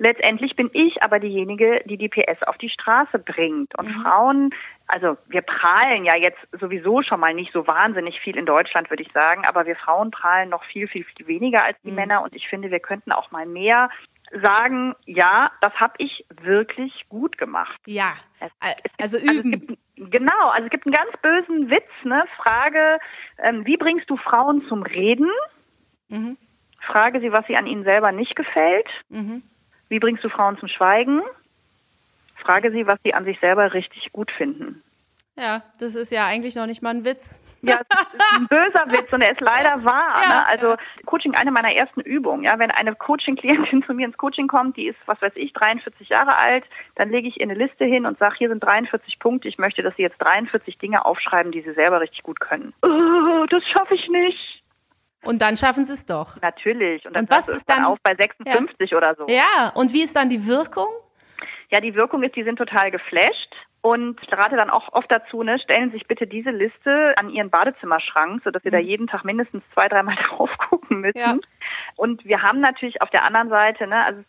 Letztendlich 0.00 0.56
bin 0.56 0.70
ich 0.72 1.02
aber 1.02 1.18
diejenige, 1.18 1.82
die 1.84 1.98
die 1.98 2.08
PS 2.08 2.42
auf 2.44 2.56
die 2.56 2.70
Straße 2.70 3.18
bringt. 3.18 3.78
Und 3.78 3.88
mhm. 3.88 4.00
Frauen, 4.00 4.50
also 4.86 5.18
wir 5.28 5.42
prahlen 5.42 6.06
ja 6.06 6.16
jetzt 6.16 6.40
sowieso 6.58 7.02
schon 7.02 7.20
mal 7.20 7.34
nicht 7.34 7.52
so 7.52 7.66
wahnsinnig 7.66 8.18
viel 8.20 8.38
in 8.38 8.46
Deutschland, 8.46 8.88
würde 8.88 9.02
ich 9.02 9.12
sagen, 9.12 9.44
aber 9.44 9.66
wir 9.66 9.76
Frauen 9.76 10.10
prahlen 10.10 10.48
noch 10.48 10.64
viel, 10.64 10.88
viel, 10.88 11.04
viel 11.04 11.26
weniger 11.26 11.62
als 11.62 11.76
die 11.84 11.90
mhm. 11.90 11.96
Männer. 11.96 12.22
Und 12.22 12.34
ich 12.34 12.48
finde, 12.48 12.70
wir 12.70 12.80
könnten 12.80 13.12
auch 13.12 13.30
mal 13.30 13.44
mehr 13.44 13.90
sagen, 14.42 14.94
ja, 15.04 15.50
das 15.60 15.74
habe 15.74 15.92
ich 15.98 16.24
wirklich 16.40 17.04
gut 17.10 17.36
gemacht. 17.36 17.78
Ja, 17.84 18.14
also 18.96 19.18
üben. 19.18 19.28
Also 19.28 19.42
gibt, 19.50 19.78
genau, 19.96 20.48
also 20.48 20.64
es 20.64 20.70
gibt 20.70 20.86
einen 20.86 20.94
ganz 20.94 21.14
bösen 21.20 21.70
Witz, 21.70 21.90
ne? 22.04 22.24
Frage, 22.38 23.00
ähm, 23.36 23.66
wie 23.66 23.76
bringst 23.76 24.08
du 24.08 24.16
Frauen 24.16 24.64
zum 24.66 24.82
Reden? 24.82 25.28
Mhm. 26.08 26.38
Frage 26.86 27.20
sie, 27.20 27.32
was 27.32 27.46
sie 27.48 27.56
an 27.56 27.66
ihnen 27.66 27.84
selber 27.84 28.12
nicht 28.12 28.34
gefällt. 28.34 28.88
Mhm. 29.10 29.42
Wie 29.90 29.98
bringst 29.98 30.24
du 30.24 30.30
Frauen 30.30 30.56
zum 30.58 30.68
Schweigen? 30.68 31.20
Frage 32.36 32.70
sie, 32.72 32.86
was 32.86 32.98
sie 33.04 33.12
an 33.12 33.24
sich 33.26 33.38
selber 33.40 33.74
richtig 33.74 34.12
gut 34.12 34.30
finden. 34.30 34.82
Ja, 35.36 35.62
das 35.78 35.94
ist 35.94 36.12
ja 36.12 36.26
eigentlich 36.26 36.54
noch 36.54 36.66
nicht 36.66 36.82
mal 36.82 36.90
ein 36.90 37.04
Witz. 37.04 37.40
Ja, 37.62 37.80
es 37.80 38.14
ist 38.14 38.38
ein 38.38 38.46
böser 38.46 38.84
Witz 38.88 39.12
und 39.12 39.22
er 39.22 39.32
ist 39.32 39.40
leider 39.40 39.84
wahr. 39.84 40.22
Ja, 40.22 40.28
ne? 40.28 40.46
Also 40.46 40.68
ja. 40.70 40.76
Coaching, 41.06 41.34
eine 41.34 41.50
meiner 41.50 41.72
ersten 41.72 42.00
Übungen. 42.00 42.44
Ja, 42.44 42.58
wenn 42.58 42.70
eine 42.70 42.94
Coaching-Klientin 42.94 43.82
zu 43.86 43.94
mir 43.94 44.06
ins 44.06 44.16
Coaching 44.16 44.48
kommt, 44.48 44.76
die 44.76 44.86
ist, 44.88 44.98
was 45.06 45.20
weiß 45.22 45.32
ich, 45.36 45.52
43 45.52 46.08
Jahre 46.08 46.36
alt, 46.36 46.64
dann 46.94 47.10
lege 47.10 47.28
ich 47.28 47.40
ihr 47.40 47.44
eine 47.44 47.54
Liste 47.54 47.84
hin 47.84 48.06
und 48.06 48.18
sage, 48.18 48.36
hier 48.38 48.48
sind 48.48 48.62
43 48.62 49.18
Punkte. 49.18 49.48
Ich 49.48 49.58
möchte, 49.58 49.82
dass 49.82 49.96
sie 49.96 50.02
jetzt 50.02 50.18
43 50.18 50.78
Dinge 50.78 51.04
aufschreiben, 51.04 51.52
die 51.52 51.62
sie 51.62 51.72
selber 51.72 52.00
richtig 52.00 52.22
gut 52.22 52.38
können. 52.38 52.74
Oh, 52.82 53.46
das 53.48 53.62
schaffe 53.64 53.94
ich 53.94 54.08
nicht. 54.08 54.59
Und 55.24 55.42
dann 55.42 55.56
schaffen 55.56 55.84
sie 55.84 55.92
es 55.92 56.06
doch. 56.06 56.40
Natürlich. 56.40 57.04
Und, 57.06 57.14
dann 57.14 57.24
und 57.24 57.30
was 57.30 57.48
ist 57.48 57.68
dann 57.68 57.84
auf 57.84 57.98
bei 58.02 58.14
56 58.14 58.90
ja. 58.90 58.96
oder 58.96 59.14
so. 59.16 59.26
Ja, 59.28 59.72
und 59.74 59.92
wie 59.92 60.02
ist 60.02 60.16
dann 60.16 60.28
die 60.28 60.46
Wirkung? 60.46 60.88
Ja, 61.70 61.80
die 61.80 61.94
Wirkung 61.94 62.22
ist, 62.22 62.36
die 62.36 62.42
sind 62.42 62.56
total 62.56 62.90
geflasht. 62.90 63.54
Und 63.82 64.20
ich 64.22 64.30
rate 64.30 64.56
dann 64.56 64.68
auch 64.68 64.92
oft 64.92 65.10
dazu, 65.10 65.42
ne, 65.42 65.58
stellen 65.58 65.90
Sie 65.90 65.96
sich 65.96 66.06
bitte 66.06 66.26
diese 66.26 66.50
Liste 66.50 67.14
an 67.18 67.30
Ihren 67.30 67.48
Badezimmerschrank, 67.48 68.42
sodass 68.44 68.62
Sie 68.62 68.68
mhm. 68.68 68.72
da 68.72 68.78
jeden 68.78 69.06
Tag 69.06 69.24
mindestens 69.24 69.62
zwei, 69.72 69.88
dreimal 69.88 70.16
drauf 70.28 70.50
gucken 70.68 71.00
müssen. 71.00 71.18
Ja. 71.18 71.36
Und 71.96 72.24
wir 72.26 72.42
haben 72.42 72.60
natürlich 72.60 73.00
auf 73.00 73.08
der 73.08 73.24
anderen 73.24 73.48
Seite, 73.48 73.86
ne, 73.86 74.04
also 74.04 74.22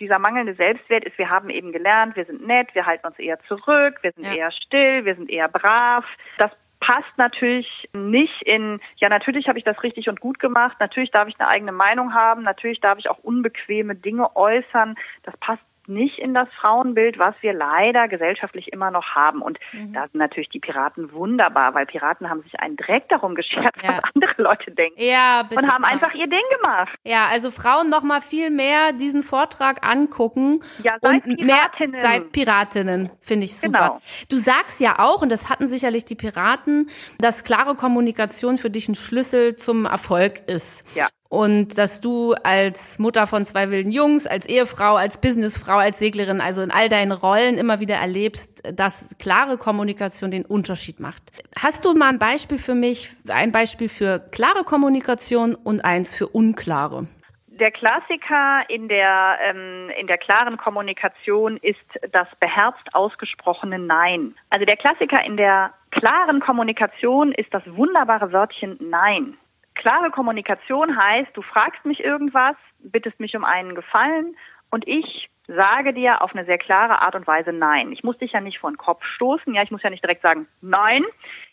dieser 0.00 0.20
mangelnde 0.20 0.54
Selbstwert 0.54 1.04
ist, 1.04 1.18
wir 1.18 1.30
haben 1.30 1.50
eben 1.50 1.72
gelernt, 1.72 2.14
wir 2.14 2.26
sind 2.26 2.46
nett, 2.46 2.68
wir 2.74 2.86
halten 2.86 3.08
uns 3.08 3.18
eher 3.18 3.40
zurück, 3.48 3.98
wir 4.02 4.12
sind 4.12 4.26
ja. 4.26 4.34
eher 4.34 4.52
still, 4.52 5.04
wir 5.04 5.16
sind 5.16 5.28
eher 5.28 5.48
brav. 5.48 6.04
Das 6.38 6.52
passt 6.82 7.16
natürlich 7.16 7.88
nicht 7.94 8.42
in, 8.42 8.80
ja, 8.96 9.08
natürlich 9.08 9.48
habe 9.48 9.56
ich 9.56 9.64
das 9.64 9.82
richtig 9.84 10.08
und 10.08 10.20
gut 10.20 10.40
gemacht, 10.40 10.78
natürlich 10.80 11.12
darf 11.12 11.28
ich 11.28 11.38
eine 11.38 11.48
eigene 11.48 11.70
Meinung 11.70 12.12
haben, 12.12 12.42
natürlich 12.42 12.80
darf 12.80 12.98
ich 12.98 13.08
auch 13.08 13.18
unbequeme 13.18 13.94
Dinge 13.94 14.34
äußern. 14.34 14.96
Das 15.22 15.36
passt 15.36 15.62
nicht 15.92 16.18
in 16.18 16.34
das 16.34 16.48
Frauenbild, 16.60 17.18
was 17.18 17.34
wir 17.40 17.52
leider 17.52 18.08
gesellschaftlich 18.08 18.72
immer 18.72 18.90
noch 18.90 19.14
haben. 19.14 19.42
Und 19.42 19.58
mhm. 19.72 19.92
da 19.92 20.02
sind 20.02 20.16
natürlich 20.16 20.48
die 20.48 20.60
Piraten 20.60 21.12
wunderbar, 21.12 21.74
weil 21.74 21.86
Piraten 21.86 22.28
haben 22.28 22.42
sich 22.42 22.58
einen 22.60 22.76
Dreck 22.76 23.08
darum 23.08 23.34
geschert, 23.34 23.74
ja. 23.82 23.88
was 23.88 24.00
andere 24.14 24.42
Leute 24.42 24.70
denken. 24.70 25.00
Ja, 25.00 25.42
bitte. 25.48 25.60
Und 25.60 25.72
haben 25.72 25.84
einfach 25.84 26.14
ihr 26.14 26.28
Ding 26.28 26.42
gemacht. 26.62 26.94
Ja, 27.04 27.26
also 27.30 27.50
Frauen 27.50 27.90
noch 27.90 28.02
mal 28.02 28.20
viel 28.20 28.50
mehr 28.50 28.92
diesen 28.92 29.22
Vortrag 29.22 29.86
angucken. 29.86 30.60
Ja, 30.82 30.96
seid 31.00 31.26
und 31.26 31.36
Piratinnen. 31.36 31.90
mehr 31.90 32.00
seid 32.00 32.32
Piratinnen, 32.32 33.10
finde 33.20 33.44
ich 33.44 33.56
super. 33.56 33.78
Genau. 33.78 33.98
Du 34.30 34.36
sagst 34.36 34.80
ja 34.80 34.98
auch, 34.98 35.22
und 35.22 35.30
das 35.30 35.50
hatten 35.50 35.68
sicherlich 35.68 36.04
die 36.04 36.14
Piraten, 36.14 36.88
dass 37.18 37.44
klare 37.44 37.74
Kommunikation 37.74 38.58
für 38.58 38.70
dich 38.70 38.88
ein 38.88 38.94
Schlüssel 38.94 39.56
zum 39.56 39.86
Erfolg 39.86 40.48
ist. 40.48 40.96
Ja 40.96 41.08
und 41.32 41.78
dass 41.78 42.02
du 42.02 42.34
als 42.44 42.98
Mutter 42.98 43.26
von 43.26 43.46
zwei 43.46 43.70
wilden 43.70 43.90
Jungs, 43.90 44.26
als 44.26 44.44
Ehefrau, 44.44 44.96
als 44.96 45.18
Businessfrau, 45.18 45.78
als 45.78 45.98
Seglerin, 45.98 46.42
also 46.42 46.60
in 46.60 46.70
all 46.70 46.90
deinen 46.90 47.10
Rollen 47.10 47.56
immer 47.56 47.80
wieder 47.80 47.94
erlebst, 47.94 48.62
dass 48.78 49.16
klare 49.18 49.56
Kommunikation 49.56 50.30
den 50.30 50.44
Unterschied 50.44 51.00
macht. 51.00 51.22
Hast 51.58 51.86
du 51.86 51.94
mal 51.94 52.10
ein 52.10 52.18
Beispiel 52.18 52.58
für 52.58 52.74
mich, 52.74 53.12
ein 53.32 53.50
Beispiel 53.50 53.88
für 53.88 54.18
klare 54.30 54.64
Kommunikation 54.64 55.54
und 55.54 55.86
eins 55.86 56.14
für 56.14 56.26
unklare? 56.26 57.06
Der 57.46 57.70
Klassiker 57.70 58.68
in 58.68 58.88
der, 58.88 59.38
ähm, 59.42 59.90
in 59.98 60.08
der 60.08 60.18
klaren 60.18 60.58
Kommunikation 60.58 61.56
ist 61.62 61.78
das 62.10 62.28
beherzt 62.40 62.86
ausgesprochene 62.92 63.78
Nein. 63.78 64.34
Also 64.50 64.66
der 64.66 64.76
Klassiker 64.76 65.24
in 65.24 65.38
der 65.38 65.72
klaren 65.92 66.40
Kommunikation 66.40 67.32
ist 67.32 67.54
das 67.54 67.62
wunderbare 67.64 68.32
Wörtchen 68.32 68.76
Nein. 68.80 69.38
Klare 69.74 70.10
Kommunikation 70.10 70.96
heißt, 70.96 71.30
du 71.34 71.42
fragst 71.42 71.84
mich 71.84 72.00
irgendwas, 72.00 72.56
bittest 72.80 73.18
mich 73.20 73.34
um 73.36 73.44
einen 73.44 73.74
Gefallen 73.74 74.36
und 74.70 74.86
ich 74.86 75.30
sage 75.46 75.92
dir 75.92 76.22
auf 76.22 76.34
eine 76.34 76.44
sehr 76.44 76.58
klare 76.58 77.02
Art 77.02 77.14
und 77.14 77.26
Weise 77.26 77.52
Nein. 77.52 77.92
Ich 77.92 78.04
muss 78.04 78.18
dich 78.18 78.32
ja 78.32 78.40
nicht 78.40 78.58
vor 78.58 78.70
den 78.70 78.78
Kopf 78.78 79.04
stoßen, 79.04 79.54
ja, 79.54 79.62
ich 79.62 79.70
muss 79.70 79.82
ja 79.82 79.90
nicht 79.90 80.04
direkt 80.04 80.22
sagen 80.22 80.46
Nein. 80.60 81.04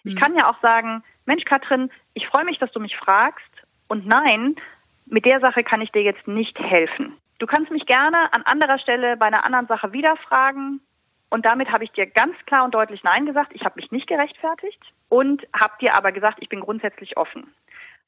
Ich 0.03 0.15
mhm. 0.15 0.19
kann 0.19 0.35
ja 0.35 0.49
auch 0.49 0.59
sagen, 0.61 1.03
Mensch, 1.25 1.45
Katrin, 1.45 1.91
ich 2.13 2.27
freue 2.27 2.45
mich, 2.45 2.59
dass 2.59 2.71
du 2.71 2.79
mich 2.79 2.97
fragst 2.97 3.43
und 3.87 4.05
nein, 4.05 4.55
mit 5.05 5.25
der 5.25 5.39
Sache 5.39 5.63
kann 5.63 5.81
ich 5.81 5.91
dir 5.91 6.03
jetzt 6.03 6.27
nicht 6.27 6.59
helfen. 6.59 7.13
Du 7.39 7.47
kannst 7.47 7.71
mich 7.71 7.85
gerne 7.85 8.31
an 8.33 8.43
anderer 8.43 8.79
Stelle 8.79 9.17
bei 9.17 9.25
einer 9.25 9.45
anderen 9.45 9.67
Sache 9.67 9.93
wieder 9.93 10.15
fragen. 10.17 10.81
Und 11.29 11.45
damit 11.45 11.71
habe 11.71 11.83
ich 11.83 11.91
dir 11.91 12.07
ganz 12.07 12.35
klar 12.45 12.65
und 12.65 12.73
deutlich 12.73 13.03
Nein 13.03 13.25
gesagt. 13.25 13.51
Ich 13.53 13.63
habe 13.63 13.75
mich 13.75 13.91
nicht 13.91 14.07
gerechtfertigt 14.07 14.81
und 15.09 15.47
habe 15.53 15.73
dir 15.79 15.95
aber 15.95 16.11
gesagt, 16.11 16.39
ich 16.41 16.49
bin 16.49 16.59
grundsätzlich 16.59 17.17
offen 17.17 17.53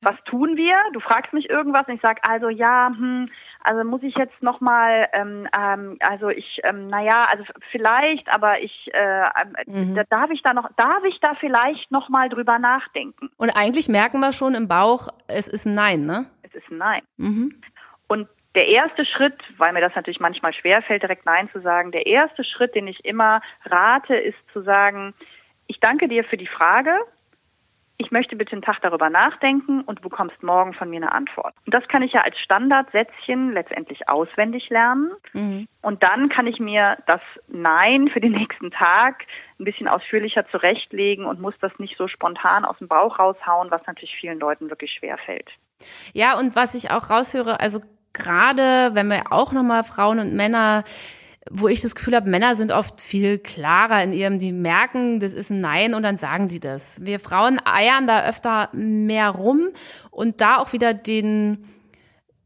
was 0.02 0.16
tun 0.26 0.58
wir? 0.58 0.76
Du 0.94 1.00
fragst 1.00 1.32
mich 1.34 1.50
irgendwas 1.50 1.88
und 1.88 1.96
ich 1.96 2.02
sage, 2.02 2.22
also 2.28 2.50
ja, 2.50 2.88
hm, 2.88 3.30
also 3.64 3.84
muss 3.84 4.02
ich 4.02 4.16
jetzt 4.16 4.42
nochmal, 4.42 5.08
ähm, 5.14 5.48
ähm, 5.58 5.98
also 6.00 6.30
ich, 6.30 6.60
ähm, 6.64 6.88
naja, 6.88 7.28
also 7.32 7.44
vielleicht, 7.70 8.28
aber 8.34 8.62
ich, 8.62 8.90
äh, 8.94 9.24
mhm. 9.68 9.96
da, 9.96 10.04
darf 10.10 10.32
ich 10.32 10.42
da 10.42 10.54
noch, 10.54 10.68
darf 10.76 11.04
ich 11.08 11.20
da 11.22 11.36
vielleicht 11.40 11.92
nochmal 11.92 12.30
drüber 12.30 12.58
nachdenken? 12.58 13.30
Und 13.38 13.52
eigentlich 13.52 13.88
merken 13.88 14.20
wir 14.20 14.34
schon 14.34 14.56
im 14.56 14.68
Bauch, 14.68 15.08
es 15.28 15.48
ist 15.48 15.66
ein 15.66 15.76
Nein, 15.76 16.06
ne? 16.06 16.26
Es 16.42 16.56
ist 16.56 16.70
ein 16.72 16.78
Nein. 16.78 17.04
Mhm. 17.18 17.62
Und 18.08 18.28
der 18.56 18.68
erste 18.68 19.06
Schritt, 19.06 19.38
weil 19.58 19.72
mir 19.72 19.82
das 19.82 19.96
natürlich 19.96 20.20
manchmal 20.20 20.54
schwerfällt, 20.54 21.04
direkt 21.04 21.26
Nein 21.26 21.50
zu 21.54 21.62
sagen, 21.62 21.92
der 21.92 22.08
erste 22.08 22.44
Schritt, 22.44 22.74
den 22.74 22.88
ich 22.88 23.06
immer 23.06 23.42
rate, 23.66 24.16
ist 24.16 24.38
zu 24.52 24.62
sagen, 24.64 25.14
ich 25.68 25.80
danke 25.80 26.08
dir 26.08 26.24
für 26.24 26.38
die 26.38 26.48
Frage 26.48 26.92
ich 28.02 28.12
möchte 28.12 28.36
bitte 28.36 28.54
einen 28.54 28.64
Tag 28.64 28.82
darüber 28.82 29.10
nachdenken 29.10 29.82
und 29.82 30.00
du 30.00 30.10
bekommst 30.10 30.42
morgen 30.42 30.74
von 30.74 30.90
mir 30.90 30.98
eine 30.98 31.12
Antwort. 31.12 31.54
Und 31.66 31.74
das 31.74 31.88
kann 31.88 32.02
ich 32.02 32.14
ja 32.14 32.22
als 32.22 32.38
Standardsätzchen 32.40 33.54
letztendlich 33.54 34.10
auswendig 34.10 34.70
lernen. 34.70 35.12
Mhm. 35.34 35.68
Und 35.82 36.04
dann 36.04 36.30
kann 36.30 36.48
ich 36.48 36.60
mir 36.60 36.98
das 37.06 37.22
Nein 37.48 38.10
für 38.10 38.20
den 38.20 38.32
nächsten 38.34 38.72
Tag 38.72 39.26
ein 39.60 39.66
bisschen 39.66 39.88
ausführlicher 39.88 40.48
zurechtlegen 40.50 41.26
und 41.26 41.40
muss 41.40 41.54
das 41.62 41.72
nicht 41.78 41.96
so 41.98 42.08
spontan 42.08 42.66
aus 42.66 42.78
dem 42.80 42.88
Bauch 42.88 43.20
raushauen, 43.20 43.70
was 43.70 43.86
natürlich 43.86 44.16
vielen 44.20 44.40
Leuten 44.40 44.70
wirklich 44.70 44.92
schwer 44.94 45.18
fällt. 45.20 45.50
Ja, 46.14 46.38
und 46.38 46.56
was 46.56 46.74
ich 46.74 46.92
auch 46.92 47.10
raushöre, 47.10 47.60
also 47.60 47.80
gerade 48.14 48.96
wenn 48.96 49.08
wir 49.08 49.24
auch 49.30 49.54
nochmal 49.54 49.84
Frauen 49.84 50.20
und 50.20 50.34
Männer 50.34 50.84
wo 51.50 51.68
ich 51.68 51.82
das 51.82 51.96
Gefühl 51.96 52.16
habe, 52.16 52.30
Männer 52.30 52.56
sind 52.56 52.72
oft 52.72 53.02
viel 53.02 53.40
klarer 53.40 54.04
in 54.04 54.14
ihrem, 54.14 54.38
die 54.38 54.52
merken, 54.52 55.20
das 55.20 55.34
ist 55.34 55.50
ein 55.50 55.62
Nein 55.62 55.94
und 55.94 56.04
dann 56.04 56.18
sagen 56.18 56.48
die 56.48 56.60
das. 56.60 57.04
Wir 57.04 57.20
Frauen 57.20 57.60
eiern 57.66 58.06
da 58.06 58.26
öfter 58.28 58.70
mehr 58.74 59.30
rum 59.30 59.70
und 60.12 60.42
da 60.42 60.58
auch 60.58 60.72
wieder 60.74 60.94
den, 60.94 61.66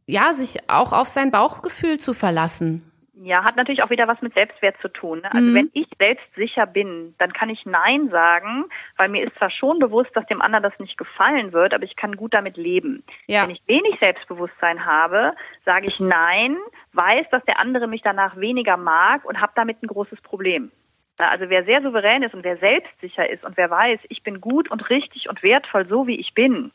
ja, 0.07 0.31
sich 0.33 0.69
auch 0.69 0.93
auf 0.93 1.09
sein 1.09 1.31
Bauchgefühl 1.31 1.99
zu 1.99 2.13
verlassen. 2.13 2.89
Ja, 3.22 3.45
hat 3.45 3.55
natürlich 3.55 3.82
auch 3.82 3.89
wieder 3.89 4.07
was 4.07 4.22
mit 4.22 4.34
Selbstwert 4.34 4.76
zu 4.82 4.89
tun. 4.89 5.20
Ne? 5.22 5.32
Also 5.32 5.47
mhm. 5.47 5.55
wenn 5.55 5.70
ich 5.74 5.88
selbstsicher 5.97 6.66
bin, 6.66 7.16
dann 7.18 7.32
kann 7.32 7.49
ich 7.49 7.66
Nein 7.66 8.09
sagen, 8.09 8.66
weil 8.97 9.07
mir 9.07 9.26
ist 9.26 9.38
zwar 9.38 9.49
schon 9.49 9.80
bewusst, 9.80 10.09
dass 10.16 10.26
dem 10.26 10.41
anderen 10.41 10.63
das 10.63 10.78
nicht 10.80 10.97
gefallen 10.97 11.53
wird, 11.53 11.74
aber 11.74 11.86
ich 11.86 11.95
kann 11.95 12.18
gut 12.18 12.34
damit 12.34 12.57
leben. 12.57 13.03
Ja. 13.28 13.43
Wenn 13.43 13.51
ich 13.51 13.61
wenig 13.68 13.97
Selbstbewusstsein 13.99 14.86
habe, 14.86 15.34
sage 15.63 15.86
ich 15.88 15.99
Nein, 15.99 16.57
weiß, 16.91 17.28
dass 17.32 17.43
der 17.45 17.59
andere 17.59 17.88
mich 17.88 18.01
danach 18.01 18.36
weniger 18.36 18.76
mag 18.76 19.24
und 19.24 19.39
habe 19.39 19.53
damit 19.55 19.82
ein 19.82 19.88
großes 19.88 20.20
Problem. 20.22 20.72
Also 21.18 21.49
wer 21.49 21.63
sehr 21.63 21.82
souverän 21.82 22.24
ist 22.24 22.34
und 22.34 22.43
wer 22.43 22.57
selbstsicher 22.57 23.30
ist 23.30 23.45
und 23.45 23.55
wer 23.55 23.70
weiß, 23.70 24.01
ich 24.09 24.24
bin 24.24 24.41
gut 24.41 24.70
und 24.70 24.89
richtig 24.89 25.30
und 25.30 25.41
wertvoll 25.43 25.88
so 25.88 26.07
wie 26.07 26.20
ich 26.20 26.34
bin, 26.34 26.72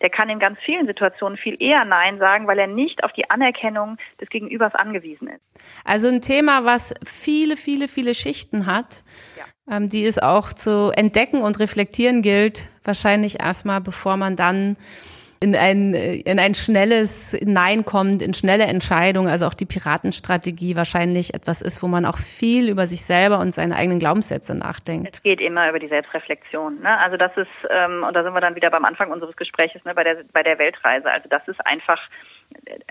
der 0.00 0.10
kann 0.10 0.28
in 0.28 0.38
ganz 0.38 0.58
vielen 0.64 0.86
Situationen 0.86 1.36
viel 1.38 1.60
eher 1.60 1.84
Nein 1.84 2.18
sagen, 2.18 2.46
weil 2.46 2.58
er 2.58 2.66
nicht 2.66 3.04
auf 3.04 3.12
die 3.12 3.30
Anerkennung 3.30 3.96
des 4.20 4.28
Gegenübers 4.28 4.74
angewiesen 4.74 5.28
ist. 5.28 5.40
Also 5.84 6.08
ein 6.08 6.20
Thema, 6.20 6.64
was 6.64 6.94
viele, 7.04 7.56
viele, 7.56 7.88
viele 7.88 8.14
Schichten 8.14 8.66
hat, 8.66 9.02
ja. 9.36 9.76
ähm, 9.76 9.88
die 9.88 10.04
es 10.04 10.18
auch 10.18 10.52
zu 10.52 10.92
entdecken 10.94 11.42
und 11.42 11.58
reflektieren 11.58 12.22
gilt, 12.22 12.70
wahrscheinlich 12.84 13.40
erstmal, 13.40 13.80
bevor 13.80 14.16
man 14.16 14.36
dann 14.36 14.76
in 15.40 15.54
ein, 15.54 15.94
in 15.94 16.38
ein 16.38 16.54
schnelles 16.54 17.36
Nein 17.44 17.84
kommt, 17.84 18.22
in 18.22 18.34
schnelle 18.34 18.64
Entscheidungen, 18.64 19.28
also 19.28 19.46
auch 19.46 19.54
die 19.54 19.66
Piratenstrategie 19.66 20.76
wahrscheinlich 20.76 21.34
etwas 21.34 21.62
ist, 21.62 21.82
wo 21.82 21.88
man 21.88 22.04
auch 22.04 22.18
viel 22.18 22.68
über 22.68 22.86
sich 22.86 23.04
selber 23.04 23.38
und 23.38 23.52
seine 23.52 23.76
eigenen 23.76 23.98
Glaubenssätze 23.98 24.56
nachdenkt. 24.56 25.16
Es 25.16 25.22
geht 25.22 25.40
immer 25.40 25.68
über 25.68 25.78
die 25.78 25.88
Selbstreflexion. 25.88 26.80
Ne? 26.80 26.98
Also 26.98 27.16
das 27.16 27.36
ist, 27.36 27.48
ähm, 27.70 28.04
und 28.06 28.14
da 28.14 28.22
sind 28.22 28.34
wir 28.34 28.40
dann 28.40 28.56
wieder 28.56 28.70
beim 28.70 28.84
Anfang 28.84 29.10
unseres 29.10 29.36
Gesprächs, 29.36 29.84
ne, 29.84 29.94
bei 29.94 30.04
der, 30.04 30.24
bei 30.32 30.42
der 30.42 30.58
Weltreise. 30.58 31.10
Also 31.10 31.28
das 31.28 31.46
ist 31.46 31.64
einfach, 31.66 32.00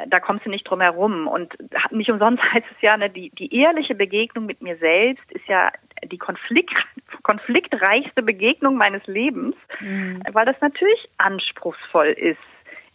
da 0.07 0.19
kommst 0.19 0.45
du 0.45 0.49
nicht 0.49 0.63
drum 0.63 0.81
herum. 0.81 1.27
Und 1.27 1.55
nicht 1.91 2.09
umsonst 2.09 2.43
heißt 2.53 2.65
es 2.75 2.81
ja, 2.81 2.97
ne, 2.97 3.09
die, 3.09 3.29
die 3.31 3.55
ehrliche 3.55 3.95
Begegnung 3.95 4.45
mit 4.45 4.61
mir 4.61 4.75
selbst 4.77 5.31
ist 5.31 5.47
ja 5.47 5.71
die 6.03 6.17
Konflikt, 6.17 6.75
konfliktreichste 7.23 8.21
Begegnung 8.21 8.75
meines 8.77 9.05
Lebens, 9.07 9.55
mhm. 9.79 10.21
weil 10.31 10.45
das 10.45 10.59
natürlich 10.61 11.09
anspruchsvoll 11.17 12.07
ist 12.07 12.39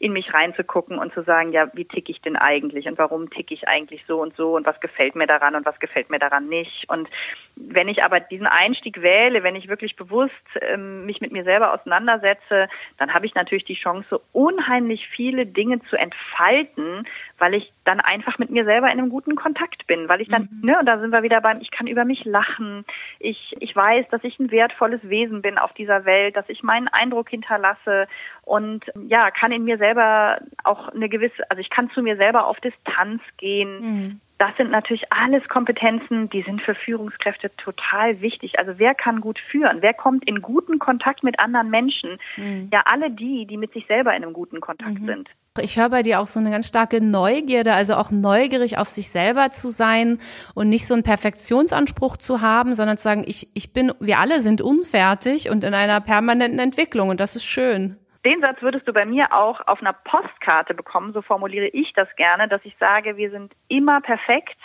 in 0.03 0.12
mich 0.12 0.34
reinzugucken 0.34 0.98
und 0.98 1.14
zu 1.14 1.22
sagen, 1.22 1.53
ja, 1.53 1.68
wie 1.74 1.84
tick 1.84 2.09
ich 2.09 2.20
denn 2.20 2.34
eigentlich 2.34 2.88
und 2.88 2.98
warum 2.98 3.30
tick 3.30 3.53
ich 3.53 3.68
eigentlich 3.68 4.05
so 4.05 4.20
und 4.20 4.34
so 4.34 4.57
und 4.57 4.66
was 4.66 4.80
gefällt 4.80 5.14
mir 5.14 5.28
daran 5.28 5.55
und 5.55 5.64
was 5.64 5.78
gefällt 5.78 6.11
mir 6.11 6.18
daran 6.18 6.48
nicht. 6.48 6.88
Und 6.88 7.09
wenn 7.55 7.86
ich 7.86 8.03
aber 8.03 8.18
diesen 8.18 8.48
Einstieg 8.48 9.00
wähle, 9.00 9.44
wenn 9.44 9.55
ich 9.55 9.68
wirklich 9.68 9.94
bewusst 9.94 10.32
ähm, 10.61 11.07
mich 11.07 11.20
mit 11.20 11.30
mir 11.30 11.44
selber 11.44 11.72
auseinandersetze, 11.72 12.68
dann 12.98 13.14
habe 13.14 13.26
ich 13.26 13.36
natürlich 13.36 13.64
die 13.64 13.76
Chance, 13.76 14.20
unheimlich 14.32 15.07
viele 15.07 15.46
Dinge 15.46 15.80
zu 15.88 15.94
entfalten, 15.94 17.07
weil 17.43 17.55
ich 17.55 17.72
dann 17.82 17.99
einfach 17.99 18.38
mit 18.38 18.51
mir 18.51 18.64
selber 18.64 18.86
in 18.86 19.01
einem 19.01 19.11
guten 19.11 19.34
Kontakt 19.34 19.88
bin, 19.88 20.09
weil 20.09 20.20
ich 20.20 20.28
dann, 20.28 20.43
mhm. 20.43 20.61
ne, 20.64 20.78
und 20.78 20.86
da 20.86 21.01
sind 21.01 21.11
wir 21.11 21.24
wieder 21.24 21.40
beim, 21.40 21.61
ich 21.61 21.72
kann 21.72 21.88
über 21.88 22.05
mich 22.05 22.24
lachen, 22.24 22.84
ich, 23.18 23.57
ich 23.59 23.74
weiß, 23.74 24.07
dass 24.12 24.22
ich 24.22 24.38
ein 24.38 24.53
wertvolles 24.53 25.01
Wesen 25.03 25.43
bin 25.43 25.59
auf 25.59 25.72
dieser 25.72 26.05
Welt, 26.05 26.36
dass 26.36 26.49
ich 26.49 26.62
meinen 26.62 26.86
Eindruck 26.86 27.30
hinterlasse 27.30 28.07
und 28.43 28.84
ja, 29.09 29.32
kann 29.32 29.51
in 29.51 29.64
mir 29.64 29.76
selber 29.76 30.38
auch 30.62 30.90
eine 30.90 31.09
gewisse, 31.09 31.51
also 31.51 31.61
ich 31.61 31.68
kann 31.68 31.90
zu 31.90 32.01
mir 32.03 32.16
selber 32.16 32.47
auf 32.47 32.61
Distanz 32.61 33.20
gehen. 33.38 33.80
Mhm. 33.80 34.20
Das 34.38 34.57
sind 34.57 34.70
natürlich 34.70 35.12
alles 35.12 35.49
Kompetenzen, 35.49 36.30
die 36.30 36.43
sind 36.43 36.62
für 36.62 36.76
Führungskräfte 36.76 37.51
total 37.57 38.20
wichtig. 38.20 38.61
Also 38.61 38.78
wer 38.78 38.95
kann 38.95 39.20
gut 39.20 39.40
führen? 39.40 39.78
Wer 39.82 39.95
kommt 39.95 40.28
in 40.28 40.43
guten 40.43 40.78
Kontakt 40.78 41.24
mit 41.24 41.40
anderen 41.40 41.70
Menschen? 41.70 42.18
Mhm. 42.36 42.68
Ja, 42.72 42.82
alle 42.84 43.11
die, 43.11 43.47
die 43.47 43.57
mit 43.57 43.72
sich 43.72 43.88
selber 43.88 44.14
in 44.14 44.22
einem 44.22 44.32
guten 44.32 44.61
Kontakt 44.61 45.01
mhm. 45.01 45.07
sind. 45.07 45.28
Ich 45.61 45.78
höre 45.78 45.90
bei 45.90 46.00
dir 46.00 46.20
auch 46.20 46.26
so 46.26 46.40
eine 46.40 46.50
ganz 46.50 46.66
starke 46.66 47.05
Neugierde, 47.05 47.74
also 47.74 47.94
auch 47.96 48.11
neugierig 48.11 48.78
auf 48.78 48.88
sich 48.88 49.11
selber 49.11 49.50
zu 49.50 49.68
sein 49.68 50.18
und 50.55 50.70
nicht 50.70 50.86
so 50.86 50.94
einen 50.94 51.03
Perfektionsanspruch 51.03 52.16
zu 52.16 52.40
haben, 52.40 52.72
sondern 52.72 52.96
zu 52.96 53.03
sagen, 53.03 53.22
ich, 53.26 53.50
ich 53.53 53.74
bin, 53.74 53.92
wir 54.00 54.18
alle 54.18 54.40
sind 54.40 54.62
unfertig 54.62 55.50
und 55.50 55.62
in 55.62 55.74
einer 55.74 56.00
permanenten 56.00 56.59
Entwicklung 56.59 57.11
und 57.11 57.20
das 57.20 57.36
ist 57.36 57.44
schön. 57.44 57.98
Den 58.24 58.40
Satz 58.40 58.62
würdest 58.62 58.88
du 58.88 58.94
bei 58.94 59.05
mir 59.05 59.26
auch 59.32 59.61
auf 59.66 59.82
einer 59.82 59.92
Postkarte 59.92 60.72
bekommen, 60.72 61.12
so 61.12 61.20
formuliere 61.20 61.66
ich 61.66 61.92
das 61.92 62.09
gerne, 62.16 62.48
dass 62.48 62.62
ich 62.64 62.74
sage, 62.80 63.18
wir 63.18 63.30
sind 63.30 63.53
immer 63.68 64.00
perfekt 64.00 64.57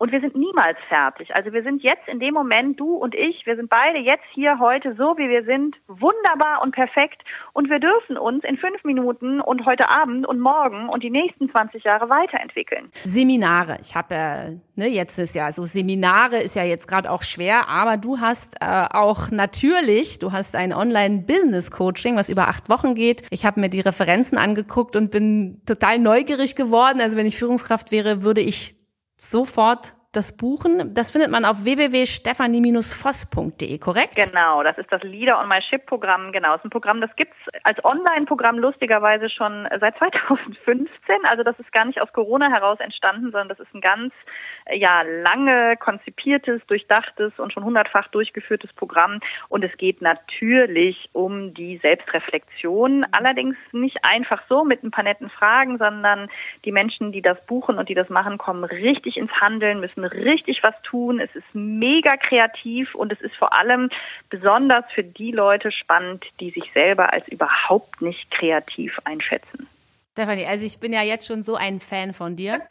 und 0.00 0.12
wir 0.12 0.20
sind 0.20 0.34
niemals 0.34 0.78
fertig. 0.88 1.34
Also 1.34 1.52
wir 1.52 1.62
sind 1.62 1.82
jetzt 1.82 2.08
in 2.08 2.20
dem 2.20 2.32
Moment, 2.32 2.80
du 2.80 2.94
und 2.94 3.14
ich, 3.14 3.44
wir 3.44 3.54
sind 3.54 3.68
beide 3.68 3.98
jetzt 3.98 4.24
hier 4.32 4.58
heute 4.58 4.94
so, 4.96 5.18
wie 5.18 5.28
wir 5.28 5.44
sind, 5.44 5.76
wunderbar 5.88 6.62
und 6.62 6.74
perfekt. 6.74 7.20
Und 7.52 7.68
wir 7.68 7.80
dürfen 7.80 8.16
uns 8.16 8.42
in 8.44 8.56
fünf 8.56 8.82
Minuten 8.82 9.42
und 9.42 9.66
heute 9.66 9.90
Abend 9.90 10.26
und 10.26 10.40
morgen 10.40 10.88
und 10.88 11.02
die 11.02 11.10
nächsten 11.10 11.50
20 11.50 11.84
Jahre 11.84 12.08
weiterentwickeln. 12.08 12.88
Seminare. 12.94 13.76
Ich 13.82 13.94
habe 13.94 14.14
ja, 14.14 14.44
ne, 14.74 14.88
jetzt 14.88 15.18
ist 15.18 15.34
ja 15.34 15.52
so 15.52 15.64
Seminare 15.64 16.38
ist 16.38 16.56
ja 16.56 16.64
jetzt 16.64 16.88
gerade 16.88 17.10
auch 17.10 17.22
schwer, 17.22 17.68
aber 17.68 17.98
du 17.98 18.20
hast 18.20 18.56
äh, 18.62 18.86
auch 18.90 19.30
natürlich, 19.30 20.18
du 20.18 20.32
hast 20.32 20.56
ein 20.56 20.72
Online-Business-Coaching, 20.72 22.16
was 22.16 22.30
über 22.30 22.48
acht 22.48 22.70
Wochen 22.70 22.94
geht. 22.94 23.24
Ich 23.28 23.44
habe 23.44 23.60
mir 23.60 23.68
die 23.68 23.80
Referenzen 23.80 24.38
angeguckt 24.38 24.96
und 24.96 25.10
bin 25.10 25.60
total 25.66 25.98
neugierig 25.98 26.56
geworden. 26.56 27.02
Also 27.02 27.18
wenn 27.18 27.26
ich 27.26 27.36
Führungskraft 27.36 27.92
wäre, 27.92 28.22
würde 28.22 28.40
ich 28.40 28.79
sofort 29.20 29.94
das 30.12 30.36
buchen. 30.36 30.92
Das 30.92 31.12
findet 31.12 31.30
man 31.30 31.44
auf 31.44 31.64
www.stephanie-voss.de, 31.64 33.78
korrekt? 33.78 34.16
Genau, 34.16 34.64
das 34.64 34.76
ist 34.76 34.90
das 34.90 35.00
Leader 35.02 35.40
on 35.40 35.48
My 35.48 35.62
Ship 35.62 35.86
Programm. 35.86 36.32
Genau, 36.32 36.50
das 36.52 36.58
ist 36.60 36.64
ein 36.64 36.70
Programm, 36.70 37.00
das 37.00 37.14
gibt's 37.14 37.36
als 37.62 37.78
Online-Programm 37.84 38.58
lustigerweise 38.58 39.30
schon 39.30 39.68
seit 39.78 39.96
2015. 39.98 40.88
Also 41.28 41.44
das 41.44 41.56
ist 41.60 41.70
gar 41.72 41.84
nicht 41.84 42.00
aus 42.00 42.12
Corona 42.12 42.50
heraus 42.50 42.80
entstanden, 42.80 43.30
sondern 43.30 43.48
das 43.48 43.60
ist 43.60 43.72
ein 43.72 43.80
ganz 43.80 44.12
ja 44.72 45.02
lange 45.02 45.76
konzipiertes, 45.76 46.64
durchdachtes 46.66 47.38
und 47.38 47.52
schon 47.52 47.64
hundertfach 47.64 48.08
durchgeführtes 48.08 48.72
Programm. 48.72 49.20
Und 49.48 49.64
es 49.64 49.76
geht 49.76 50.02
natürlich 50.02 51.08
um 51.12 51.54
die 51.54 51.78
Selbstreflexion. 51.78 53.06
Allerdings 53.12 53.56
nicht 53.72 53.98
einfach 54.02 54.42
so 54.48 54.64
mit 54.64 54.82
ein 54.82 54.90
paar 54.90 55.04
netten 55.04 55.30
Fragen, 55.30 55.78
sondern 55.78 56.28
die 56.64 56.72
Menschen, 56.72 57.12
die 57.12 57.22
das 57.22 57.44
buchen 57.46 57.78
und 57.78 57.88
die 57.88 57.94
das 57.94 58.08
machen, 58.08 58.38
kommen 58.38 58.64
richtig 58.64 59.16
ins 59.16 59.32
Handeln, 59.40 59.80
müssen 59.80 60.04
richtig 60.04 60.62
was 60.62 60.74
tun. 60.82 61.20
Es 61.20 61.34
ist 61.34 61.54
mega 61.54 62.16
kreativ 62.16 62.94
und 62.94 63.12
es 63.12 63.20
ist 63.20 63.36
vor 63.36 63.52
allem 63.52 63.90
besonders 64.28 64.84
für 64.92 65.04
die 65.04 65.32
Leute 65.32 65.72
spannend, 65.72 66.24
die 66.40 66.50
sich 66.50 66.72
selber 66.72 67.12
als 67.12 67.28
überhaupt 67.28 68.02
nicht 68.02 68.30
kreativ 68.30 68.98
einschätzen. 69.04 69.68
Stefanie, 70.12 70.46
also 70.46 70.66
ich 70.66 70.80
bin 70.80 70.92
ja 70.92 71.02
jetzt 71.02 71.26
schon 71.26 71.42
so 71.42 71.54
ein 71.54 71.80
Fan 71.80 72.12
von 72.12 72.36
dir. 72.36 72.62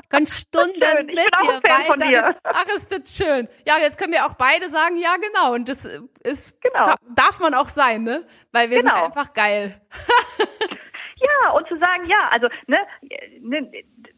Ich 0.00 0.10
kann 0.10 0.26
Stunden 0.26 0.80
schön. 0.80 1.06
mit 1.06 1.16
dir 1.18 1.60
weiter. 1.68 2.08
Dir. 2.08 2.36
Ach, 2.42 2.64
ist 2.74 2.90
das 2.90 3.14
schön. 3.14 3.46
Ja, 3.66 3.74
jetzt 3.78 3.98
können 3.98 4.14
wir 4.14 4.24
auch 4.24 4.32
beide 4.38 4.70
sagen, 4.70 4.96
ja, 4.96 5.16
genau. 5.16 5.52
Und 5.52 5.68
das 5.68 5.84
ist, 5.84 6.58
genau. 6.62 6.94
darf 7.14 7.40
man 7.40 7.52
auch 7.52 7.66
sein, 7.66 8.04
ne? 8.04 8.24
Weil 8.50 8.70
wir 8.70 8.78
genau. 8.78 8.94
sind 8.94 9.04
einfach 9.04 9.34
geil. 9.34 9.78
ja, 11.16 11.50
und 11.50 11.68
zu 11.68 11.76
sagen, 11.76 12.06
ja, 12.06 12.30
also, 12.30 12.48
ne, 12.68 12.78
ne 13.42 13.70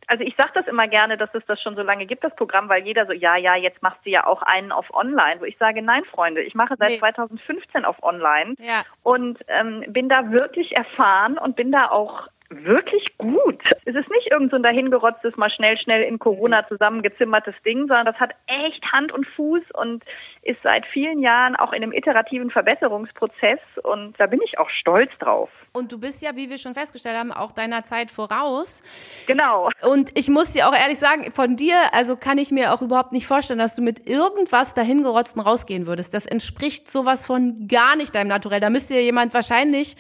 also 0.06 0.22
ich 0.22 0.36
sage 0.36 0.52
das 0.54 0.68
immer 0.68 0.86
gerne, 0.86 1.16
dass 1.16 1.30
es 1.34 1.44
das 1.46 1.61
schon 1.61 1.74
so 1.74 1.82
lange 1.82 2.06
gibt, 2.06 2.22
das 2.22 2.36
Programm, 2.36 2.68
weil 2.68 2.84
jeder 2.84 3.06
so, 3.06 3.12
ja, 3.12 3.36
ja, 3.36 3.56
jetzt 3.56 3.82
machst 3.82 4.04
du 4.04 4.11
ja 4.11 4.26
auch 4.26 4.42
einen 4.42 4.70
auf 4.70 4.94
Online, 4.94 5.40
wo 5.40 5.44
ich 5.44 5.58
sage, 5.58 5.82
nein, 5.82 6.04
Freunde, 6.04 6.42
ich 6.42 6.54
mache 6.54 6.76
seit 6.78 6.90
nee. 6.90 6.98
2015 6.98 7.84
auf 7.84 8.00
Online 8.04 8.54
ja. 8.61 8.84
und 9.02 9.40
ähm, 9.48 9.84
bin 9.88 10.08
da 10.08 10.30
wirklich 10.30 10.76
erfahren 10.76 11.36
und 11.36 11.56
bin 11.56 11.72
da 11.72 11.90
auch 11.90 12.28
wirklich 12.51 13.07
gut. 13.16 13.62
Es 13.84 13.94
ist 13.94 14.11
nicht 14.11 14.30
irgend 14.30 14.51
so 14.51 14.57
ein 14.57 14.62
dahingerotztes, 14.62 15.36
mal 15.36 15.51
schnell, 15.51 15.78
schnell 15.78 16.03
in 16.03 16.18
Corona 16.18 16.66
zusammengezimmertes 16.66 17.55
Ding, 17.64 17.86
sondern 17.86 18.07
das 18.07 18.16
hat 18.16 18.32
echt 18.46 18.82
Hand 18.92 19.12
und 19.12 19.26
Fuß 19.36 19.62
und 19.74 20.05
ist 20.42 20.59
seit 20.62 20.84
vielen 20.86 21.20
Jahren 21.20 21.55
auch 21.55 21.72
in 21.72 21.82
einem 21.82 21.92
iterativen 21.92 22.51
Verbesserungsprozess 22.51 23.61
und 23.84 24.18
da 24.18 24.26
bin 24.26 24.40
ich 24.44 24.59
auch 24.59 24.68
stolz 24.70 25.11
drauf. 25.20 25.48
Und 25.72 25.92
du 25.92 26.01
bist 26.01 26.22
ja, 26.22 26.34
wie 26.34 26.51
wir 26.51 26.59
schon 26.59 26.74
festgestellt 26.74 27.16
haben, 27.16 27.30
auch 27.30 27.53
deiner 27.53 27.84
Zeit 27.84 28.11
voraus. 28.11 28.82
Genau. 29.28 29.70
Und 29.82 30.18
ich 30.18 30.28
muss 30.28 30.53
dir 30.53 30.68
auch 30.68 30.74
ehrlich 30.74 30.98
sagen, 30.98 31.30
von 31.30 31.55
dir, 31.55 31.76
also 31.92 32.16
kann 32.16 32.38
ich 32.38 32.51
mir 32.51 32.72
auch 32.72 32.82
überhaupt 32.82 33.12
nicht 33.12 33.28
vorstellen, 33.28 33.61
dass 33.61 33.76
du 33.76 33.82
mit 33.82 34.09
irgendwas 34.09 34.74
dahingerotztem 34.74 35.42
rausgehen 35.42 35.86
würdest. 35.86 36.14
Das 36.14 36.26
entspricht 36.26 36.88
sowas 36.88 37.24
von 37.24 37.55
gar 37.68 37.94
nicht 37.94 38.14
deinem 38.14 38.28
Naturell. 38.28 38.61
Da 38.61 38.70
müsste 38.70 38.94
ja 38.94 39.01
jemand 39.01 39.34
wahrscheinlich 39.34 39.96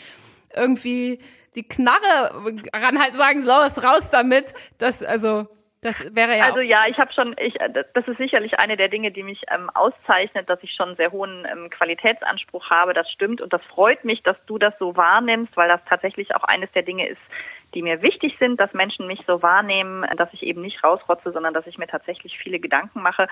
irgendwie 0.54 1.20
die 1.56 1.66
Knarre 1.66 2.34
ran 2.72 3.00
halt 3.00 3.14
sagen, 3.14 3.44
los, 3.44 3.82
raus 3.84 4.10
damit. 4.10 4.54
Das, 4.78 5.02
also, 5.02 5.48
das 5.82 6.14
wäre 6.14 6.36
ja. 6.36 6.44
Also 6.44 6.60
ja, 6.60 6.84
ich 6.88 6.98
habe 6.98 7.12
schon, 7.12 7.34
ich, 7.38 7.54
das 7.94 8.06
ist 8.06 8.18
sicherlich 8.18 8.58
eine 8.58 8.76
der 8.76 8.88
Dinge, 8.88 9.10
die 9.10 9.22
mich 9.22 9.42
ähm, 9.50 9.70
auszeichnet, 9.70 10.48
dass 10.50 10.62
ich 10.62 10.74
schon 10.74 10.88
einen 10.88 10.96
sehr 10.96 11.10
hohen 11.10 11.46
ähm, 11.50 11.70
Qualitätsanspruch 11.70 12.68
habe. 12.68 12.92
Das 12.92 13.10
stimmt 13.10 13.40
und 13.40 13.52
das 13.52 13.62
freut 13.64 14.04
mich, 14.04 14.22
dass 14.22 14.36
du 14.46 14.58
das 14.58 14.74
so 14.78 14.96
wahrnimmst, 14.96 15.56
weil 15.56 15.68
das 15.68 15.80
tatsächlich 15.88 16.34
auch 16.34 16.44
eines 16.44 16.70
der 16.72 16.82
Dinge 16.82 17.08
ist, 17.08 17.20
die 17.74 17.82
mir 17.82 18.02
wichtig 18.02 18.36
sind, 18.38 18.60
dass 18.60 18.74
Menschen 18.74 19.06
mich 19.06 19.20
so 19.26 19.42
wahrnehmen, 19.42 20.04
dass 20.16 20.32
ich 20.34 20.42
eben 20.42 20.60
nicht 20.60 20.84
rausrotze, 20.84 21.32
sondern 21.32 21.54
dass 21.54 21.66
ich 21.66 21.78
mir 21.78 21.86
tatsächlich 21.86 22.38
viele 22.38 22.60
Gedanken 22.60 23.00
mache. 23.00 23.26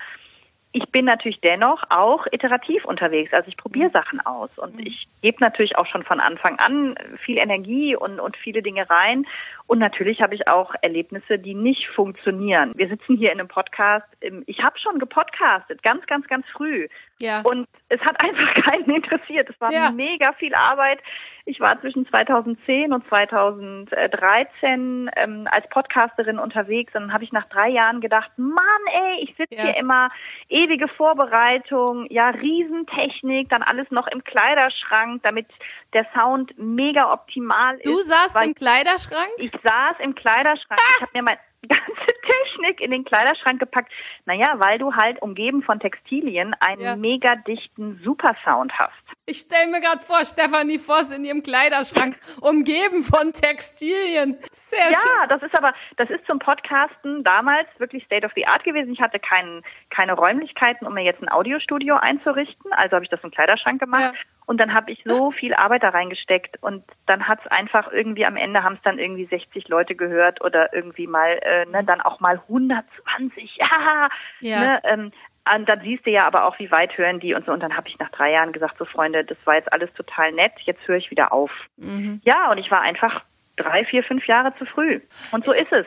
Ich 0.71 0.85
bin 0.89 1.05
natürlich 1.05 1.41
dennoch 1.41 1.83
auch 1.89 2.27
iterativ 2.31 2.85
unterwegs. 2.85 3.33
Also 3.33 3.47
ich 3.47 3.57
probiere 3.57 3.89
mhm. 3.89 3.93
Sachen 3.93 4.19
aus 4.21 4.57
und 4.57 4.75
mhm. 4.75 4.85
ich 4.85 5.07
gebe 5.21 5.37
natürlich 5.39 5.77
auch 5.77 5.87
schon 5.87 6.03
von 6.03 6.19
Anfang 6.19 6.59
an 6.59 6.95
viel 7.17 7.37
Energie 7.37 7.95
und, 7.95 8.19
und 8.19 8.37
viele 8.37 8.61
Dinge 8.61 8.89
rein. 8.89 9.25
Und 9.69 9.77
natürlich 9.77 10.19
habe 10.19 10.33
ich 10.33 10.47
auch 10.47 10.73
Erlebnisse, 10.81 11.37
die 11.37 11.53
nicht 11.53 11.89
funktionieren. 11.89 12.71
Wir 12.75 12.87
sitzen 12.87 13.17
hier 13.17 13.31
in 13.31 13.39
einem 13.39 13.47
Podcast. 13.47 14.07
Ich 14.47 14.63
habe 14.63 14.79
schon 14.79 14.97
gepodcastet, 14.97 15.83
ganz, 15.83 16.07
ganz, 16.07 16.27
ganz 16.27 16.47
früh. 16.47 16.87
Ja. 17.19 17.41
Und 17.41 17.67
es 17.87 18.01
hat 18.01 18.17
einfach 18.25 18.51
keinen 18.55 18.89
interessiert. 18.89 19.47
Es 19.47 19.61
war 19.61 19.71
ja. 19.71 19.91
mega 19.91 20.33
viel 20.39 20.55
Arbeit. 20.55 20.97
Ich 21.45 21.59
war 21.59 21.79
zwischen 21.81 22.07
2010 22.07 22.93
und 22.93 23.07
2013 23.09 25.09
ähm, 25.15 25.47
als 25.51 25.67
Podcasterin 25.69 26.37
unterwegs 26.37 26.93
und 26.93 27.01
dann 27.01 27.13
habe 27.13 27.23
ich 27.23 27.31
nach 27.31 27.47
drei 27.49 27.69
Jahren 27.69 28.01
gedacht, 28.01 28.29
Mann, 28.37 28.63
ey, 28.93 29.23
ich 29.23 29.35
sitze 29.35 29.55
ja. 29.55 29.63
hier 29.63 29.77
immer 29.77 30.09
ewige 30.47 30.87
Vorbereitung, 30.87 32.05
ja, 32.11 32.29
Riesentechnik, 32.29 33.49
dann 33.49 33.63
alles 33.63 33.89
noch 33.89 34.07
im 34.07 34.23
Kleiderschrank, 34.23 35.23
damit 35.23 35.47
der 35.93 36.05
Sound 36.13 36.57
mega 36.57 37.11
optimal 37.11 37.75
ist. 37.77 37.85
Du 37.85 37.97
saßt 37.97 38.43
im 38.45 38.55
Kleiderschrank? 38.55 39.29
Ich 39.37 39.51
saß 39.51 39.97
im 39.99 40.15
Kleiderschrank. 40.15 40.79
Ah! 40.79 40.93
Ich 40.95 41.01
habe 41.01 41.11
mir 41.13 41.23
mein 41.23 41.37
ganze 41.67 42.13
Technik 42.21 42.79
in 42.79 42.91
den 42.91 43.03
Kleiderschrank 43.03 43.59
gepackt. 43.59 43.91
Naja, 44.25 44.53
weil 44.57 44.77
du 44.77 44.93
halt 44.93 45.21
umgeben 45.21 45.61
von 45.61 45.79
Textilien 45.79 46.55
einen 46.59 46.81
ja. 46.81 46.95
mega 46.95 47.35
dichten 47.35 47.99
Supersound 48.03 48.71
hast. 48.77 48.93
Ich 49.25 49.39
stelle 49.39 49.67
mir 49.69 49.81
gerade 49.81 50.01
vor, 50.01 50.23
Stefanie 50.25 50.79
Voss 50.79 51.11
in 51.11 51.25
ihrem 51.25 51.43
Kleiderschrank, 51.43 52.17
umgeben 52.41 53.03
von 53.03 53.31
Textilien. 53.33 54.37
Sehr 54.51 54.79
ja, 54.79 54.85
schön. 54.85 55.11
Ja, 55.21 55.27
das 55.27 55.43
ist 55.43 55.55
aber, 55.55 55.73
das 55.97 56.09
ist 56.09 56.25
zum 56.25 56.39
Podcasten 56.39 57.23
damals 57.23 57.67
wirklich 57.77 58.03
State 58.05 58.25
of 58.25 58.31
the 58.35 58.45
Art 58.45 58.63
gewesen. 58.63 58.93
Ich 58.93 59.01
hatte 59.01 59.19
kein, 59.19 59.61
keine 59.89 60.13
Räumlichkeiten, 60.13 60.85
um 60.85 60.93
mir 60.93 61.03
jetzt 61.03 61.21
ein 61.21 61.29
Audiostudio 61.29 61.95
einzurichten. 61.95 62.71
Also 62.73 62.95
habe 62.95 63.05
ich 63.05 63.09
das 63.09 63.23
im 63.23 63.31
Kleiderschrank 63.31 63.79
gemacht. 63.79 64.13
Ja. 64.13 64.21
Und 64.45 64.59
dann 64.59 64.73
habe 64.73 64.91
ich 64.91 65.01
so 65.05 65.31
viel 65.31 65.53
Arbeit 65.53 65.83
da 65.83 65.89
reingesteckt 65.89 66.61
und 66.63 66.83
dann 67.05 67.27
hat 67.27 67.39
es 67.45 67.51
einfach 67.51 67.91
irgendwie 67.91 68.25
am 68.25 68.35
Ende 68.35 68.63
haben 68.63 68.75
es 68.75 68.81
dann 68.81 68.97
irgendwie 68.97 69.25
60 69.25 69.67
Leute 69.67 69.93
gehört 69.95 70.43
oder 70.43 70.73
irgendwie 70.73 71.05
mal 71.05 71.39
äh, 71.43 71.65
ne, 71.67 71.83
dann 71.83 72.01
auch 72.01 72.19
mal 72.19 72.41
120. 72.47 73.59
Ja, 73.69 74.09
ja. 74.39 74.59
Ne, 74.59 74.81
ähm, 74.83 75.11
und 75.55 75.67
dann 75.67 75.81
siehst 75.81 76.05
du 76.05 76.11
ja 76.11 76.25
aber 76.25 76.45
auch, 76.45 76.59
wie 76.59 76.71
weit 76.71 76.97
hören 76.97 77.19
die 77.19 77.33
und 77.33 77.45
so. 77.45 77.51
Und 77.51 77.61
dann 77.61 77.75
habe 77.75 77.87
ich 77.87 77.97
nach 77.99 78.09
drei 78.09 78.31
Jahren 78.31 78.51
gesagt, 78.51 78.77
so 78.77 78.85
Freunde, 78.85 79.23
das 79.23 79.37
war 79.45 79.55
jetzt 79.55 79.71
alles 79.73 79.91
total 79.93 80.31
nett, 80.31 80.53
jetzt 80.65 80.87
höre 80.87 80.97
ich 80.97 81.09
wieder 81.11 81.33
auf. 81.33 81.51
Mhm. 81.77 82.21
Ja, 82.23 82.51
und 82.51 82.57
ich 82.57 82.69
war 82.69 82.81
einfach 82.81 83.23
drei, 83.55 83.85
vier, 83.85 84.03
fünf 84.03 84.25
Jahre 84.27 84.53
zu 84.57 84.65
früh. 84.65 85.01
Und 85.31 85.45
so 85.45 85.53
ist 85.53 85.71
es. 85.71 85.85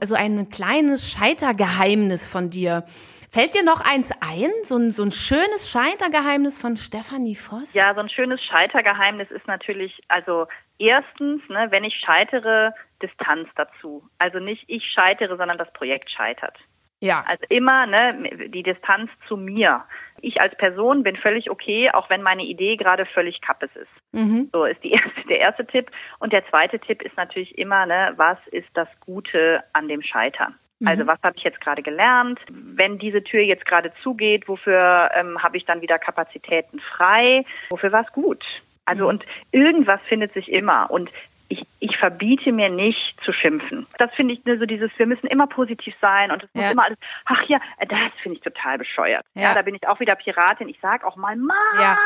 Also 0.00 0.14
ein 0.14 0.48
kleines 0.50 1.10
Scheitergeheimnis 1.10 2.28
von 2.28 2.50
dir. 2.50 2.84
Fällt 3.32 3.54
dir 3.54 3.62
noch 3.62 3.80
eins 3.80 4.10
ein? 4.20 4.50
So 4.64 4.76
ein, 4.76 4.90
so 4.90 5.04
ein 5.04 5.12
schönes 5.12 5.70
Scheitergeheimnis 5.70 6.58
von 6.58 6.76
Stefanie 6.76 7.36
Voss? 7.36 7.74
Ja, 7.74 7.94
so 7.94 8.00
ein 8.00 8.08
schönes 8.08 8.42
Scheitergeheimnis 8.42 9.30
ist 9.30 9.46
natürlich, 9.46 10.00
also 10.08 10.48
erstens, 10.78 11.40
ne, 11.48 11.68
wenn 11.70 11.84
ich 11.84 11.94
scheitere, 12.04 12.74
Distanz 13.00 13.48
dazu. 13.54 14.02
Also 14.18 14.40
nicht 14.40 14.64
ich 14.66 14.84
scheitere, 14.84 15.36
sondern 15.36 15.58
das 15.58 15.72
Projekt 15.72 16.10
scheitert. 16.10 16.58
Ja. 16.98 17.22
Also 17.26 17.44
immer 17.48 17.86
ne, 17.86 18.48
die 18.48 18.64
Distanz 18.64 19.10
zu 19.28 19.36
mir. 19.36 19.84
Ich 20.20 20.40
als 20.40 20.56
Person 20.56 21.04
bin 21.04 21.16
völlig 21.16 21.50
okay, 21.50 21.88
auch 21.92 22.10
wenn 22.10 22.22
meine 22.22 22.42
Idee 22.42 22.76
gerade 22.76 23.06
völlig 23.06 23.40
kappes 23.40 23.70
ist. 23.74 23.88
Mhm. 24.12 24.50
So 24.52 24.64
ist 24.64 24.82
die 24.82 24.90
erste, 24.92 25.26
der 25.28 25.38
erste 25.38 25.66
Tipp. 25.66 25.90
Und 26.18 26.32
der 26.32 26.46
zweite 26.50 26.80
Tipp 26.80 27.00
ist 27.00 27.16
natürlich 27.16 27.56
immer, 27.56 27.86
ne, 27.86 28.12
was 28.16 28.38
ist 28.50 28.68
das 28.74 28.88
Gute 28.98 29.62
an 29.72 29.86
dem 29.86 30.02
Scheitern? 30.02 30.58
Mhm. 30.80 30.88
Also 30.88 31.06
was 31.06 31.18
habe 31.22 31.36
ich 31.36 31.44
jetzt 31.44 31.60
gerade 31.60 31.82
gelernt? 31.82 32.40
Wenn 32.48 32.98
diese 32.98 33.22
Tür 33.22 33.42
jetzt 33.42 33.66
gerade 33.66 33.92
zugeht, 34.02 34.48
wofür 34.48 35.10
ähm, 35.14 35.42
habe 35.42 35.56
ich 35.56 35.64
dann 35.64 35.82
wieder 35.82 35.98
Kapazitäten 35.98 36.80
frei? 36.80 37.44
Wofür 37.70 37.92
war 37.92 38.02
es 38.02 38.12
gut? 38.12 38.44
Also 38.86 39.04
mhm. 39.04 39.10
und 39.10 39.26
irgendwas 39.52 40.00
findet 40.02 40.32
sich 40.34 40.50
immer. 40.50 40.90
Und 40.90 41.10
ich, 41.50 41.66
ich 41.80 41.96
verbiete 41.96 42.52
mir 42.52 42.70
nicht 42.70 43.20
zu 43.24 43.32
schimpfen. 43.32 43.86
Das 43.98 44.14
finde 44.14 44.34
ich 44.34 44.44
ne, 44.44 44.56
so 44.56 44.66
dieses, 44.66 44.90
wir 44.96 45.06
müssen 45.06 45.26
immer 45.26 45.48
positiv 45.48 45.94
sein 46.00 46.30
und 46.30 46.44
es 46.44 46.50
muss 46.54 46.70
immer 46.70 46.84
alles, 46.84 46.98
ach 47.24 47.42
ja, 47.48 47.58
das 47.80 48.12
finde 48.22 48.38
ich 48.38 48.42
total 48.42 48.78
bescheuert. 48.78 49.26
Ja. 49.34 49.42
ja. 49.42 49.54
da 49.54 49.62
bin 49.62 49.74
ich 49.74 49.86
auch 49.88 49.98
wieder 49.98 50.14
Piratin. 50.14 50.68
Ich 50.68 50.78
sage 50.80 51.04
auch 51.04 51.16
mal, 51.16 51.36
Mann, 51.36 51.56
ja. 51.74 51.96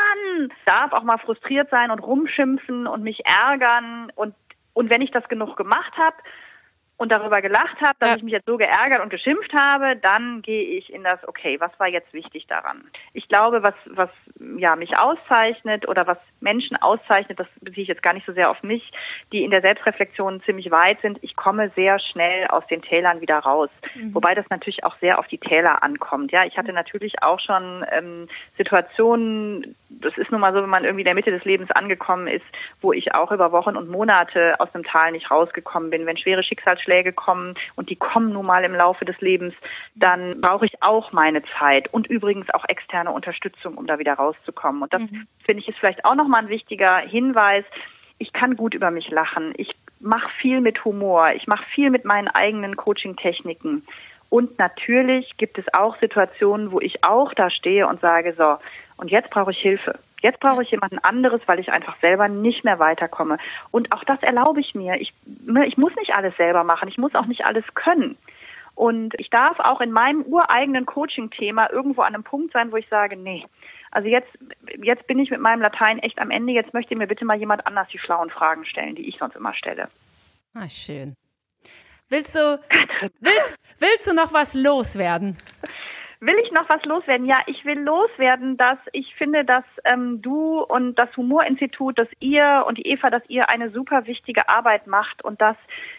darf 0.65 0.93
auch 0.93 1.03
mal 1.03 1.19
frustriert 1.19 1.69
sein 1.69 1.91
und 1.91 1.99
rumschimpfen 1.99 2.87
und 2.87 3.03
mich 3.03 3.23
ärgern 3.25 4.11
und 4.15 4.35
und 4.73 4.89
wenn 4.89 5.01
ich 5.01 5.11
das 5.11 5.29
genug 5.29 5.55
gemacht 5.55 5.93
habe, 5.97 6.17
und 6.97 7.11
darüber 7.11 7.41
gelacht 7.41 7.79
habe, 7.81 7.95
dass 7.99 8.09
ja. 8.09 8.15
ich 8.15 8.23
mich 8.23 8.33
jetzt 8.33 8.45
so 8.45 8.57
geärgert 8.57 9.01
und 9.01 9.09
geschimpft 9.09 9.53
habe, 9.53 9.97
dann 9.97 10.41
gehe 10.41 10.77
ich 10.77 10.91
in 10.91 11.03
das, 11.03 11.19
okay, 11.27 11.59
was 11.59 11.71
war 11.77 11.87
jetzt 11.87 12.13
wichtig 12.13 12.47
daran? 12.47 12.83
Ich 13.13 13.27
glaube, 13.27 13.63
was, 13.63 13.75
was 13.85 14.09
ja, 14.57 14.75
mich 14.75 14.97
auszeichnet 14.97 15.87
oder 15.87 16.07
was 16.07 16.17
Menschen 16.45 16.77
auszeichnet, 16.77 17.39
das 17.39 17.47
beziehe 17.59 17.83
ich 17.83 17.89
jetzt 17.89 18.03
gar 18.03 18.13
nicht 18.13 18.25
so 18.25 18.31
sehr 18.31 18.49
auf 18.49 18.63
mich, 18.63 18.91
die 19.33 19.43
in 19.43 19.51
der 19.51 19.61
Selbstreflexion 19.61 20.41
ziemlich 20.43 20.71
weit 20.71 21.01
sind. 21.01 21.17
Ich 21.21 21.35
komme 21.35 21.69
sehr 21.69 21.99
schnell 21.99 22.47
aus 22.47 22.65
den 22.67 22.81
Tälern 22.81 23.19
wieder 23.19 23.39
raus. 23.39 23.69
Mhm. 23.95 24.15
Wobei 24.15 24.35
das 24.35 24.49
natürlich 24.49 24.83
auch 24.83 24.95
sehr 24.99 25.19
auf 25.19 25.27
die 25.27 25.37
Täler 25.37 25.83
ankommt. 25.83 26.31
Ja, 26.31 26.45
ich 26.45 26.57
hatte 26.57 26.71
natürlich 26.71 27.21
auch 27.21 27.39
schon 27.39 27.85
ähm, 27.91 28.27
Situationen, 28.57 29.75
das 29.89 30.17
ist 30.17 30.31
nun 30.31 30.41
mal 30.41 30.53
so, 30.53 30.61
wenn 30.61 30.69
man 30.69 30.83
irgendwie 30.83 31.01
in 31.01 31.05
der 31.05 31.15
Mitte 31.15 31.31
des 31.31 31.45
Lebens 31.45 31.71
angekommen 31.71 32.27
ist, 32.27 32.45
wo 32.81 32.93
ich 32.93 33.13
auch 33.13 33.31
über 33.31 33.51
Wochen 33.51 33.75
und 33.75 33.89
Monate 33.89 34.59
aus 34.59 34.71
dem 34.71 34.83
Tal 34.83 35.11
nicht 35.11 35.31
rausgekommen 35.31 35.89
bin. 35.89 36.05
Wenn 36.05 36.17
schwere 36.17 36.43
Schicksalsschläge 36.43 37.11
kommen 37.11 37.55
und 37.75 37.89
die 37.89 37.95
kommen 37.95 38.31
nun 38.31 38.45
mal 38.45 38.63
im 38.63 38.75
Laufe 38.75 39.03
des 39.03 39.19
Lebens, 39.19 39.55
dann 39.95 40.39
brauche 40.39 40.65
ich 40.65 40.83
auch 40.83 41.11
meine 41.11 41.43
Zeit 41.43 41.91
und 41.91 42.07
übrigens 42.07 42.49
auch 42.51 42.65
externe 42.67 43.11
Unterstützung, 43.11 43.75
um 43.75 43.87
da 43.87 43.97
wieder 43.97 44.13
rauszukommen. 44.13 44.83
Und 44.83 44.93
das 44.93 45.01
mhm. 45.01 45.25
finde 45.43 45.61
ich 45.61 45.69
ist 45.69 45.79
vielleicht 45.79 46.05
auch 46.05 46.15
nochmal 46.15 46.34
ein 46.35 46.49
wichtiger 46.49 46.97
Hinweis. 46.97 47.65
Ich 48.17 48.33
kann 48.33 48.55
gut 48.55 48.73
über 48.73 48.91
mich 48.91 49.09
lachen. 49.09 49.53
Ich 49.57 49.71
mache 49.99 50.29
viel 50.39 50.61
mit 50.61 50.85
Humor. 50.85 51.31
Ich 51.31 51.47
mache 51.47 51.65
viel 51.65 51.89
mit 51.89 52.05
meinen 52.05 52.27
eigenen 52.27 52.75
Coaching-Techniken. 52.75 53.83
Und 54.29 54.57
natürlich 54.59 55.37
gibt 55.37 55.57
es 55.57 55.73
auch 55.73 55.97
Situationen, 55.97 56.71
wo 56.71 56.79
ich 56.79 57.03
auch 57.03 57.33
da 57.33 57.49
stehe 57.49 57.87
und 57.87 58.01
sage, 58.01 58.33
so, 58.33 58.57
und 58.97 59.11
jetzt 59.11 59.29
brauche 59.29 59.51
ich 59.51 59.59
Hilfe. 59.59 59.99
Jetzt 60.21 60.39
brauche 60.39 60.63
ich 60.63 60.71
jemanden 60.71 60.97
anderes, 60.99 61.41
weil 61.45 61.59
ich 61.59 61.71
einfach 61.71 61.97
selber 61.97 62.27
nicht 62.27 62.63
mehr 62.63 62.79
weiterkomme. 62.79 63.37
Und 63.71 63.91
auch 63.91 64.03
das 64.03 64.23
erlaube 64.23 64.59
ich 64.59 64.73
mir. 64.73 64.99
Ich, 64.99 65.13
ne, 65.45 65.67
ich 65.67 65.77
muss 65.77 65.95
nicht 65.95 66.15
alles 66.15 66.35
selber 66.37 66.63
machen. 66.63 66.87
Ich 66.87 66.97
muss 66.97 67.13
auch 67.15 67.27
nicht 67.27 67.45
alles 67.45 67.75
können. 67.75 68.17
Und 68.73 69.13
ich 69.19 69.29
darf 69.29 69.59
auch 69.59 69.81
in 69.81 69.91
meinem 69.91 70.23
ureigenen 70.23 70.85
Coaching-Thema 70.85 71.71
irgendwo 71.71 72.01
an 72.01 72.13
einem 72.13 72.23
Punkt 72.23 72.53
sein, 72.53 72.71
wo 72.71 72.77
ich 72.77 72.87
sage, 72.89 73.15
nee, 73.15 73.45
also 73.95 74.09
jetzt, 74.09 74.27
jetzt 74.83 75.07
bin 75.07 75.19
ich 75.19 75.29
mit 75.31 75.39
meinem 75.39 75.61
Latein 75.61 75.99
echt 75.99 76.19
am 76.19 76.29
Ende. 76.29 76.51
Jetzt 76.51 76.73
möchte 76.73 76.95
mir 76.97 77.07
bitte 77.07 77.23
mal 77.23 77.39
jemand 77.39 77.65
anders 77.65 77.87
die 77.93 77.97
schlauen 77.97 78.29
Fragen 78.29 78.65
stellen, 78.65 78.93
die 78.95 79.07
ich 79.07 79.17
sonst 79.17 79.37
immer 79.37 79.53
stelle. 79.53 79.87
Ah, 80.53 80.67
schön. 80.67 81.15
Willst 82.09 82.35
du, 82.35 82.39
willst, 83.21 83.55
willst 83.79 84.07
du 84.07 84.13
noch 84.13 84.33
was 84.33 84.53
loswerden? 84.53 85.37
Will 86.25 86.39
ich 86.43 86.51
noch 86.51 86.67
was 86.69 86.83
loswerden? 86.85 87.27
Ja, 87.27 87.37
ich 87.45 87.65
will 87.65 87.79
loswerden, 87.81 88.57
dass 88.57 88.79
ich 88.93 89.13
finde, 89.13 89.45
dass 89.45 89.63
ähm, 89.83 90.23
du 90.23 90.59
und 90.59 90.95
das 90.95 91.15
Humorinstitut, 91.15 91.99
dass 91.99 92.07
ihr 92.19 92.65
und 92.67 92.79
die 92.79 92.87
Eva, 92.87 93.11
dass 93.11 93.21
ihr 93.29 93.49
eine 93.49 93.69
super 93.69 94.07
wichtige 94.07 94.49
Arbeit 94.49 94.87
macht 94.87 95.23
und 95.23 95.39
dass 95.39 95.55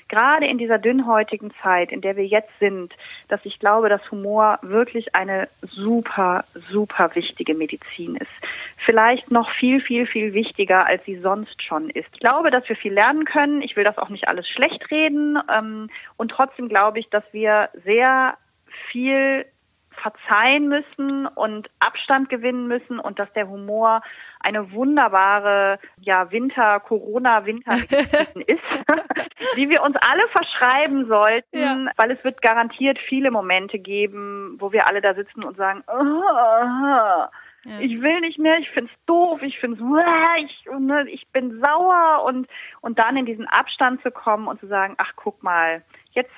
gerade 0.08 0.46
in 0.46 0.58
dieser 0.58 0.78
dünnhäutigen 0.78 1.52
Zeit, 1.62 1.92
in 1.92 2.00
der 2.00 2.16
wir 2.16 2.26
jetzt 2.26 2.50
sind, 2.58 2.92
dass 3.28 3.38
ich 3.44 3.60
glaube, 3.60 3.88
dass 3.88 4.10
Humor 4.10 4.58
wirklich 4.62 5.14
eine 5.14 5.46
super, 5.62 6.42
super 6.70 7.14
wichtige 7.14 7.54
Medizin 7.54 8.16
ist. 8.16 8.32
Vielleicht 8.78 9.30
noch 9.30 9.50
viel, 9.50 9.80
viel, 9.80 10.06
viel 10.06 10.32
wichtiger, 10.32 10.86
als 10.86 11.04
sie 11.04 11.20
sonst 11.20 11.62
schon 11.62 11.88
ist. 11.88 12.08
Ich 12.14 12.20
glaube, 12.20 12.50
dass 12.50 12.68
wir 12.68 12.74
viel 12.74 12.92
lernen 12.92 13.26
können. 13.26 13.62
Ich 13.62 13.76
will 13.76 13.84
das 13.84 13.96
auch 13.96 14.08
nicht 14.08 14.26
alles 14.26 14.48
schlecht 14.48 14.90
reden. 14.90 15.38
Ähm, 15.56 15.88
und 16.16 16.32
trotzdem 16.32 16.68
glaube 16.68 16.98
ich, 16.98 17.10
dass 17.10 17.22
wir 17.30 17.68
sehr 17.84 18.36
viel 18.90 19.46
verzeihen 19.96 20.68
müssen 20.68 21.26
und 21.26 21.68
Abstand 21.80 22.28
gewinnen 22.28 22.68
müssen 22.68 22.98
und 22.98 23.18
dass 23.18 23.32
der 23.32 23.48
Humor 23.48 24.02
eine 24.40 24.72
wunderbare 24.72 25.78
ja 26.00 26.30
Winter 26.30 26.80
Corona 26.80 27.44
Winter 27.46 27.74
ist, 28.46 28.62
die 29.56 29.68
wir 29.68 29.82
uns 29.82 29.96
alle 29.96 30.28
verschreiben 30.28 31.06
sollten, 31.06 31.58
ja. 31.58 31.92
weil 31.96 32.10
es 32.10 32.22
wird 32.24 32.42
garantiert 32.42 32.98
viele 33.08 33.30
Momente 33.30 33.78
geben, 33.78 34.56
wo 34.58 34.72
wir 34.72 34.86
alle 34.86 35.00
da 35.00 35.14
sitzen 35.14 35.42
und 35.42 35.56
sagen, 35.56 35.82
oh, 35.88 36.22
ja. 37.64 37.80
ich 37.80 38.00
will 38.00 38.20
nicht 38.20 38.38
mehr, 38.38 38.58
ich 38.58 38.70
find's 38.70 38.92
doof, 39.06 39.42
ich 39.42 39.58
find's 39.58 39.80
ich, 40.38 40.66
ne, 40.78 41.08
ich 41.10 41.26
bin 41.28 41.62
sauer 41.64 42.24
und 42.24 42.46
und 42.80 42.98
dann 42.98 43.16
in 43.16 43.26
diesen 43.26 43.46
Abstand 43.48 44.02
zu 44.02 44.10
kommen 44.10 44.46
und 44.46 44.60
zu 44.60 44.66
sagen, 44.66 44.94
ach 44.98 45.12
guck 45.16 45.42
mal, 45.42 45.82
jetzt 46.12 46.32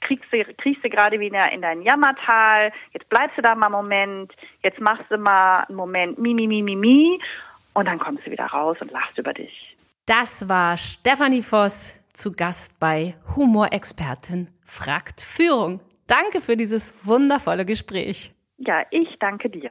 kriegst 0.00 0.32
du, 0.32 0.44
kriegst 0.56 0.84
du 0.84 0.90
gerade 0.90 1.20
wieder 1.20 1.52
in 1.52 1.62
dein 1.62 1.82
Jammertal, 1.82 2.72
jetzt 2.92 3.08
bleibst 3.08 3.38
du 3.38 3.42
da 3.42 3.54
mal 3.54 3.66
einen 3.66 3.74
Moment, 3.74 4.32
jetzt 4.62 4.80
machst 4.80 5.10
du 5.10 5.18
mal 5.18 5.64
einen 5.64 5.76
Moment 5.76 6.18
mi, 6.18 6.34
mi, 6.34 6.46
mi, 6.46 6.62
mi, 6.62 6.76
mi 6.76 7.20
und 7.74 7.86
dann 7.86 7.98
kommst 7.98 8.26
du 8.26 8.30
wieder 8.30 8.46
raus 8.46 8.78
und 8.80 8.90
lachst 8.90 9.18
über 9.18 9.32
dich. 9.32 9.76
Das 10.06 10.48
war 10.48 10.76
Stefanie 10.76 11.42
Voss 11.42 12.00
zu 12.12 12.32
Gast 12.32 12.78
bei 12.80 13.14
Humorexpertin 13.36 14.48
fragt 14.64 15.20
Führung. 15.20 15.80
Danke 16.06 16.40
für 16.40 16.56
dieses 16.56 17.06
wundervolle 17.06 17.64
Gespräch. 17.64 18.32
Ja, 18.58 18.82
ich 18.90 19.16
danke 19.20 19.48
dir. 19.48 19.70